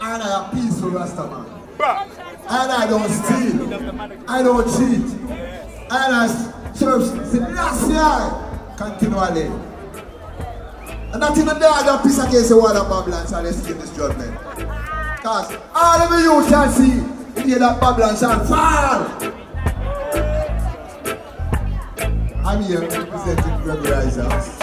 And 0.00 0.22
I 0.22 0.44
am 0.44 0.50
peaceful 0.54 0.90
Rasta 0.90 1.26
man. 1.26 1.46
And 2.50 2.72
I 2.72 2.86
don't 2.88 3.10
steal. 3.10 3.74
I 4.28 4.42
don't 4.42 4.66
cheat. 4.66 5.06
And 5.30 6.14
I 6.14 6.26
serve 6.72 7.04
Selassie 7.28 8.76
continually. 8.76 9.50
And 11.10 11.20
not 11.20 11.36
even 11.36 11.58
there, 11.58 11.70
I 11.70 11.82
don't 11.84 12.02
piss 12.02 12.18
against 12.18 12.50
the 12.50 12.56
wall 12.56 12.76
of 12.76 12.88
Babylon 12.88 13.26
shall 13.26 13.44
escape 13.46 13.78
this 13.78 13.96
judgment. 13.96 14.32
Because 15.16 15.56
all 15.74 16.00
of 16.00 16.10
you 16.20 16.48
shall 16.48 16.70
see 16.70 17.00
the 17.34 17.42
day 17.42 17.58
that 17.58 17.80
Babylon 17.80 18.16
shall 18.16 18.44
fall. 18.44 19.06
I'm 22.46 22.62
here 22.62 22.80
representing 22.80 23.56
Gregory 23.62 23.92
Isaacs. 23.92 24.58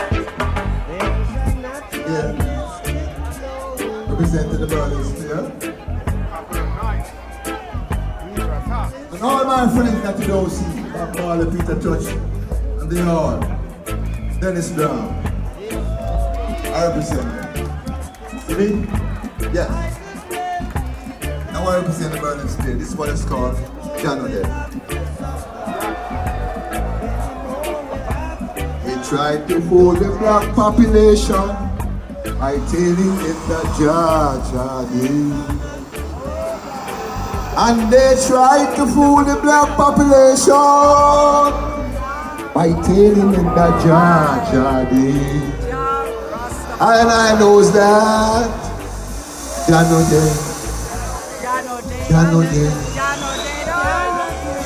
Yeah. 2.08 2.45
Representing 4.16 4.62
the 4.62 4.68
brothers 4.68 5.22
here. 5.22 5.52
And 9.12 9.22
all 9.22 9.44
my 9.44 9.68
friends 9.76 10.02
that 10.04 10.18
you 10.18 10.28
don't 10.28 10.50
see, 10.50 10.84
Bob 10.94 11.16
Marley, 11.18 11.52
Peter 11.52 11.76
Tosh, 11.82 12.08
and 12.80 12.90
they 12.90 13.02
all, 13.02 13.42
Dennis 14.40 14.72
Brown. 14.72 15.14
I 15.70 16.88
represent 16.88 17.28
them. 17.28 18.40
See 18.48 18.56
me? 18.56 18.70
Now 21.52 21.68
I 21.68 21.80
represent 21.80 22.14
the 22.14 22.20
brothers 22.22 22.56
here. 22.64 22.76
This 22.76 22.92
is 22.92 22.96
what 22.96 23.10
it's 23.10 23.26
called, 23.26 23.58
Jah 24.00 24.16
No 24.16 24.30
Dead. 24.30 24.48
He 28.86 28.94
tried 29.10 29.46
to 29.50 29.60
fool 29.64 29.92
the 29.92 30.08
black 30.18 30.56
population 30.56 31.75
Mightily 32.34 33.10
is 33.30 33.40
the 33.48 33.62
judge, 33.78 34.50
and 37.58 37.92
they 37.94 38.16
tried 38.28 38.76
to 38.76 38.86
fool 38.88 39.24
the 39.24 39.36
black 39.42 39.78
population. 39.78 40.52
By 42.54 42.70
telling 42.84 43.32
them 43.32 43.46
that 43.56 43.84
judge. 43.84 44.54
And 46.82 47.10
I 47.10 47.40
knows 47.40 47.72
that. 47.74 48.50
Jano 49.68 50.00
day, 50.10 50.32
Jano 52.10 52.42
day, 52.52 52.70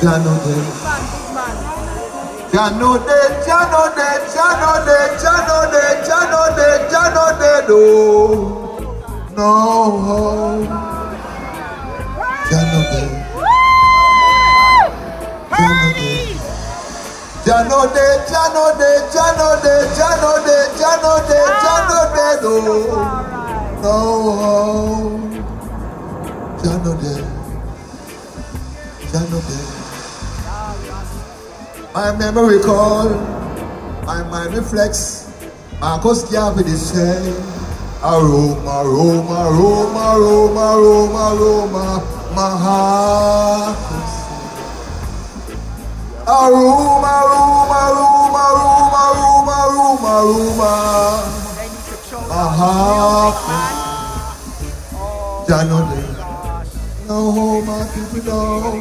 Jano 0.00 0.34
day. 0.44 0.89
Chano 2.52 2.98
de, 2.98 3.20
chano 3.46 3.82
de, 3.94 4.08
chano 4.34 4.72
de, 4.84 4.98
chano 5.22 5.70
de, 5.70 5.82
chano 6.04 6.42
de, 6.56 6.66
chano 6.90 7.24
de, 7.38 7.52
no. 7.68 7.80
No. 9.36 9.46
Chano 12.50 12.80
de. 12.90 13.02
Chano 15.54 15.86
de. 15.94 16.34
Chano 17.44 17.80
de, 17.94 18.06
chano 18.26 18.64
de, 18.80 18.90
chano 19.14 19.48
de, 19.62 19.74
chano 19.94 20.32
de, 20.42 20.56
chano 20.76 21.12
de, 21.28 21.38
chano 21.62 21.98
de, 22.14 22.26
no. 22.42 22.76
No. 23.80 23.94
Chano 26.60 26.90
de. 27.00 27.14
Chano 29.12 29.38
de. 29.38 29.79
My 31.92 32.16
memory 32.16 32.58
recall, 32.58 33.08
my 34.06 34.22
mind 34.30 34.54
reflects, 34.54 35.26
my 35.80 35.98
coast 35.98 36.30
gap 36.30 36.56
it 36.58 36.66
is 36.68 36.90
say. 36.92 37.34
Aroma, 38.02 38.82
aroma, 38.86 39.50
aroma, 39.50 40.14
aroma, 40.14 40.64
aroma, 40.78 41.34
aroma, 41.34 41.84
my 42.36 42.50
heart. 42.62 43.76
Aroma, 46.30 47.12
aroma, 47.26 47.78
aroma, 47.90 48.42
aroma, 48.54 49.02
aroma, 49.10 49.54
aroma, 49.66 50.10
aroma, 50.22 50.72
my 52.28 52.46
heart. 52.54 53.36
Janode, 55.48 56.00
no, 57.08 57.18
my 57.66 57.82
people 57.92 58.22
know. 58.24 58.78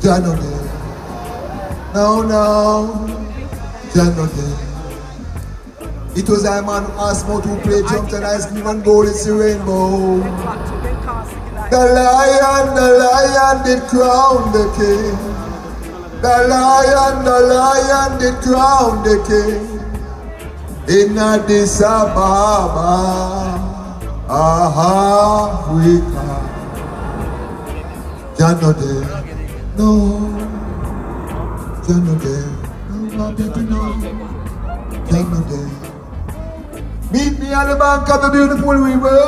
Janode. 0.00 0.67
No, 1.94 2.22
no, 2.22 3.06
know. 3.96 4.68
It 6.14 6.28
was 6.28 6.44
I 6.44 6.60
man 6.60 6.84
who 6.84 6.92
asked 6.98 7.28
me 7.28 7.40
to 7.40 7.60
play 7.62 7.80
jump 7.82 8.12
and 8.12 8.24
ice 8.24 8.46
cream 8.46 8.66
and 8.66 8.84
gold 8.84 9.06
is 9.06 9.24
the 9.24 9.34
rainbow. 9.34 10.18
The 11.70 11.84
lion, 11.94 12.74
the 12.74 12.88
lion 12.98 13.64
did 13.64 13.82
crown 13.88 14.52
the 14.52 14.66
king. 14.76 15.16
The 16.20 16.36
lion, 16.48 17.24
the 17.24 17.40
lion 17.54 18.18
did 18.18 18.36
crown 18.42 19.02
the 19.04 19.16
king. 19.28 19.78
In 20.88 21.18
Addis 21.18 21.80
Ababa, 21.82 23.18
Africa. 24.28 25.18
Know 28.38 28.72
them. 28.72 29.04
No. 29.76 30.57
Tell 31.88 32.00
no 32.02 32.14
day. 32.18 32.44
No, 32.90 32.96
my 33.16 33.32
baby, 33.32 33.62
no. 33.64 33.80
Tell 35.08 35.24
no 35.24 35.40
day. 35.48 35.68
Meet 37.10 37.34
me 37.40 37.48
at 37.54 37.64
the 37.64 37.76
bank 37.76 38.10
of 38.10 38.20
the 38.20 38.28
beautiful 38.28 38.74
river. 38.74 39.18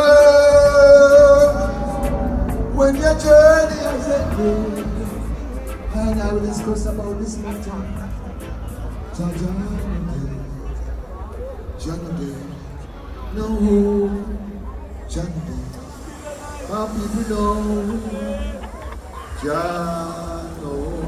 When 2.76 2.96
your 2.96 3.18
journey 3.18 3.80
has 3.80 4.08
ended, 4.10 4.84
and 5.94 6.20
I 6.20 6.32
will 6.34 6.40
discuss 6.40 6.84
about 6.84 7.18
this 7.18 7.38
matter. 7.38 7.80
John, 9.16 9.32
John, 9.38 9.56
John, 11.80 12.02
no, 13.36 13.48
Jungle. 15.08 15.60
My 16.68 16.84
people 16.92 17.24
know 17.30 17.56
Jungle. 19.42 20.99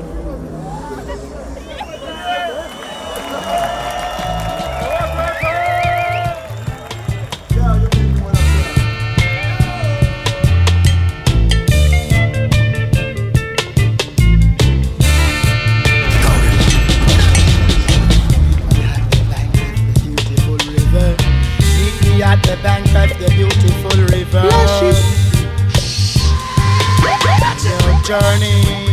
The 22.56 22.62
bank 22.62 22.86
of 22.94 23.18
the 23.18 23.28
beautiful 23.30 23.90
river. 24.14 24.42
Your 27.64 28.02
journey 28.02 28.91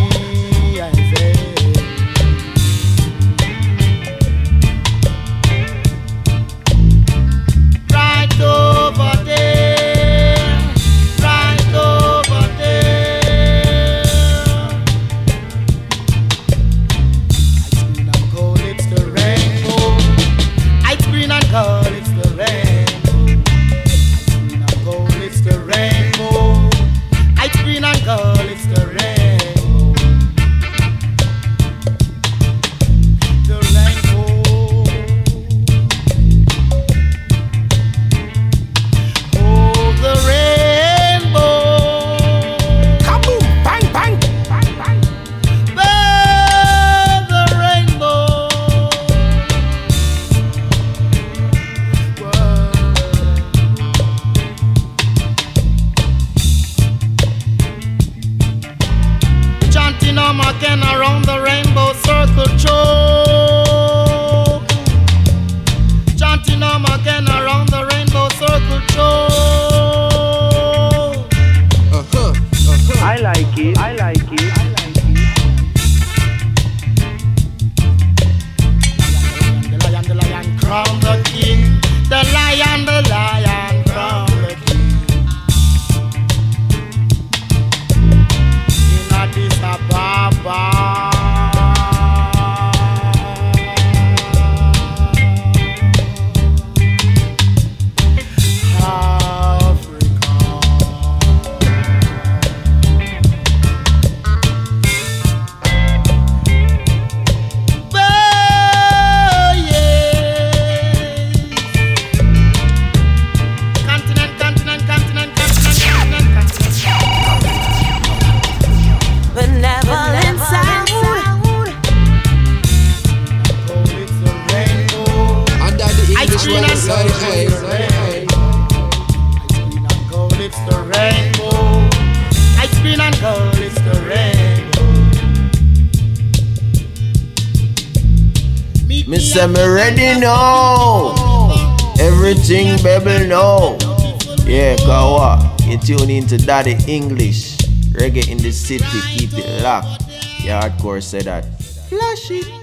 Danny 146.49 146.75
English. 146.87 147.57
Reggae 147.93 148.27
in 148.27 148.39
the 148.39 148.51
city, 148.51 148.83
keep 149.13 149.29
it 149.37 149.61
locked. 149.61 150.01
Yeah, 150.43 150.59
hardcore 150.59 150.99
say 150.99 151.21
that. 151.21 151.45
Flash 151.87 152.31
it. 152.31 152.58